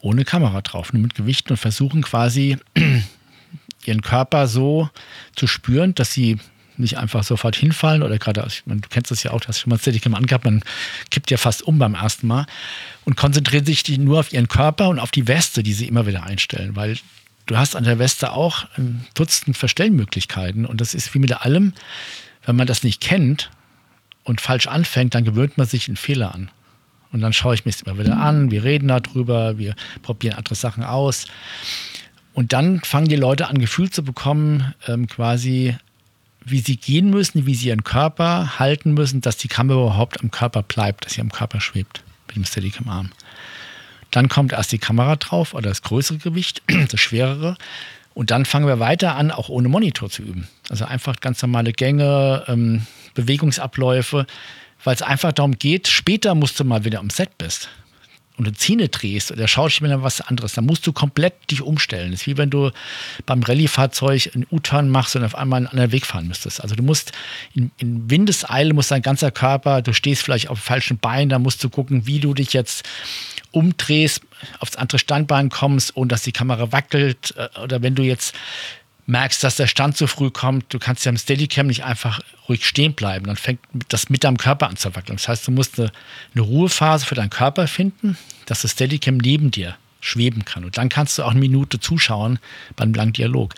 ohne 0.00 0.24
Kamera 0.24 0.62
drauf, 0.62 0.90
nur 0.94 1.02
mit 1.02 1.14
Gewichten 1.14 1.52
und 1.52 1.58
versuchen 1.58 2.00
quasi 2.00 2.56
ihren 3.84 4.00
Körper 4.00 4.48
so 4.48 4.88
zu 5.36 5.46
spüren, 5.46 5.94
dass 5.94 6.14
sie 6.14 6.38
nicht 6.78 6.96
einfach 6.96 7.24
sofort 7.24 7.56
hinfallen 7.56 8.02
oder 8.02 8.16
gerade, 8.16 8.48
du 8.64 8.88
kennst 8.88 9.10
das 9.10 9.22
ja 9.22 9.32
auch, 9.32 9.40
du 9.42 9.48
hast 9.48 9.60
schon 9.60 9.68
mal 9.68 9.78
Steadicam 9.78 10.14
angehabt, 10.14 10.46
man 10.46 10.62
kippt 11.10 11.30
ja 11.30 11.36
fast 11.36 11.60
um 11.60 11.78
beim 11.78 11.92
ersten 11.92 12.26
Mal 12.26 12.46
und 13.04 13.18
konzentrieren 13.18 13.66
sich 13.66 13.86
nur 13.98 14.18
auf 14.20 14.32
ihren 14.32 14.48
Körper 14.48 14.88
und 14.88 14.98
auf 14.98 15.10
die 15.10 15.28
Weste, 15.28 15.62
die 15.62 15.74
sie 15.74 15.88
immer 15.88 16.06
wieder 16.06 16.22
einstellen, 16.22 16.74
weil 16.74 16.96
du 17.44 17.58
hast 17.58 17.76
an 17.76 17.84
der 17.84 17.98
Weste 17.98 18.32
auch 18.32 18.64
ein 18.78 19.06
Dutzend 19.12 19.58
Verstellmöglichkeiten 19.58 20.64
und 20.64 20.80
das 20.80 20.94
ist 20.94 21.12
wie 21.12 21.18
mit 21.18 21.32
allem, 21.38 21.74
wenn 22.44 22.56
man 22.56 22.66
das 22.66 22.82
nicht 22.82 23.00
kennt 23.00 23.50
und 24.24 24.40
falsch 24.40 24.66
anfängt, 24.66 25.14
dann 25.14 25.24
gewöhnt 25.24 25.58
man 25.58 25.66
sich 25.66 25.88
einen 25.88 25.96
Fehler 25.96 26.34
an. 26.34 26.50
Und 27.12 27.20
dann 27.20 27.32
schaue 27.32 27.54
ich 27.54 27.62
es 27.66 27.82
immer 27.82 27.98
wieder 27.98 28.16
an, 28.16 28.50
wir 28.50 28.64
reden 28.64 28.88
darüber, 28.88 29.58
wir 29.58 29.74
probieren 30.00 30.36
andere 30.36 30.54
Sachen 30.54 30.82
aus. 30.82 31.26
Und 32.32 32.54
dann 32.54 32.80
fangen 32.80 33.08
die 33.08 33.16
Leute 33.16 33.48
an, 33.48 33.58
Gefühl 33.58 33.90
zu 33.90 34.02
bekommen, 34.02 34.74
ähm, 34.86 35.06
quasi, 35.06 35.76
wie 36.44 36.60
sie 36.60 36.76
gehen 36.76 37.10
müssen, 37.10 37.44
wie 37.44 37.54
sie 37.54 37.68
ihren 37.68 37.84
Körper 37.84 38.58
halten 38.58 38.94
müssen, 38.94 39.20
dass 39.20 39.36
die 39.36 39.48
Kamera 39.48 39.82
überhaupt 39.82 40.22
am 40.22 40.30
Körper 40.30 40.62
bleibt, 40.62 41.04
dass 41.04 41.12
sie 41.12 41.20
am 41.20 41.30
Körper 41.30 41.60
schwebt 41.60 42.02
mit 42.28 42.36
dem 42.36 42.44
Steadicam-Arm. 42.46 43.10
Dann 44.10 44.28
kommt 44.28 44.52
erst 44.52 44.72
die 44.72 44.78
Kamera 44.78 45.16
drauf 45.16 45.52
oder 45.52 45.68
das 45.68 45.82
größere 45.82 46.18
Gewicht, 46.18 46.62
das 46.90 47.00
schwerere. 47.00 47.56
Und 48.14 48.30
dann 48.30 48.44
fangen 48.44 48.66
wir 48.66 48.78
weiter 48.78 49.16
an, 49.16 49.30
auch 49.30 49.48
ohne 49.48 49.68
Monitor 49.68 50.10
zu 50.10 50.22
üben. 50.22 50.48
Also 50.68 50.84
einfach 50.84 51.20
ganz 51.20 51.40
normale 51.42 51.72
Gänge, 51.72 52.44
ähm, 52.48 52.86
Bewegungsabläufe, 53.14 54.26
weil 54.84 54.94
es 54.94 55.02
einfach 55.02 55.32
darum 55.32 55.58
geht, 55.58 55.88
später 55.88 56.34
musst 56.34 56.58
du 56.58 56.64
mal 56.64 56.84
wieder 56.84 56.98
am 56.98 57.10
Set 57.10 57.38
bist 57.38 57.68
und 58.36 58.46
du 58.46 58.52
Zähne 58.52 58.88
drehst 58.88 59.30
oder 59.30 59.46
Schauspieler 59.46 60.02
was 60.02 60.20
anderes, 60.20 60.54
dann 60.54 60.66
musst 60.66 60.86
du 60.86 60.92
komplett 60.92 61.50
dich 61.50 61.62
umstellen. 61.62 62.10
Das 62.10 62.22
ist 62.22 62.26
wie 62.26 62.38
wenn 62.38 62.50
du 62.50 62.70
beim 63.26 63.42
Rallye-Fahrzeug 63.42 64.30
einen 64.34 64.46
U-Turn 64.50 64.88
machst 64.88 65.16
und 65.16 65.24
auf 65.24 65.34
einmal 65.34 65.58
einen 65.58 65.66
anderen 65.66 65.92
Weg 65.92 66.06
fahren 66.06 66.28
müsstest. 66.28 66.60
Also 66.60 66.74
du 66.74 66.82
musst 66.82 67.12
in, 67.54 67.70
in 67.78 68.10
Windeseile 68.10 68.74
muss 68.74 68.88
dein 68.88 69.02
ganzer 69.02 69.30
Körper, 69.30 69.82
du 69.82 69.92
stehst 69.92 70.22
vielleicht 70.22 70.48
auf 70.48 70.58
falschen 70.58 70.98
Bein, 70.98 71.28
da 71.28 71.38
musst 71.38 71.62
du 71.62 71.68
gucken, 71.68 72.06
wie 72.06 72.20
du 72.20 72.34
dich 72.34 72.52
jetzt 72.52 72.88
umdrehst, 73.52 74.22
aufs 74.58 74.76
andere 74.76 74.98
Standbein 74.98 75.48
kommst, 75.48 75.96
ohne 75.96 76.08
dass 76.08 76.22
die 76.22 76.32
Kamera 76.32 76.72
wackelt. 76.72 77.34
Äh, 77.36 77.60
oder 77.60 77.82
wenn 77.82 77.94
du 77.94 78.02
jetzt 78.02 78.34
merkst, 79.06 79.42
dass 79.42 79.56
der 79.56 79.66
Stand 79.66 79.96
zu 79.96 80.06
früh 80.06 80.30
kommt, 80.30 80.72
du 80.72 80.78
kannst 80.78 81.04
ja 81.04 81.10
im 81.10 81.18
Steadicam 81.18 81.66
nicht 81.66 81.84
einfach 81.84 82.20
ruhig 82.48 82.66
stehen 82.66 82.94
bleiben. 82.94 83.26
Dann 83.26 83.36
fängt 83.36 83.60
das 83.88 84.10
mit 84.10 84.24
deinem 84.24 84.36
Körper 84.36 84.68
an 84.68 84.76
zu 84.76 84.94
wackeln. 84.94 85.16
Das 85.16 85.28
heißt, 85.28 85.46
du 85.46 85.50
musst 85.50 85.78
eine, 85.78 85.92
eine 86.34 86.42
Ruhephase 86.42 87.06
für 87.06 87.14
deinen 87.14 87.30
Körper 87.30 87.66
finden, 87.68 88.16
dass 88.46 88.62
das 88.62 88.72
Steadicam 88.72 89.16
neben 89.16 89.50
dir 89.50 89.76
schweben 90.00 90.44
kann. 90.44 90.64
Und 90.64 90.78
dann 90.78 90.88
kannst 90.88 91.18
du 91.18 91.22
auch 91.22 91.30
eine 91.30 91.40
Minute 91.40 91.80
zuschauen 91.80 92.38
beim 92.76 92.92
langen 92.92 93.12
Dialog. 93.12 93.54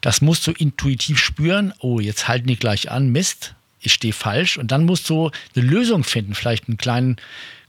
Das 0.00 0.20
musst 0.20 0.46
du 0.46 0.52
intuitiv 0.52 1.18
spüren. 1.18 1.72
Oh, 1.78 2.00
jetzt 2.00 2.26
halten 2.26 2.48
die 2.48 2.56
gleich 2.56 2.90
an. 2.90 3.10
Mist, 3.10 3.54
ich 3.80 3.92
stehe 3.92 4.12
falsch. 4.12 4.56
Und 4.56 4.72
dann 4.72 4.84
musst 4.84 5.08
du 5.10 5.30
eine 5.54 5.64
Lösung 5.64 6.04
finden, 6.04 6.34
vielleicht 6.34 6.68
einen 6.68 6.78
kleinen 6.78 7.16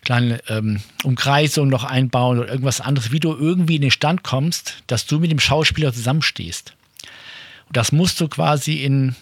kleine 0.04 0.41
ähm, 0.47 0.82
Umkreisung 1.04 1.70
noch 1.70 1.84
einbauen 1.84 2.39
oder 2.39 2.49
irgendwas 2.49 2.82
anderes, 2.82 3.12
wie 3.12 3.20
du 3.20 3.34
irgendwie 3.34 3.76
in 3.76 3.82
den 3.82 3.91
Stand 3.91 4.24
kommst, 4.24 4.84
dass 4.88 5.06
du 5.06 5.20
mit 5.20 5.32
dem 5.32 5.39
Schauspieler 5.39 5.93
zusammenstehst. 5.93 6.74
Und 7.68 7.78
das 7.78 7.91
musst 7.91 8.20
du 8.20 8.28
quasi 8.28 8.84
in 8.84 9.16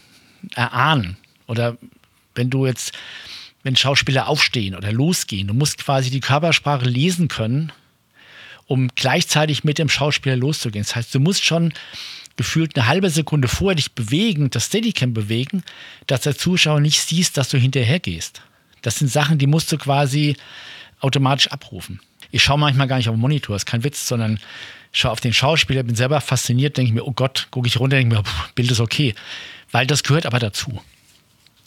erahnen. 0.56 1.18
Oder 1.48 1.78
wenn 2.36 2.50
du 2.50 2.66
jetzt 2.66 2.94
wenn 3.64 3.76
Schauspieler 3.76 4.28
aufstehen 4.28 4.76
oder 4.76 4.92
losgehen. 4.92 5.48
Du 5.48 5.54
musst 5.54 5.78
quasi 5.80 6.10
die 6.10 6.22
Körpersprache 6.22 6.86
lesen 6.86 7.28
können, 7.28 7.72
um 8.68 8.90
gleichzeitig 8.96 9.64
mit 9.64 9.78
dem 9.78 9.90
Schauspieler 9.90 10.36
loszugehen. 10.36 10.84
Das 10.84 10.96
heißt, 10.96 11.14
du 11.14 11.20
musst 11.20 11.44
schon 11.44 11.74
gefühlt 12.38 12.78
eine 12.78 12.88
halbe 12.88 13.10
Sekunde 13.10 13.48
vorher 13.48 13.76
dich 13.76 13.92
bewegen, 13.92 14.50
das 14.50 14.68
Steadicam 14.68 15.14
bewegen, 15.14 15.64
dass 16.08 16.22
der 16.22 16.38
Zuschauer 16.38 16.80
nicht 16.80 17.02
siehst, 17.02 17.38
dass 17.38 17.50
du 17.50 17.58
hinterher 17.58 18.00
gehst. 18.00 18.42
Das 18.82 18.98
sind 18.98 19.10
Sachen, 19.10 19.38
die 19.38 19.48
musst 19.48 19.72
du 19.72 19.78
quasi 19.78 20.36
automatisch 21.00 21.48
abrufen. 21.48 22.00
Ich 22.32 22.44
schaue 22.44 22.60
manchmal 22.60 22.88
gar 22.88 22.98
nicht 22.98 23.10
auf 23.10 23.16
den 23.16 23.22
Monitor, 23.22 23.56
ist 23.56 23.66
kein 23.66 23.84
Witz, 23.84 24.08
sondern 24.08 24.40
schaue 24.92 25.12
auf 25.12 25.20
den 25.20 25.34
Schauspieler, 25.34 25.84
bin 25.84 25.96
selber 25.96 26.22
fasziniert, 26.22 26.78
denke 26.78 26.94
mir, 26.94 27.06
oh 27.06 27.12
Gott, 27.12 27.48
gucke 27.52 27.68
ich 27.68 27.80
runter, 27.80 27.98
denke 27.98 28.16
mir, 28.16 28.24
pff, 28.24 28.52
Bild 28.54 28.72
ist 28.72 28.80
okay. 28.80 29.16
Weil 29.72 29.88
das 29.88 30.04
gehört 30.04 30.26
aber 30.26 30.40
dazu. 30.40 30.82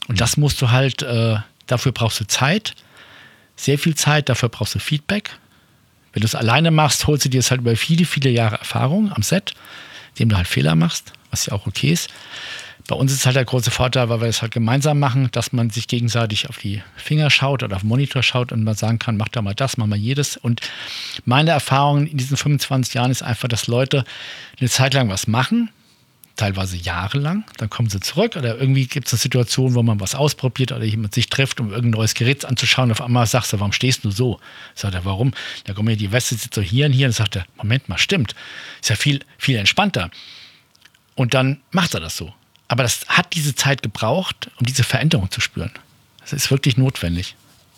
Und 0.07 0.19
das 0.19 0.37
musst 0.37 0.61
du 0.61 0.71
halt, 0.71 1.01
äh, 1.01 1.37
dafür 1.67 1.91
brauchst 1.91 2.19
du 2.19 2.27
Zeit, 2.27 2.75
sehr 3.55 3.77
viel 3.77 3.95
Zeit, 3.95 4.29
dafür 4.29 4.49
brauchst 4.49 4.75
du 4.75 4.79
Feedback. 4.79 5.31
Wenn 6.11 6.21
du 6.21 6.27
es 6.27 6.35
alleine 6.35 6.71
machst, 6.71 7.07
holst 7.07 7.25
du 7.25 7.29
dir 7.29 7.39
es 7.39 7.49
halt 7.49 7.61
über 7.61 7.75
viele, 7.75 8.05
viele 8.05 8.29
Jahre 8.29 8.57
Erfahrung 8.57 9.11
am 9.11 9.23
Set, 9.23 9.53
indem 10.11 10.29
du 10.29 10.37
halt 10.37 10.47
Fehler 10.47 10.75
machst, 10.75 11.13
was 11.31 11.47
ja 11.47 11.53
auch 11.53 11.65
okay 11.65 11.91
ist. 11.91 12.09
Bei 12.87 12.95
uns 12.95 13.13
ist 13.13 13.25
halt 13.25 13.37
der 13.37 13.45
große 13.45 13.71
Vorteil, 13.71 14.09
weil 14.09 14.19
wir 14.19 14.27
es 14.27 14.41
halt 14.41 14.51
gemeinsam 14.51 14.99
machen, 14.99 15.29
dass 15.31 15.53
man 15.53 15.69
sich 15.69 15.87
gegenseitig 15.87 16.49
auf 16.49 16.57
die 16.57 16.81
Finger 16.97 17.29
schaut 17.29 17.63
oder 17.63 17.77
auf 17.77 17.83
den 17.83 17.87
Monitor 17.87 18.23
schaut 18.23 18.51
und 18.51 18.63
man 18.63 18.75
sagen 18.75 18.99
kann, 18.99 19.15
mach 19.15 19.29
da 19.29 19.41
mal 19.41 19.55
das, 19.55 19.77
mach 19.77 19.85
mal 19.85 19.95
jedes. 19.95 20.35
Und 20.35 20.61
meine 21.23 21.51
Erfahrung 21.51 22.07
in 22.07 22.17
diesen 22.17 22.35
25 22.35 22.93
Jahren 22.95 23.11
ist 23.11 23.23
einfach, 23.23 23.47
dass 23.47 23.67
Leute 23.67 24.03
eine 24.59 24.69
Zeit 24.69 24.93
lang 24.93 25.07
was 25.09 25.27
machen, 25.27 25.69
teilweise 26.35 26.77
jahrelang, 26.77 27.45
dann 27.57 27.69
kommen 27.69 27.89
sie 27.89 27.99
zurück 27.99 28.35
oder 28.35 28.57
irgendwie 28.59 28.87
gibt 28.87 29.07
es 29.07 29.13
eine 29.13 29.19
Situation, 29.19 29.75
wo 29.75 29.83
man 29.83 29.99
was 29.99 30.15
ausprobiert 30.15 30.71
oder 30.71 30.83
jemand 30.83 31.13
sich 31.13 31.29
trifft, 31.29 31.59
um 31.59 31.69
irgendein 31.69 31.99
neues 31.99 32.15
Gerät 32.15 32.43
anzuschauen. 32.43 32.91
Auf 32.91 33.01
einmal 33.01 33.27
sagst 33.27 33.53
du, 33.53 33.59
warum 33.59 33.71
stehst 33.71 34.03
du 34.03 34.11
so? 34.11 34.39
Sagt 34.73 34.95
er, 34.95 35.05
warum? 35.05 35.31
Da 35.65 35.73
kommt 35.73 35.87
mir 35.87 35.95
die 35.95 36.11
Weste 36.11 36.35
sitzt 36.35 36.55
so 36.55 36.61
hier 36.61 36.87
und 36.87 36.93
hier 36.93 37.07
und 37.07 37.13
sagt 37.13 37.35
er, 37.35 37.45
Moment 37.57 37.87
mal, 37.87 37.97
stimmt. 37.97 38.35
Ist 38.81 38.89
ja 38.89 38.95
viel, 38.95 39.19
viel 39.37 39.57
entspannter. 39.57 40.09
Und 41.15 41.35
dann 41.35 41.61
macht 41.71 41.93
er 41.93 41.99
das 41.99 42.17
so. 42.17 42.33
Aber 42.73 42.81
das 42.81 43.05
hat 43.07 43.35
diese 43.35 43.53
Zeit 43.53 43.83
gebraucht, 43.83 44.49
um 44.59 44.65
diese 44.65 44.83
Veränderung 44.83 45.29
zu 45.29 45.41
spüren. 45.41 45.69
Das 46.21 46.33
ist 46.33 46.49
wirklich 46.49 46.75
notwendig. 46.75 47.35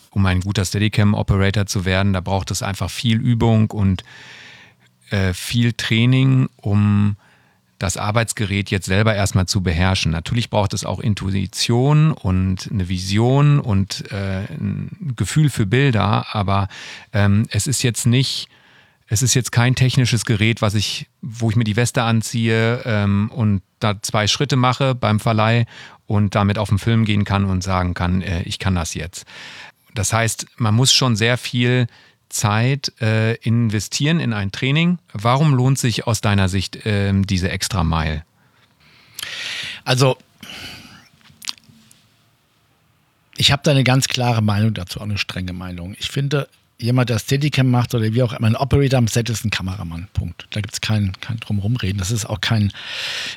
Um 0.08 0.24
ein 0.24 0.40
guter 0.40 0.64
Steadicam-Operator 0.64 1.66
zu 1.66 1.84
werden, 1.84 2.14
da 2.14 2.22
braucht 2.22 2.50
es 2.50 2.62
einfach 2.62 2.88
viel 2.88 3.20
Übung 3.20 3.70
und 3.70 4.04
äh, 5.10 5.34
viel 5.34 5.74
Training, 5.74 6.48
um 6.56 7.16
das 7.78 7.98
Arbeitsgerät 7.98 8.70
jetzt 8.70 8.86
selber 8.86 9.14
erstmal 9.14 9.44
zu 9.44 9.62
beherrschen. 9.62 10.12
Natürlich 10.12 10.48
braucht 10.48 10.72
es 10.72 10.86
auch 10.86 11.00
Intuition 11.00 12.12
und 12.12 12.70
eine 12.72 12.88
Vision 12.88 13.60
und 13.60 14.10
äh, 14.10 14.46
ein 14.48 15.12
Gefühl 15.14 15.50
für 15.50 15.66
Bilder, 15.66 16.34
aber 16.34 16.68
ähm, 17.12 17.44
es 17.50 17.66
ist 17.66 17.82
jetzt 17.82 18.06
nicht 18.06 18.48
es 19.08 19.22
ist 19.22 19.34
jetzt 19.34 19.52
kein 19.52 19.74
technisches 19.74 20.24
Gerät, 20.24 20.62
was 20.62 20.74
ich, 20.74 21.08
wo 21.22 21.50
ich 21.50 21.56
mir 21.56 21.64
die 21.64 21.76
Weste 21.76 22.02
anziehe 22.02 22.82
ähm, 22.84 23.30
und 23.30 23.62
da 23.78 24.00
zwei 24.02 24.26
Schritte 24.26 24.56
mache 24.56 24.94
beim 24.94 25.20
Verleih 25.20 25.66
und 26.06 26.34
damit 26.34 26.58
auf 26.58 26.68
den 26.68 26.78
Film 26.78 27.04
gehen 27.04 27.24
kann 27.24 27.44
und 27.44 27.62
sagen 27.62 27.94
kann, 27.94 28.22
äh, 28.22 28.42
ich 28.42 28.58
kann 28.58 28.74
das 28.74 28.94
jetzt. 28.94 29.24
Das 29.94 30.12
heißt, 30.12 30.46
man 30.56 30.74
muss 30.74 30.92
schon 30.92 31.16
sehr 31.16 31.38
viel 31.38 31.86
Zeit 32.28 32.92
äh, 33.00 33.34
investieren 33.36 34.18
in 34.18 34.32
ein 34.32 34.50
Training. 34.50 34.98
Warum 35.12 35.54
lohnt 35.54 35.78
sich 35.78 36.06
aus 36.06 36.20
deiner 36.20 36.48
Sicht 36.48 36.84
äh, 36.84 37.12
diese 37.14 37.48
extra 37.50 37.84
Mile? 37.84 38.24
Also, 39.84 40.18
ich 43.36 43.52
habe 43.52 43.62
da 43.64 43.70
eine 43.70 43.84
ganz 43.84 44.08
klare 44.08 44.42
Meinung 44.42 44.74
dazu, 44.74 44.98
auch 44.98 45.04
eine 45.04 45.18
strenge 45.18 45.52
Meinung. 45.52 45.94
Ich 45.98 46.10
finde, 46.10 46.48
jemand, 46.78 47.10
der 47.10 47.18
Steadicam 47.18 47.70
macht 47.70 47.94
oder 47.94 48.12
wie 48.12 48.22
auch 48.22 48.32
immer, 48.32 48.48
ein 48.48 48.56
Operator 48.56 48.98
am 48.98 49.08
Set 49.08 49.30
ist 49.30 49.44
ein 49.44 49.50
Kameramann. 49.50 50.08
Punkt. 50.12 50.46
Da 50.50 50.60
gibt 50.60 50.74
es 50.74 50.80
kein, 50.80 51.12
kein 51.20 51.38
Drumherumreden. 51.38 51.98
Das 51.98 52.10
ist 52.10 52.26
auch 52.26 52.40
kein 52.40 52.72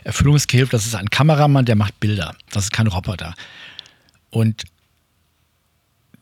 Erfüllungsgehilfe, 0.03 0.71
das 0.71 0.85
ist 0.85 0.95
ein 0.95 1.09
Kameramann, 1.09 1.65
der 1.65 1.75
macht 1.75 1.99
Bilder. 1.99 2.35
Das 2.51 2.65
ist 2.65 2.71
kein 2.71 2.87
Roboter. 2.87 3.33
Und 4.29 4.63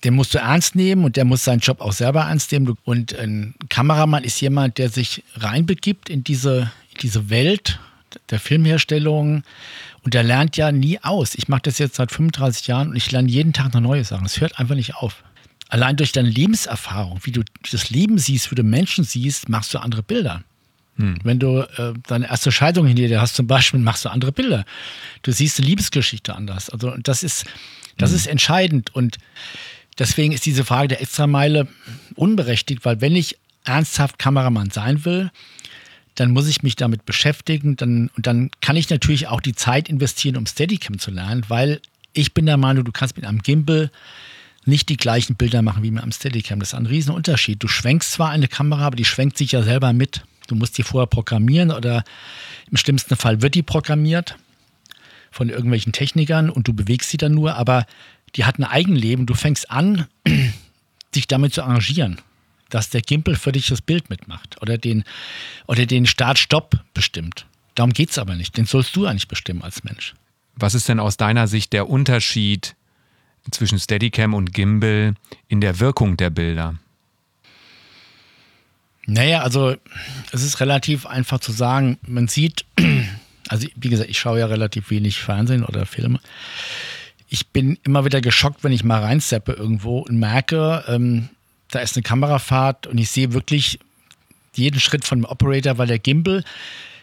den 0.04 0.14
musst 0.14 0.34
du 0.34 0.38
ernst 0.38 0.76
nehmen 0.76 1.04
und 1.06 1.16
der 1.16 1.26
muss 1.26 1.44
seinen 1.44 1.60
Job 1.60 1.82
auch 1.82 1.92
selber 1.92 2.22
ernst 2.22 2.52
nehmen. 2.52 2.78
Und 2.84 3.18
ein 3.18 3.56
Kameramann 3.70 4.24
ist 4.24 4.40
jemand, 4.40 4.78
der 4.78 4.90
sich 4.90 5.24
reinbegibt 5.36 6.10
in 6.10 6.24
diese, 6.24 6.72
in 6.94 7.00
diese 7.02 7.30
Welt 7.30 7.80
der 8.30 8.40
Filmherstellung 8.40 9.44
und 10.04 10.14
der 10.14 10.24
lernt 10.24 10.56
ja 10.56 10.72
nie 10.72 11.00
aus. 11.02 11.36
Ich 11.36 11.48
mache 11.48 11.64
das 11.64 11.80
jetzt 11.80 11.96
seit 11.96 12.12
35 12.12 12.68
Jahren 12.68 12.90
und 12.90 12.96
ich 12.96 13.12
lerne 13.12 13.30
jeden 13.30 13.54
Tag 13.54 13.74
noch 13.74 13.82
neue 13.82 14.04
Sachen. 14.04 14.26
Es 14.26 14.40
hört 14.40 14.60
einfach 14.60 14.76
nicht 14.76 14.96
auf 14.96 15.24
allein 15.70 15.96
durch 15.96 16.12
deine 16.12 16.30
Lebenserfahrung, 16.30 17.20
wie 17.24 17.32
du 17.32 17.44
das 17.72 17.90
Leben 17.90 18.18
siehst, 18.18 18.52
wie 18.52 18.56
du 18.56 18.64
Menschen 18.64 19.04
siehst, 19.04 19.50
machst 19.50 19.74
du 19.74 19.80
andere 19.80 20.04
Bilder. 20.04 20.44
Hm. 20.98 21.18
Wenn 21.24 21.40
du 21.40 21.60
äh, 21.60 21.94
deine 22.08 22.28
erste 22.30 22.52
Scheidung 22.52 22.88
hinter 22.88 23.08
dir 23.08 23.22
hast, 23.22 23.36
zum 23.36 23.48
Beispiel, 23.48 23.80
machst 23.80 24.06
du 24.06 24.10
andere 24.10 24.32
Bilder. 24.32 24.66
Du 25.22 25.32
siehst 25.32 25.60
eine 25.60 25.68
Liebesgeschichte 25.68 26.36
anders. 26.36 26.70
Also 26.70 26.96
das 26.98 27.24
ist, 27.24 27.46
das 27.98 28.12
hm. 28.12 28.16
ist 28.18 28.28
entscheidend. 28.28 28.96
Und 28.96 29.18
deswegen 30.00 30.34
ist 30.34 30.46
diese 30.46 30.66
Frage 30.66 30.90
der 30.90 31.02
Extrameile 31.02 31.68
unberechtigt, 32.16 32.84
weil 32.86 33.02
wenn 33.02 33.16
ich 33.16 33.38
ernsthaft 33.64 34.18
Kameramann 34.18 34.72
sein 34.72 35.06
will, 35.06 35.32
dann 36.16 36.32
muss 36.32 36.48
ich 36.48 36.64
mich 36.64 36.76
damit 36.76 37.06
beschäftigen. 37.06 37.76
Dann, 37.76 38.10
und 38.16 38.26
dann 38.26 38.50
kann 38.62 38.76
ich 38.76 38.90
natürlich 38.90 39.28
auch 39.28 39.42
die 39.42 39.54
Zeit 39.54 39.90
investieren, 39.90 40.38
um 40.38 40.46
Steadicam 40.46 40.98
zu 40.98 41.12
lernen, 41.12 41.44
weil 41.48 41.80
ich 42.14 42.34
bin 42.34 42.48
der 42.48 42.58
Meinung, 42.58 42.84
du 42.86 42.92
kannst 42.92 43.16
mit 43.16 43.26
einem 43.26 43.44
Gimbal 43.44 43.92
nicht 44.68 44.90
die 44.90 44.98
gleichen 44.98 45.36
Bilder 45.36 45.62
machen 45.62 45.84
wie 45.84 45.92
mit 45.92 46.04
einem 46.04 46.12
Steadicam. 46.12 46.60
Das 46.60 46.70
ist 46.70 46.74
ein 46.76 46.86
Riesenunterschied. 46.86 47.62
Du 47.62 47.68
schwenkst 47.68 48.12
zwar 48.12 48.30
eine 48.30 48.48
Kamera, 48.48 48.86
aber 48.86 48.96
die 48.96 49.06
schwenkt 49.06 49.38
sich 49.38 49.54
ja 49.54 49.64
selber 49.64 49.94
mit. 49.94 50.24
Du 50.48 50.56
musst 50.56 50.78
die 50.78 50.84
vorher 50.84 51.08
programmieren 51.08 51.72
oder 51.72 52.04
im 52.70 52.78
schlimmsten 52.78 53.16
Fall 53.16 53.42
wird 53.42 53.56
die 53.56 53.64
programmiert 53.64 54.38
von 55.32 55.50
irgendwelchen 55.50 55.94
Technikern 55.94 56.50
und 56.50 56.68
du 56.68 56.74
bewegst 56.74 57.10
sie 57.10 57.18
dann 57.18 57.34
nur, 57.34 57.56
aber 57.56 57.86
die 58.36 58.46
hat 58.46 58.60
ein 58.60 58.64
Eigenleben. 58.64 59.26
Du 59.26 59.34
fängst 59.34 59.70
an, 59.72 60.08
dich 61.16 61.28
damit 61.28 61.54
zu 61.54 61.64
arrangieren, 61.64 62.20
dass 62.70 62.90
der 62.90 63.02
Gimpel 63.02 63.36
für 63.36 63.52
dich 63.52 63.68
das 63.68 63.82
Bild 63.82 64.10
mitmacht 64.10 64.62
oder 64.62 64.78
den, 64.78 65.04
oder 65.68 65.86
den 65.86 66.06
Start-Stopp 66.06 66.80
bestimmt. 66.94 67.46
Darum 67.76 67.94
geht 67.94 68.10
es 68.10 68.18
aber 68.18 68.36
nicht. 68.36 68.58
Den 68.58 68.66
sollst 68.66 68.96
du 68.96 69.06
eigentlich 69.06 69.28
bestimmen 69.28 69.62
als 69.62 69.84
Mensch. 69.84 70.14
Was 70.56 70.74
ist 70.74 70.90
denn 70.90 71.00
aus 71.00 71.18
deiner 71.18 71.48
Sicht 71.48 71.74
der 71.74 71.88
Unterschied 71.90 72.76
zwischen 73.52 73.80
Steadicam 73.80 74.34
und 74.34 74.54
Gimbal 74.54 75.16
in 75.48 75.62
der 75.62 75.80
Wirkung 75.80 76.18
der 76.18 76.30
Bilder? 76.30 76.76
Naja, 79.06 79.42
also 79.42 79.76
es 80.32 80.44
ist 80.44 80.60
relativ 80.60 81.06
einfach 81.06 81.40
zu 81.40 81.52
sagen. 81.54 81.98
Man 82.06 82.28
sieht, 82.28 82.66
also 83.48 83.68
wie 83.76 83.90
gesagt, 83.90 84.10
ich 84.10 84.20
schaue 84.20 84.40
ja 84.40 84.46
relativ 84.48 84.90
wenig 84.90 85.20
Fernsehen 85.20 85.64
oder 85.64 85.86
Filme. 85.86 86.20
Ich 87.30 87.48
bin 87.48 87.78
immer 87.84 88.06
wieder 88.06 88.22
geschockt, 88.22 88.64
wenn 88.64 88.72
ich 88.74 88.84
mal 88.84 89.02
reinsteppe 89.02 89.54
irgendwo 89.54 90.00
und 90.00 90.20
merke, 90.20 90.84
ähm, 90.88 91.30
da 91.72 91.80
ist 91.80 91.96
eine 91.96 92.04
Kamerafahrt 92.04 92.88
und 92.88 92.98
ich 92.98 93.10
sehe 93.10 93.34
wirklich 93.34 93.80
jeden 94.54 94.80
Schritt 94.80 95.06
von 95.06 95.20
dem 95.20 95.26
Operator, 95.26 95.78
weil 95.78 95.88
der 95.88 96.00
Gimbal 96.00 96.44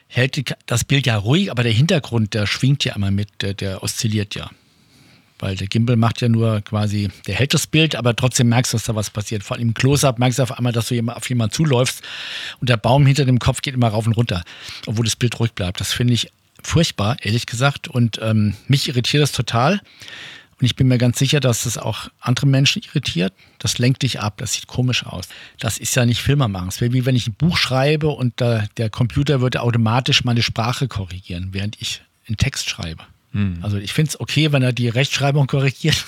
hält 0.08 0.54
das 0.66 0.84
Bild 0.84 1.06
ja 1.06 1.16
ruhig, 1.16 1.50
aber 1.50 1.62
der 1.62 1.72
Hintergrund, 1.72 2.34
der 2.34 2.46
schwingt 2.46 2.84
ja 2.84 2.94
immer 2.94 3.10
mit, 3.10 3.28
der, 3.40 3.54
der 3.54 3.82
oszilliert 3.82 4.34
ja. 4.34 4.50
Weil 5.44 5.56
der 5.56 5.66
Gimbal 5.66 5.96
macht 5.96 6.22
ja 6.22 6.30
nur 6.30 6.62
quasi, 6.62 7.10
der 7.26 7.34
hält 7.34 7.52
das 7.52 7.66
Bild, 7.66 7.96
aber 7.96 8.16
trotzdem 8.16 8.48
merkst 8.48 8.72
du, 8.72 8.78
dass 8.78 8.84
da 8.84 8.94
was 8.94 9.10
passiert. 9.10 9.42
Vor 9.42 9.58
allem 9.58 9.68
im 9.68 9.74
Close-Up 9.74 10.18
merkst 10.18 10.38
du 10.38 10.42
auf 10.42 10.52
einmal, 10.52 10.72
dass 10.72 10.88
du 10.88 10.98
auf 11.06 11.28
jemanden 11.28 11.52
zuläufst 11.52 12.02
und 12.62 12.70
der 12.70 12.78
Baum 12.78 13.04
hinter 13.04 13.26
dem 13.26 13.38
Kopf 13.38 13.60
geht 13.60 13.74
immer 13.74 13.88
rauf 13.88 14.06
und 14.06 14.14
runter, 14.14 14.42
obwohl 14.86 15.04
das 15.04 15.16
Bild 15.16 15.38
ruhig 15.38 15.52
bleibt. 15.52 15.80
Das 15.80 15.92
finde 15.92 16.14
ich 16.14 16.30
furchtbar, 16.62 17.18
ehrlich 17.20 17.44
gesagt. 17.44 17.88
Und 17.88 18.18
ähm, 18.22 18.54
mich 18.68 18.88
irritiert 18.88 19.22
das 19.22 19.32
total. 19.32 19.82
Und 20.60 20.64
ich 20.64 20.76
bin 20.76 20.88
mir 20.88 20.96
ganz 20.96 21.18
sicher, 21.18 21.40
dass 21.40 21.64
das 21.64 21.76
auch 21.76 22.08
andere 22.20 22.46
Menschen 22.46 22.80
irritiert. 22.82 23.34
Das 23.58 23.76
lenkt 23.76 24.02
dich 24.02 24.20
ab, 24.20 24.38
das 24.38 24.54
sieht 24.54 24.66
komisch 24.66 25.04
aus. 25.04 25.28
Das 25.58 25.76
ist 25.76 25.94
ja 25.94 26.06
nicht 26.06 26.22
Filmer 26.22 26.48
machen. 26.48 26.68
Es 26.68 26.80
wäre 26.80 26.94
wie 26.94 27.04
wenn 27.04 27.16
ich 27.16 27.26
ein 27.26 27.34
Buch 27.34 27.58
schreibe 27.58 28.08
und 28.08 28.40
äh, 28.40 28.62
der 28.78 28.88
Computer 28.88 29.42
würde 29.42 29.60
automatisch 29.60 30.24
meine 30.24 30.40
Sprache 30.40 30.88
korrigieren, 30.88 31.48
während 31.52 31.82
ich 31.82 32.00
einen 32.26 32.38
Text 32.38 32.70
schreibe. 32.70 33.04
Hm. 33.34 33.58
Also 33.60 33.76
ich 33.76 33.92
finde 33.92 34.10
es 34.10 34.20
okay, 34.20 34.52
wenn 34.52 34.62
er 34.62 34.72
die 34.72 34.88
Rechtschreibung 34.88 35.46
korrigiert. 35.46 36.02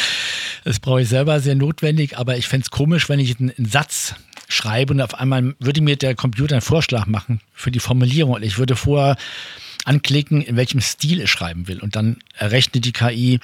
das 0.64 0.80
brauche 0.80 1.00
ich 1.00 1.08
selber 1.08 1.40
sehr 1.40 1.54
notwendig, 1.54 2.18
aber 2.18 2.36
ich 2.36 2.48
fände 2.48 2.64
es 2.64 2.70
komisch, 2.70 3.08
wenn 3.08 3.20
ich 3.20 3.38
einen, 3.38 3.52
einen, 3.56 3.66
Satz 3.66 4.14
schreibe 4.48 4.92
und 4.92 5.00
auf 5.00 5.14
einmal 5.14 5.54
würde 5.60 5.80
mir 5.80 5.96
der 5.96 6.14
Computer 6.14 6.56
einen 6.56 6.62
Vorschlag 6.62 7.06
machen 7.06 7.40
für 7.52 7.70
die 7.70 7.80
Formulierung. 7.80 8.34
Und 8.34 8.42
ich 8.42 8.58
würde 8.58 8.76
vorher 8.76 9.16
anklicken, 9.84 10.42
in 10.42 10.56
welchem 10.56 10.80
Stil 10.80 11.20
ich 11.20 11.30
schreiben 11.30 11.68
will. 11.68 11.80
Und 11.80 11.96
dann 11.96 12.18
errechnet 12.34 12.84
die 12.84 12.92
KI 12.92 13.40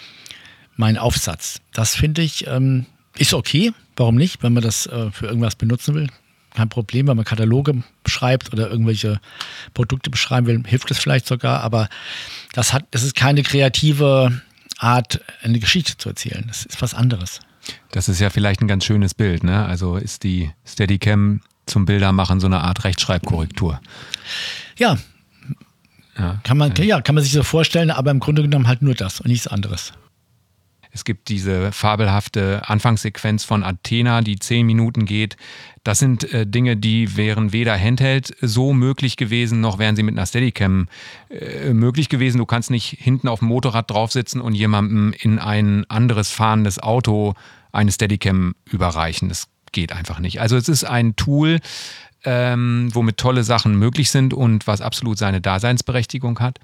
meinen 0.76 0.98
Aufsatz. 0.98 1.60
Das 1.72 1.94
finde 1.94 2.22
ich 2.22 2.46
ähm, 2.46 2.86
ist 3.16 3.32
okay. 3.32 3.72
Warum 3.96 4.16
nicht, 4.16 4.42
wenn 4.42 4.52
man 4.52 4.62
das 4.62 4.86
äh, 4.86 5.10
für 5.12 5.26
irgendwas 5.26 5.54
benutzen 5.54 5.94
will? 5.94 6.08
Kein 6.54 6.68
Problem, 6.68 7.08
wenn 7.08 7.16
man 7.16 7.24
Kataloge 7.24 7.82
beschreibt 8.02 8.52
oder 8.52 8.70
irgendwelche 8.70 9.20
Produkte 9.74 10.08
beschreiben 10.10 10.46
will, 10.46 10.62
hilft 10.66 10.90
es 10.90 10.98
vielleicht 10.98 11.26
sogar, 11.26 11.60
aber 11.60 11.88
das 12.52 12.72
hat, 12.72 12.86
es 12.92 13.02
ist 13.02 13.16
keine 13.16 13.42
kreative 13.42 14.40
Art, 14.78 15.20
eine 15.42 15.58
Geschichte 15.58 15.98
zu 15.98 16.08
erzählen. 16.08 16.44
Das 16.46 16.64
ist 16.64 16.80
was 16.80 16.94
anderes. 16.94 17.40
Das 17.90 18.08
ist 18.08 18.20
ja 18.20 18.30
vielleicht 18.30 18.60
ein 18.60 18.68
ganz 18.68 18.84
schönes 18.84 19.14
Bild, 19.14 19.42
ne? 19.42 19.64
Also 19.64 19.96
ist 19.96 20.22
die 20.22 20.50
Steadicam 20.64 21.40
zum 21.66 21.86
Bildermachen 21.86 22.40
so 22.40 22.46
eine 22.46 22.60
Art 22.60 22.84
Rechtschreibkorrektur. 22.84 23.80
Ja. 24.78 24.98
ja. 26.18 26.40
Kann 26.44 26.58
man, 26.58 26.74
ja, 26.76 27.00
kann 27.00 27.14
man 27.14 27.24
sich 27.24 27.32
so 27.32 27.42
vorstellen, 27.42 27.90
aber 27.90 28.10
im 28.10 28.20
Grunde 28.20 28.42
genommen 28.42 28.68
halt 28.68 28.82
nur 28.82 28.94
das 28.94 29.20
und 29.20 29.28
nichts 29.28 29.46
anderes. 29.46 29.92
Es 30.94 31.04
gibt 31.04 31.28
diese 31.28 31.72
fabelhafte 31.72 32.62
Anfangssequenz 32.68 33.42
von 33.44 33.64
Athena, 33.64 34.20
die 34.20 34.38
zehn 34.38 34.64
Minuten 34.64 35.06
geht. 35.06 35.36
Das 35.82 35.98
sind 35.98 36.32
äh, 36.32 36.46
Dinge, 36.46 36.76
die 36.76 37.16
wären 37.16 37.52
weder 37.52 37.76
Handheld 37.76 38.34
so 38.40 38.72
möglich 38.72 39.16
gewesen, 39.16 39.60
noch 39.60 39.78
wären 39.78 39.96
sie 39.96 40.04
mit 40.04 40.16
einer 40.16 40.24
Steadicam 40.24 40.86
äh, 41.28 41.72
möglich 41.72 42.08
gewesen. 42.08 42.38
Du 42.38 42.46
kannst 42.46 42.70
nicht 42.70 42.96
hinten 42.98 43.26
auf 43.26 43.40
dem 43.40 43.48
Motorrad 43.48 43.90
draufsitzen 43.90 44.40
und 44.40 44.54
jemandem 44.54 45.12
in 45.18 45.40
ein 45.40 45.84
anderes 45.90 46.30
fahrendes 46.30 46.78
Auto 46.78 47.34
eine 47.72 47.90
Steadicam 47.90 48.54
überreichen. 48.64 49.28
Das 49.28 49.48
geht 49.72 49.92
einfach 49.92 50.20
nicht. 50.20 50.40
Also 50.40 50.56
es 50.56 50.68
ist 50.68 50.84
ein 50.84 51.16
Tool, 51.16 51.58
ähm, 52.24 52.88
womit 52.92 53.18
tolle 53.18 53.42
Sachen 53.42 53.76
möglich 53.76 54.10
sind 54.10 54.32
und 54.32 54.68
was 54.68 54.80
absolut 54.80 55.18
seine 55.18 55.40
Daseinsberechtigung 55.40 56.38
hat. 56.38 56.60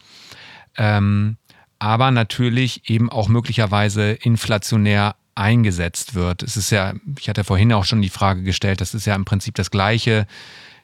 Ähm, 0.77 1.37
aber 1.81 2.13
natürlich 2.13 2.89
eben 2.89 3.11
auch 3.11 3.29
möglicherweise 3.29 4.13
inflationär 4.13 5.17
eingesetzt 5.35 6.15
wird. 6.15 6.43
Es 6.43 6.57
ist 6.57 6.71
ja, 6.71 6.93
ich 7.19 7.29
hatte 7.29 7.43
vorhin 7.43 7.73
auch 7.73 7.85
schon 7.85 8.03
die 8.03 8.11
Frage 8.11 8.43
gestellt, 8.43 8.81
das 8.81 8.95
ist 8.95 9.07
ja 9.07 9.15
im 9.15 9.25
Prinzip 9.25 9.55
das 9.55 9.71
gleiche, 9.71 10.27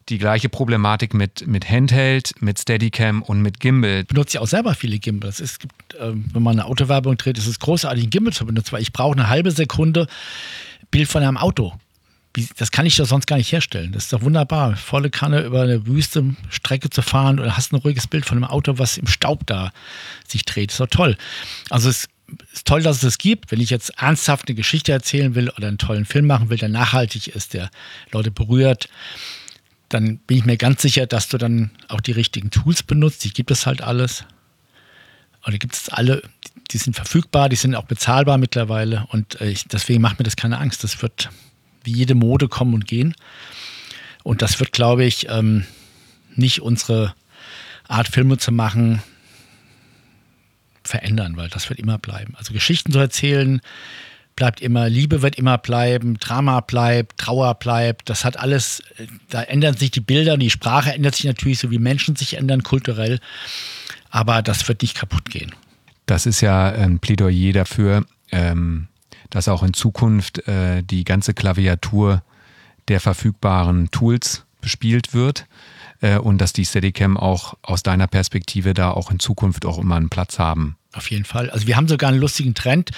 die 0.08 0.18
gleiche 0.18 0.48
Problematik 0.48 1.14
mit, 1.14 1.46
mit 1.46 1.68
Handheld, 1.68 2.32
mit 2.40 2.58
Steadicam 2.58 3.22
und 3.22 3.42
mit 3.42 3.60
Gimbal. 3.60 4.00
Ich 4.00 4.06
benutze 4.06 4.36
ja 4.36 4.40
auch 4.40 4.46
selber 4.46 4.74
viele 4.74 4.98
Gimbals. 4.98 5.40
Es 5.40 5.58
gibt, 5.58 5.94
äh, 5.94 6.12
wenn 6.14 6.42
man 6.42 6.58
eine 6.58 6.64
Autowerbung 6.66 7.18
dreht, 7.18 7.36
ist 7.36 7.46
es 7.46 7.60
großartig, 7.60 8.04
einen 8.04 8.10
Gimbal 8.10 8.32
zu 8.32 8.46
benutzen, 8.46 8.72
weil 8.72 8.82
ich 8.82 8.92
brauche 8.92 9.12
eine 9.12 9.28
halbe 9.28 9.50
Sekunde 9.50 10.06
Bild 10.90 11.08
von 11.08 11.22
einem 11.22 11.36
Auto. 11.36 11.74
Das 12.56 12.70
kann 12.70 12.86
ich 12.86 12.96
doch 12.96 13.06
sonst 13.06 13.26
gar 13.26 13.36
nicht 13.36 13.52
herstellen. 13.52 13.92
Das 13.92 14.04
ist 14.04 14.12
doch 14.12 14.22
wunderbar, 14.22 14.76
volle 14.76 15.10
Kanne 15.10 15.42
über 15.42 15.62
eine 15.62 15.86
Wüste 15.86 16.34
Strecke 16.50 16.90
zu 16.90 17.02
fahren 17.02 17.40
und 17.40 17.56
hast 17.56 17.72
ein 17.72 17.76
ruhiges 17.76 18.06
Bild 18.06 18.26
von 18.26 18.36
einem 18.36 18.44
Auto, 18.44 18.78
was 18.78 18.98
im 18.98 19.06
Staub 19.06 19.46
da 19.46 19.72
sich 20.26 20.44
dreht. 20.44 20.70
Das 20.70 20.74
ist 20.74 20.80
doch 20.80 20.86
toll. 20.86 21.16
Also 21.70 21.88
es 21.88 22.08
ist 22.52 22.66
toll, 22.66 22.82
dass 22.82 22.96
es 22.96 23.02
das 23.02 23.18
gibt. 23.18 23.52
Wenn 23.52 23.60
ich 23.60 23.70
jetzt 23.70 23.90
ernsthaft 23.98 24.48
eine 24.48 24.54
Geschichte 24.54 24.92
erzählen 24.92 25.34
will 25.34 25.50
oder 25.50 25.68
einen 25.68 25.78
tollen 25.78 26.04
Film 26.04 26.26
machen 26.26 26.50
will, 26.50 26.58
der 26.58 26.68
nachhaltig 26.68 27.28
ist, 27.28 27.54
der 27.54 27.70
Leute 28.12 28.30
berührt, 28.30 28.88
dann 29.88 30.18
bin 30.18 30.38
ich 30.38 30.44
mir 30.44 30.56
ganz 30.56 30.82
sicher, 30.82 31.06
dass 31.06 31.28
du 31.28 31.38
dann 31.38 31.70
auch 31.88 32.00
die 32.00 32.12
richtigen 32.12 32.50
Tools 32.50 32.82
benutzt. 32.82 33.24
Die 33.24 33.32
gibt 33.32 33.50
es 33.50 33.66
halt 33.66 33.82
alles. 33.82 34.24
Oder 35.46 35.58
gibt 35.58 35.74
es 35.74 35.88
alle, 35.88 36.22
die 36.72 36.78
sind 36.78 36.94
verfügbar, 36.94 37.48
die 37.48 37.56
sind 37.56 37.76
auch 37.76 37.84
bezahlbar 37.84 38.36
mittlerweile. 38.36 39.06
Und 39.10 39.40
äh, 39.40 39.48
ich, 39.48 39.64
deswegen 39.64 40.02
macht 40.02 40.18
mir 40.18 40.24
das 40.24 40.34
keine 40.34 40.58
Angst. 40.58 40.82
Das 40.82 41.00
wird 41.02 41.30
wie 41.86 41.92
jede 41.92 42.14
Mode 42.14 42.48
kommen 42.48 42.74
und 42.74 42.86
gehen. 42.86 43.14
Und 44.22 44.42
das 44.42 44.60
wird, 44.60 44.72
glaube 44.72 45.04
ich, 45.04 45.28
ähm, 45.28 45.64
nicht 46.34 46.60
unsere 46.60 47.14
Art, 47.88 48.08
Filme 48.08 48.38
zu 48.38 48.52
machen, 48.52 49.02
verändern, 50.82 51.36
weil 51.36 51.48
das 51.48 51.68
wird 51.68 51.78
immer 51.78 51.98
bleiben. 51.98 52.34
Also 52.36 52.52
Geschichten 52.52 52.92
zu 52.92 52.98
erzählen 52.98 53.60
bleibt 54.36 54.60
immer, 54.60 54.88
Liebe 54.88 55.22
wird 55.22 55.36
immer 55.36 55.56
bleiben, 55.56 56.18
Drama 56.18 56.60
bleibt, 56.60 57.18
Trauer 57.18 57.54
bleibt. 57.54 58.10
Das 58.10 58.24
hat 58.24 58.38
alles, 58.38 58.82
da 59.30 59.42
ändern 59.42 59.76
sich 59.76 59.90
die 59.90 60.00
Bilder, 60.00 60.36
die 60.36 60.50
Sprache 60.50 60.92
ändert 60.92 61.14
sich 61.16 61.24
natürlich, 61.24 61.58
so 61.58 61.70
wie 61.70 61.78
Menschen 61.78 62.16
sich 62.16 62.34
ändern 62.34 62.62
kulturell. 62.62 63.18
Aber 64.10 64.42
das 64.42 64.68
wird 64.68 64.82
nicht 64.82 64.94
kaputt 64.94 65.30
gehen. 65.30 65.54
Das 66.04 66.26
ist 66.26 66.42
ja 66.42 66.70
ein 66.70 67.00
Plädoyer 67.00 67.52
dafür, 67.52 68.04
ähm, 68.30 68.88
dass 69.30 69.48
auch 69.48 69.62
in 69.62 69.74
Zukunft 69.74 70.46
äh, 70.48 70.82
die 70.82 71.04
ganze 71.04 71.34
Klaviatur 71.34 72.22
der 72.88 73.00
verfügbaren 73.00 73.90
Tools 73.90 74.44
bespielt 74.60 75.14
wird 75.14 75.46
äh, 76.00 76.18
und 76.18 76.38
dass 76.38 76.52
die 76.52 76.64
Steadicam 76.64 77.16
auch 77.16 77.54
aus 77.62 77.82
deiner 77.82 78.06
Perspektive 78.06 78.74
da 78.74 78.90
auch 78.90 79.10
in 79.10 79.18
Zukunft 79.18 79.64
auch 79.64 79.78
immer 79.78 79.96
einen 79.96 80.08
Platz 80.08 80.38
haben. 80.38 80.76
Auf 80.92 81.10
jeden 81.10 81.26
Fall. 81.26 81.50
Also 81.50 81.66
wir 81.66 81.76
haben 81.76 81.88
sogar 81.88 82.08
einen 82.08 82.18
lustigen 82.18 82.54
Trend. 82.54 82.90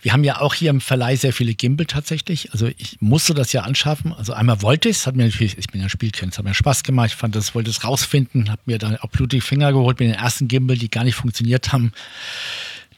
Wir 0.00 0.14
haben 0.14 0.24
ja 0.24 0.40
auch 0.40 0.54
hier 0.54 0.70
im 0.70 0.80
Verleih 0.80 1.16
sehr 1.16 1.34
viele 1.34 1.54
Gimbal 1.54 1.84
tatsächlich. 1.84 2.50
Also 2.52 2.66
ich 2.78 2.96
musste 3.00 3.34
das 3.34 3.52
ja 3.52 3.62
anschaffen. 3.62 4.14
Also 4.14 4.32
einmal 4.32 4.62
wollte 4.62 4.88
ich 4.88 4.96
es, 4.96 5.06
hat 5.06 5.16
mir 5.16 5.26
natürlich, 5.26 5.58
ich 5.58 5.66
bin 5.66 5.82
ja 5.82 5.90
Spielkind, 5.90 6.32
es 6.32 6.38
hat 6.38 6.46
mir 6.46 6.54
Spaß 6.54 6.82
gemacht. 6.82 7.10
Ich 7.10 7.16
fand 7.16 7.36
das, 7.36 7.54
wollte 7.54 7.68
es 7.68 7.84
rausfinden, 7.84 8.50
habe 8.50 8.62
mir 8.64 8.78
dann 8.78 8.96
auch 8.96 9.10
blutige 9.10 9.42
Finger 9.42 9.70
geholt 9.72 10.00
mit 10.00 10.08
den 10.08 10.14
ersten 10.14 10.48
Gimbal, 10.48 10.78
die 10.78 10.90
gar 10.90 11.04
nicht 11.04 11.14
funktioniert 11.14 11.72
haben 11.72 11.92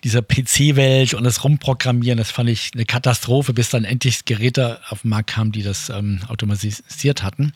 dieser 0.05 0.23
PC-Welt 0.23 1.15
und 1.15 1.25
das 1.25 1.43
Rumprogrammieren, 1.43 2.19
das 2.19 2.31
fand 2.31 2.51
ich 2.51 2.71
eine 2.75 2.85
Katastrophe, 2.85 3.55
bis 3.55 3.71
dann 3.71 3.85
endlich 3.85 4.27
Geräte 4.27 4.79
auf 4.91 5.01
den 5.01 5.09
Markt 5.09 5.31
kamen, 5.31 5.51
die 5.51 5.63
das 5.63 5.89
ähm, 5.89 6.21
automatisiert 6.29 7.23
hatten. 7.23 7.55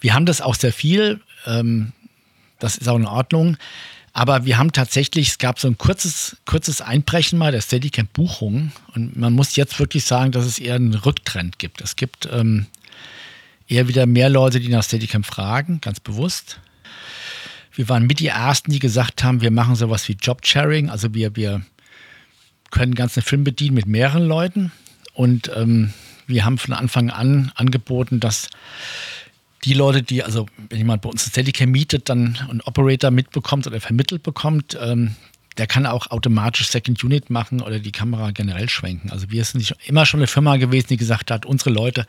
Wir 0.00 0.14
haben 0.14 0.26
das 0.26 0.40
auch 0.40 0.54
sehr 0.54 0.72
viel, 0.72 1.20
ähm, 1.46 1.92
das 2.58 2.76
ist 2.76 2.88
auch 2.88 2.96
in 2.96 3.06
Ordnung. 3.06 3.58
Aber 4.14 4.46
wir 4.46 4.56
haben 4.56 4.72
tatsächlich, 4.72 5.28
es 5.28 5.38
gab 5.38 5.58
so 5.58 5.68
ein 5.68 5.76
kurzes, 5.76 6.38
kurzes 6.46 6.80
Einbrechen 6.80 7.38
mal 7.38 7.52
der 7.52 7.60
Steadicam-Buchungen. 7.60 8.72
Und 8.94 9.14
man 9.14 9.34
muss 9.34 9.56
jetzt 9.56 9.78
wirklich 9.78 10.06
sagen, 10.06 10.32
dass 10.32 10.46
es 10.46 10.58
eher 10.58 10.76
einen 10.76 10.94
Rücktrend 10.94 11.58
gibt. 11.58 11.82
Es 11.82 11.96
gibt 11.96 12.26
ähm, 12.32 12.64
eher 13.68 13.88
wieder 13.88 14.06
mehr 14.06 14.30
Leute, 14.30 14.58
die 14.58 14.68
nach 14.68 14.84
Steadicam 14.84 15.22
fragen, 15.22 15.82
ganz 15.82 16.00
bewusst. 16.00 16.60
Wir 17.76 17.88
waren 17.90 18.06
mit 18.06 18.20
die 18.20 18.28
Ersten, 18.28 18.72
die 18.72 18.78
gesagt 18.78 19.22
haben, 19.22 19.42
wir 19.42 19.50
machen 19.50 19.76
sowas 19.76 20.08
wie 20.08 20.14
Job-Sharing. 20.14 20.88
Also 20.88 21.12
wir, 21.12 21.36
wir 21.36 21.60
können 22.70 22.94
ganzen 22.94 23.22
Film 23.22 23.44
bedienen 23.44 23.74
mit 23.74 23.86
mehreren 23.86 24.26
Leuten. 24.26 24.72
Und 25.12 25.50
ähm, 25.54 25.92
wir 26.26 26.44
haben 26.44 26.56
von 26.58 26.72
Anfang 26.72 27.10
an 27.10 27.52
angeboten, 27.54 28.18
dass 28.18 28.48
die 29.64 29.74
Leute, 29.74 30.02
die, 30.02 30.22
also 30.22 30.46
wenn 30.70 30.78
jemand 30.78 31.02
bei 31.02 31.10
uns 31.10 31.26
ein 31.26 31.30
Steadicam 31.30 31.70
mietet, 31.70 32.08
dann 32.08 32.38
einen 32.48 32.62
Operator 32.62 33.10
mitbekommt 33.10 33.66
oder 33.66 33.80
vermittelt 33.80 34.22
bekommt, 34.22 34.76
ähm, 34.80 35.14
der 35.58 35.66
kann 35.66 35.86
auch 35.86 36.10
automatisch 36.10 36.68
Second 36.68 37.02
Unit 37.04 37.30
machen 37.30 37.60
oder 37.60 37.78
die 37.78 37.92
Kamera 37.92 38.30
generell 38.30 38.68
schwenken. 38.68 39.10
Also 39.10 39.30
wir 39.30 39.44
sind 39.44 39.74
immer 39.86 40.06
schon 40.06 40.20
eine 40.20 40.26
Firma 40.26 40.56
gewesen, 40.56 40.88
die 40.88 40.96
gesagt 40.96 41.30
hat, 41.30 41.44
unsere 41.44 41.70
Leute 41.70 42.06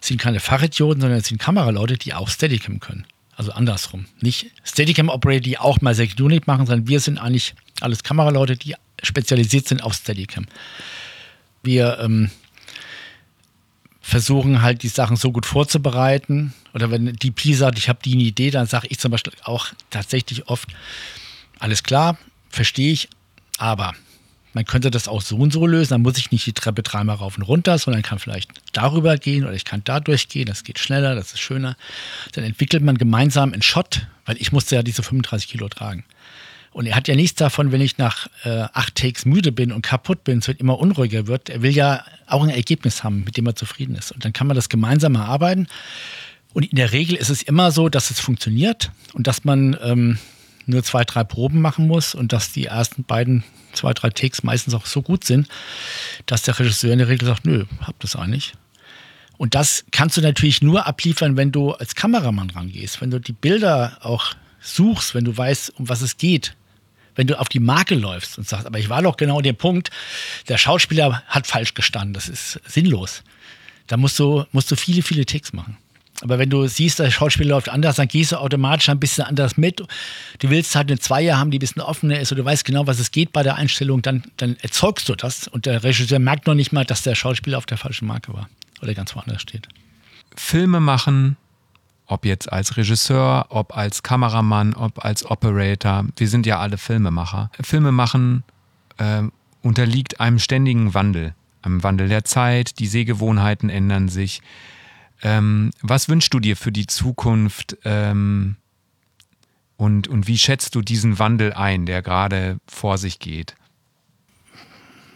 sind 0.00 0.20
keine 0.20 0.40
Fachidioten, 0.40 1.00
sondern 1.00 1.20
sind 1.20 1.40
Kameraleute, 1.40 1.96
die 1.96 2.12
auch 2.12 2.28
Steadicam 2.28 2.80
können. 2.80 3.06
Also 3.42 3.54
andersrum. 3.54 4.06
Nicht 4.20 4.52
Steadicam-Operator, 4.62 5.40
die 5.40 5.58
auch 5.58 5.80
mal 5.80 5.96
Unit 6.20 6.46
machen, 6.46 6.64
sondern 6.64 6.86
wir 6.86 7.00
sind 7.00 7.18
eigentlich 7.18 7.56
alles 7.80 8.04
Kameraleute, 8.04 8.56
die 8.56 8.76
spezialisiert 9.02 9.66
sind 9.66 9.82
auf 9.82 9.94
Steadicam. 9.94 10.46
Wir 11.64 11.98
ähm, 11.98 12.30
versuchen 14.00 14.62
halt 14.62 14.84
die 14.84 14.88
Sachen 14.88 15.16
so 15.16 15.32
gut 15.32 15.44
vorzubereiten. 15.44 16.54
Oder 16.72 16.92
wenn 16.92 17.12
DP 17.16 17.54
sagt, 17.54 17.78
ich 17.78 17.88
habe 17.88 17.98
die 18.04 18.12
eine 18.12 18.22
Idee, 18.22 18.52
dann 18.52 18.68
sage 18.68 18.86
ich 18.90 19.00
zum 19.00 19.10
Beispiel 19.10 19.32
auch 19.42 19.66
tatsächlich 19.90 20.46
oft, 20.46 20.68
alles 21.58 21.82
klar, 21.82 22.16
verstehe 22.48 22.92
ich, 22.92 23.08
aber 23.58 23.92
man 24.54 24.64
könnte 24.64 24.90
das 24.90 25.08
auch 25.08 25.22
so 25.22 25.36
und 25.36 25.52
so 25.52 25.66
lösen, 25.66 25.90
dann 25.90 26.02
muss 26.02 26.18
ich 26.18 26.30
nicht 26.30 26.46
die 26.46 26.52
Treppe 26.52 26.82
dreimal 26.82 27.16
rauf 27.16 27.36
und 27.36 27.42
runter, 27.42 27.78
sondern 27.78 28.02
kann 28.02 28.18
vielleicht 28.18 28.50
darüber 28.72 29.16
gehen 29.16 29.44
oder 29.44 29.54
ich 29.54 29.64
kann 29.64 29.82
da 29.84 30.00
durchgehen, 30.00 30.46
das 30.46 30.64
geht 30.64 30.78
schneller, 30.78 31.14
das 31.14 31.32
ist 31.32 31.40
schöner. 31.40 31.76
Dann 32.32 32.44
entwickelt 32.44 32.82
man 32.82 32.98
gemeinsam 32.98 33.52
einen 33.52 33.62
Shot, 33.62 34.06
weil 34.26 34.36
ich 34.38 34.52
musste 34.52 34.76
ja 34.76 34.82
diese 34.82 35.02
35 35.02 35.48
Kilo 35.48 35.68
tragen. 35.68 36.04
Und 36.72 36.86
er 36.86 36.96
hat 36.96 37.06
ja 37.06 37.14
nichts 37.14 37.36
davon, 37.36 37.70
wenn 37.70 37.82
ich 37.82 37.98
nach 37.98 38.28
äh, 38.44 38.64
acht 38.72 38.94
Takes 38.94 39.26
müde 39.26 39.52
bin 39.52 39.72
und 39.72 39.82
kaputt 39.82 40.24
bin, 40.24 40.38
es 40.38 40.48
wird 40.48 40.60
immer 40.60 40.78
unruhiger 40.78 41.26
wird. 41.26 41.50
Er 41.50 41.60
will 41.60 41.72
ja 41.72 42.02
auch 42.26 42.42
ein 42.42 42.48
Ergebnis 42.48 43.04
haben, 43.04 43.24
mit 43.24 43.36
dem 43.36 43.46
er 43.46 43.54
zufrieden 43.54 43.94
ist. 43.94 44.10
Und 44.10 44.24
dann 44.24 44.32
kann 44.32 44.46
man 44.46 44.56
das 44.56 44.70
gemeinsam 44.70 45.14
erarbeiten. 45.14 45.66
Und 46.54 46.64
in 46.64 46.76
der 46.76 46.92
Regel 46.92 47.16
ist 47.16 47.28
es 47.28 47.42
immer 47.42 47.72
so, 47.72 47.90
dass 47.90 48.10
es 48.10 48.20
funktioniert 48.20 48.90
und 49.12 49.26
dass 49.26 49.44
man 49.44 49.76
ähm, 49.82 50.18
nur 50.66 50.82
zwei, 50.82 51.04
drei 51.04 51.24
Proben 51.24 51.60
machen 51.60 51.86
muss 51.86 52.14
und 52.14 52.32
dass 52.32 52.52
die 52.52 52.66
ersten 52.66 53.04
beiden 53.04 53.44
zwei, 53.72 53.92
drei 53.92 54.10
Takes 54.10 54.42
meistens 54.42 54.74
auch 54.74 54.86
so 54.86 55.02
gut 55.02 55.24
sind, 55.24 55.48
dass 56.26 56.42
der 56.42 56.58
Regisseur 56.58 56.92
in 56.92 56.98
der 56.98 57.08
Regel 57.08 57.26
sagt, 57.26 57.44
nö, 57.44 57.64
hab 57.80 57.98
das 58.00 58.16
eigentlich. 58.16 58.52
Und 59.38 59.54
das 59.54 59.84
kannst 59.90 60.16
du 60.16 60.20
natürlich 60.20 60.62
nur 60.62 60.86
abliefern, 60.86 61.36
wenn 61.36 61.52
du 61.52 61.72
als 61.72 61.94
Kameramann 61.94 62.50
rangehst, 62.50 63.00
wenn 63.00 63.10
du 63.10 63.18
die 63.18 63.32
Bilder 63.32 63.98
auch 64.02 64.34
suchst, 64.60 65.14
wenn 65.14 65.24
du 65.24 65.36
weißt, 65.36 65.78
um 65.78 65.88
was 65.88 66.02
es 66.02 66.16
geht 66.16 66.54
wenn 67.14 67.26
du 67.26 67.38
auf 67.38 67.48
die 67.48 67.60
Marke 67.60 67.94
läufst 67.94 68.38
und 68.38 68.48
sagst, 68.48 68.66
aber 68.66 68.78
ich 68.78 68.88
war 68.88 69.02
doch 69.02 69.16
genau 69.16 69.40
der 69.40 69.52
Punkt, 69.52 69.90
der 70.48 70.58
Schauspieler 70.58 71.22
hat 71.26 71.46
falsch 71.46 71.74
gestanden, 71.74 72.14
das 72.14 72.28
ist 72.28 72.60
sinnlos. 72.66 73.22
Da 73.86 73.96
musst 73.96 74.18
du, 74.18 74.44
musst 74.52 74.70
du 74.70 74.76
viele, 74.76 75.02
viele 75.02 75.26
Ticks 75.26 75.52
machen. 75.52 75.76
Aber 76.22 76.38
wenn 76.38 76.50
du 76.50 76.66
siehst, 76.66 76.98
der 76.98 77.10
Schauspieler 77.10 77.50
läuft 77.50 77.68
anders, 77.68 77.96
dann 77.96 78.08
gehst 78.08 78.32
du 78.32 78.36
automatisch 78.36 78.88
ein 78.88 79.00
bisschen 79.00 79.24
anders 79.24 79.56
mit. 79.56 79.80
Du 80.38 80.50
willst 80.50 80.74
halt 80.74 80.90
eine 80.90 80.98
Zweier 80.98 81.38
haben, 81.38 81.50
die 81.50 81.58
ein 81.58 81.60
bisschen 81.60 81.82
offener 81.82 82.20
ist 82.20 82.32
und 82.32 82.38
du 82.38 82.44
weißt 82.44 82.64
genau, 82.64 82.86
was 82.86 82.98
es 82.98 83.10
geht 83.10 83.32
bei 83.32 83.42
der 83.42 83.56
Einstellung, 83.56 84.02
dann, 84.02 84.22
dann 84.36 84.56
erzeugst 84.62 85.08
du 85.08 85.14
das. 85.14 85.48
Und 85.48 85.66
der 85.66 85.82
Regisseur 85.82 86.18
merkt 86.18 86.46
noch 86.46 86.54
nicht 86.54 86.72
mal, 86.72 86.84
dass 86.84 87.02
der 87.02 87.14
Schauspieler 87.14 87.58
auf 87.58 87.66
der 87.66 87.78
falschen 87.78 88.06
Marke 88.06 88.32
war 88.32 88.48
oder 88.80 88.94
ganz 88.94 89.14
woanders 89.14 89.42
steht. 89.42 89.68
Filme 90.36 90.80
machen 90.80 91.36
ob 92.12 92.26
jetzt 92.26 92.52
als 92.52 92.76
Regisseur, 92.76 93.46
ob 93.48 93.76
als 93.76 94.02
Kameramann, 94.02 94.74
ob 94.74 95.02
als 95.02 95.24
Operator. 95.24 96.04
Wir 96.16 96.28
sind 96.28 96.44
ja 96.44 96.58
alle 96.58 96.76
Filmemacher. 96.76 97.50
Filme 97.62 97.90
machen 97.90 98.44
äh, 98.98 99.22
unterliegt 99.62 100.20
einem 100.20 100.38
ständigen 100.38 100.92
Wandel, 100.92 101.34
einem 101.62 101.82
Wandel 101.82 102.08
der 102.08 102.24
Zeit, 102.24 102.78
die 102.78 102.86
Sehgewohnheiten 102.86 103.70
ändern 103.70 104.08
sich. 104.08 104.42
Ähm, 105.22 105.70
was 105.80 106.08
wünschst 106.08 106.34
du 106.34 106.40
dir 106.40 106.56
für 106.56 106.72
die 106.72 106.86
Zukunft 106.86 107.76
ähm, 107.84 108.56
und, 109.76 110.08
und 110.08 110.26
wie 110.26 110.38
schätzt 110.38 110.74
du 110.74 110.82
diesen 110.82 111.18
Wandel 111.18 111.52
ein, 111.52 111.86
der 111.86 112.02
gerade 112.02 112.58
vor 112.66 112.98
sich 112.98 113.18
geht? 113.18 113.54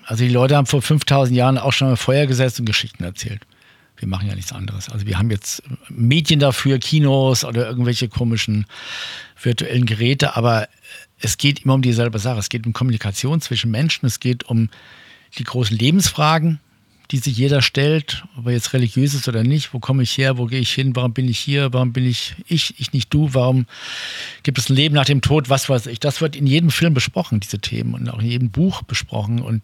Also 0.05 0.25
die 0.25 0.31
Leute 0.31 0.57
haben 0.57 0.67
vor 0.67 0.83
5000 0.83 1.37
Jahren 1.37 1.59
auch 1.59 1.73
schon 1.73 1.89
mal 1.89 1.97
Feuer 1.97 2.27
gesetzt 2.27 2.61
und 2.61 2.67
Geschichten 2.67 3.03
erzählt. 3.03 3.43
Wir 3.97 4.07
machen 4.07 4.29
ja 4.29 4.35
nichts 4.35 4.53
anderes. 4.53 4.89
Also 4.89 5.07
wir 5.07 5.19
haben 5.19 5.31
jetzt 5.31 5.63
Medien 5.89 6.39
dafür, 6.39 6.79
Kinos 6.79 7.45
oder 7.45 7.67
irgendwelche 7.67 8.09
komischen 8.09 8.67
virtuellen 9.41 9.87
Geräte, 9.87 10.37
aber 10.37 10.69
es 11.19 11.39
geht 11.39 11.65
immer 11.65 11.75
um 11.75 11.83
dieselbe 11.83 12.19
Sache. 12.19 12.39
Es 12.39 12.49
geht 12.49 12.67
um 12.67 12.73
Kommunikation 12.73 13.41
zwischen 13.41 13.71
Menschen, 13.71 14.07
es 14.07 14.21
geht 14.21 14.45
um 14.45 14.69
die 15.39 15.45
großen 15.45 15.77
Lebensfragen, 15.77 16.61
die 17.11 17.19
sich 17.19 17.37
jeder 17.37 17.63
stellt, 17.63 18.25
ob 18.37 18.47
er 18.47 18.53
jetzt 18.53 18.73
religiös 18.73 19.15
ist 19.15 19.29
oder 19.29 19.43
nicht. 19.43 19.73
Wo 19.73 19.79
komme 19.79 20.03
ich 20.03 20.17
her? 20.19 20.39
Wo 20.39 20.47
gehe 20.47 20.61
ich 20.61 20.73
hin? 20.73 20.97
Warum 20.97 21.13
bin 21.13 21.29
ich 21.29 21.39
hier? 21.39 21.73
Warum 21.73 21.93
bin 21.93 22.05
ich 22.05 22.35
ich, 22.49 22.79
ich 22.79 22.93
nicht 22.93 23.13
du? 23.15 23.33
Warum 23.33 23.67
gibt 24.43 24.59
es 24.59 24.69
ein 24.69 24.75
Leben 24.77 24.95
nach 24.95 25.05
dem 25.05 25.21
Tod? 25.21 25.49
Was 25.49 25.69
weiß 25.69 25.87
ich? 25.87 26.01
Das 26.01 26.21
wird 26.21 26.35
in 26.35 26.47
jedem 26.47 26.71
Film 26.71 26.95
besprochen, 26.95 27.41
diese 27.41 27.59
Themen 27.59 27.95
und 27.95 28.09
auch 28.09 28.19
in 28.19 28.27
jedem 28.27 28.51
Buch 28.51 28.83
besprochen. 28.83 29.41
Und 29.41 29.63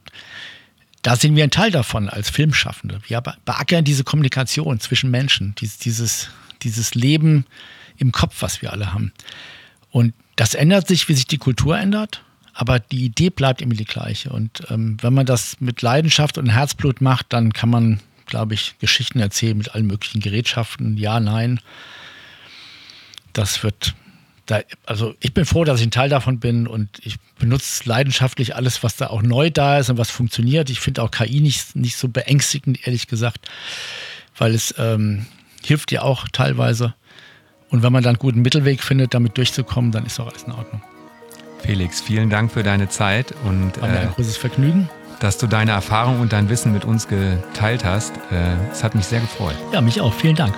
da 1.03 1.17
sind 1.17 1.35
wir 1.35 1.43
ein 1.43 1.51
Teil 1.51 1.73
davon 1.73 2.09
als 2.09 2.31
Filmschaffende. 2.31 3.01
Wir 3.07 3.21
beackern 3.21 3.85
diese 3.85 4.05
Kommunikation 4.05 4.79
zwischen 4.79 5.11
Menschen, 5.11 5.55
dieses, 5.59 5.79
dieses, 5.79 6.31
dieses 6.63 6.95
Leben 6.95 7.47
im 7.97 8.13
Kopf, 8.13 8.37
was 8.41 8.63
wir 8.63 8.73
alle 8.73 8.93
haben. 8.93 9.13
Und 9.91 10.15
das 10.37 10.55
ändert 10.55 10.87
sich, 10.87 11.09
wie 11.09 11.15
sich 11.15 11.27
die 11.27 11.39
Kultur 11.39 11.79
ändert, 11.79 12.23
aber 12.55 12.79
die 12.79 13.05
Idee 13.05 13.31
bleibt 13.31 13.63
immer 13.63 13.75
die 13.75 13.85
gleiche. 13.85 14.31
Und 14.31 14.63
ähm, 14.71 14.97
wenn 15.01 15.15
man 15.15 15.27
das 15.27 15.61
mit 15.61 15.83
Leidenschaft 15.83 16.39
und 16.39 16.49
Herzblut 16.49 17.01
macht, 17.01 17.33
dann 17.33 17.53
kann 17.53 17.71
man, 17.71 18.01
glaube 18.27 18.55
ich, 18.55 18.75
Geschichten 18.79 19.21
erzählen 19.21 19.57
mit 19.57 19.75
allen 19.75 19.87
möglichen 19.87 20.21
Gerätschaften. 20.21 20.97
Ja, 20.97 21.21
nein. 21.21 21.61
Das 23.33 23.63
wird 23.63 23.95
da, 24.47 24.61
also 24.85 25.15
ich 25.21 25.33
bin 25.33 25.47
froh, 25.47 25.65
dass 25.65 25.81
ich 25.81 25.87
ein 25.87 25.93
Teil 25.93 26.09
davon 26.09 26.41
bin 26.41 26.67
und 26.67 26.89
ich 27.03 27.17
benutze 27.39 27.89
leidenschaftlich 27.89 28.55
alles, 28.55 28.83
was 28.83 28.97
da 28.97 29.07
auch 29.07 29.23
neu 29.23 29.51
da 29.51 29.79
ist 29.79 29.89
und 29.89 29.99
was 29.99 30.11
funktioniert. 30.11 30.69
Ich 30.69 30.81
finde 30.81 31.03
auch 31.03 31.11
KI 31.11 31.41
nicht, 31.41 31.75
nicht 31.77 31.97
so 31.97 32.09
beängstigend, 32.09 32.87
ehrlich 32.87 33.07
gesagt, 33.07 33.49
weil 34.37 34.55
es 34.55 34.75
ähm, 34.79 35.27
hilft 35.65 35.91
dir 35.91 36.05
auch 36.05 36.29
teilweise. 36.33 36.95
Und 37.71 37.83
wenn 37.83 37.93
man 37.93 38.03
dann 38.03 38.17
einen 38.17 38.19
guten 38.19 38.43
Mittelweg 38.43 38.83
findet, 38.83 39.15
damit 39.15 39.39
durchzukommen, 39.39 39.93
dann 39.93 40.05
ist 40.05 40.21
auch 40.21 40.29
alles 40.29 40.43
in 40.43 40.53
Ordnung. 40.53 40.83
Felix, 41.63 42.01
vielen 42.01 42.29
Dank 42.29 42.51
für 42.51 42.63
deine 42.63 42.89
Zeit 42.89 43.33
und 43.45 43.81
War 43.81 43.89
mir 43.89 44.01
ein 44.01 44.09
äh, 44.09 44.13
großes 44.15 44.37
Vergnügen. 44.37 44.91
Dass 45.21 45.39
du 45.39 45.47
deine 45.47 45.71
Erfahrung 45.71 46.21
und 46.21 46.33
dein 46.33 46.49
Wissen 46.49 46.73
mit 46.73 46.85
uns 46.85 47.07
geteilt 47.07 47.85
hast. 47.85 48.13
Äh, 48.33 48.57
es 48.73 48.83
hat 48.83 48.97
mich 48.97 49.07
sehr 49.07 49.21
gefreut. 49.21 49.55
Ja, 49.73 49.81
mich 49.81 50.01
auch. 50.01 50.13
Vielen 50.13 50.35
Dank. 50.35 50.55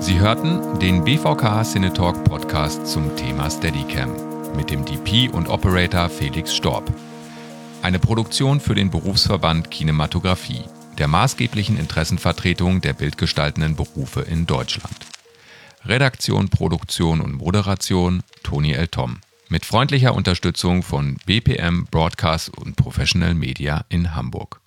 Sie 0.00 0.20
hörten 0.20 0.78
den 0.78 1.04
BVK 1.04 1.64
Cinetalk 1.64 2.22
Podcast 2.24 2.86
zum 2.86 3.14
Thema 3.16 3.50
Steadicam 3.50 4.10
mit 4.56 4.70
dem 4.70 4.84
DP 4.84 5.28
und 5.32 5.48
Operator 5.48 6.08
Felix 6.08 6.54
Storb. 6.54 6.90
Eine 7.82 7.98
Produktion 7.98 8.60
für 8.60 8.74
den 8.74 8.90
Berufsverband 8.90 9.70
Kinematografie, 9.70 10.62
der 10.98 11.08
maßgeblichen 11.08 11.78
Interessenvertretung 11.78 12.80
der 12.80 12.92
bildgestaltenden 12.92 13.76
Berufe 13.76 14.20
in 14.20 14.46
Deutschland. 14.46 15.17
Redaktion, 15.84 16.48
Produktion 16.48 17.20
und 17.20 17.34
Moderation 17.34 18.22
Toni 18.42 18.72
L. 18.72 18.88
Tom. 18.88 19.18
Mit 19.48 19.64
freundlicher 19.64 20.14
Unterstützung 20.14 20.82
von 20.82 21.16
BPM 21.24 21.86
Broadcast 21.90 22.50
und 22.50 22.76
Professional 22.76 23.34
Media 23.34 23.84
in 23.88 24.14
Hamburg. 24.14 24.60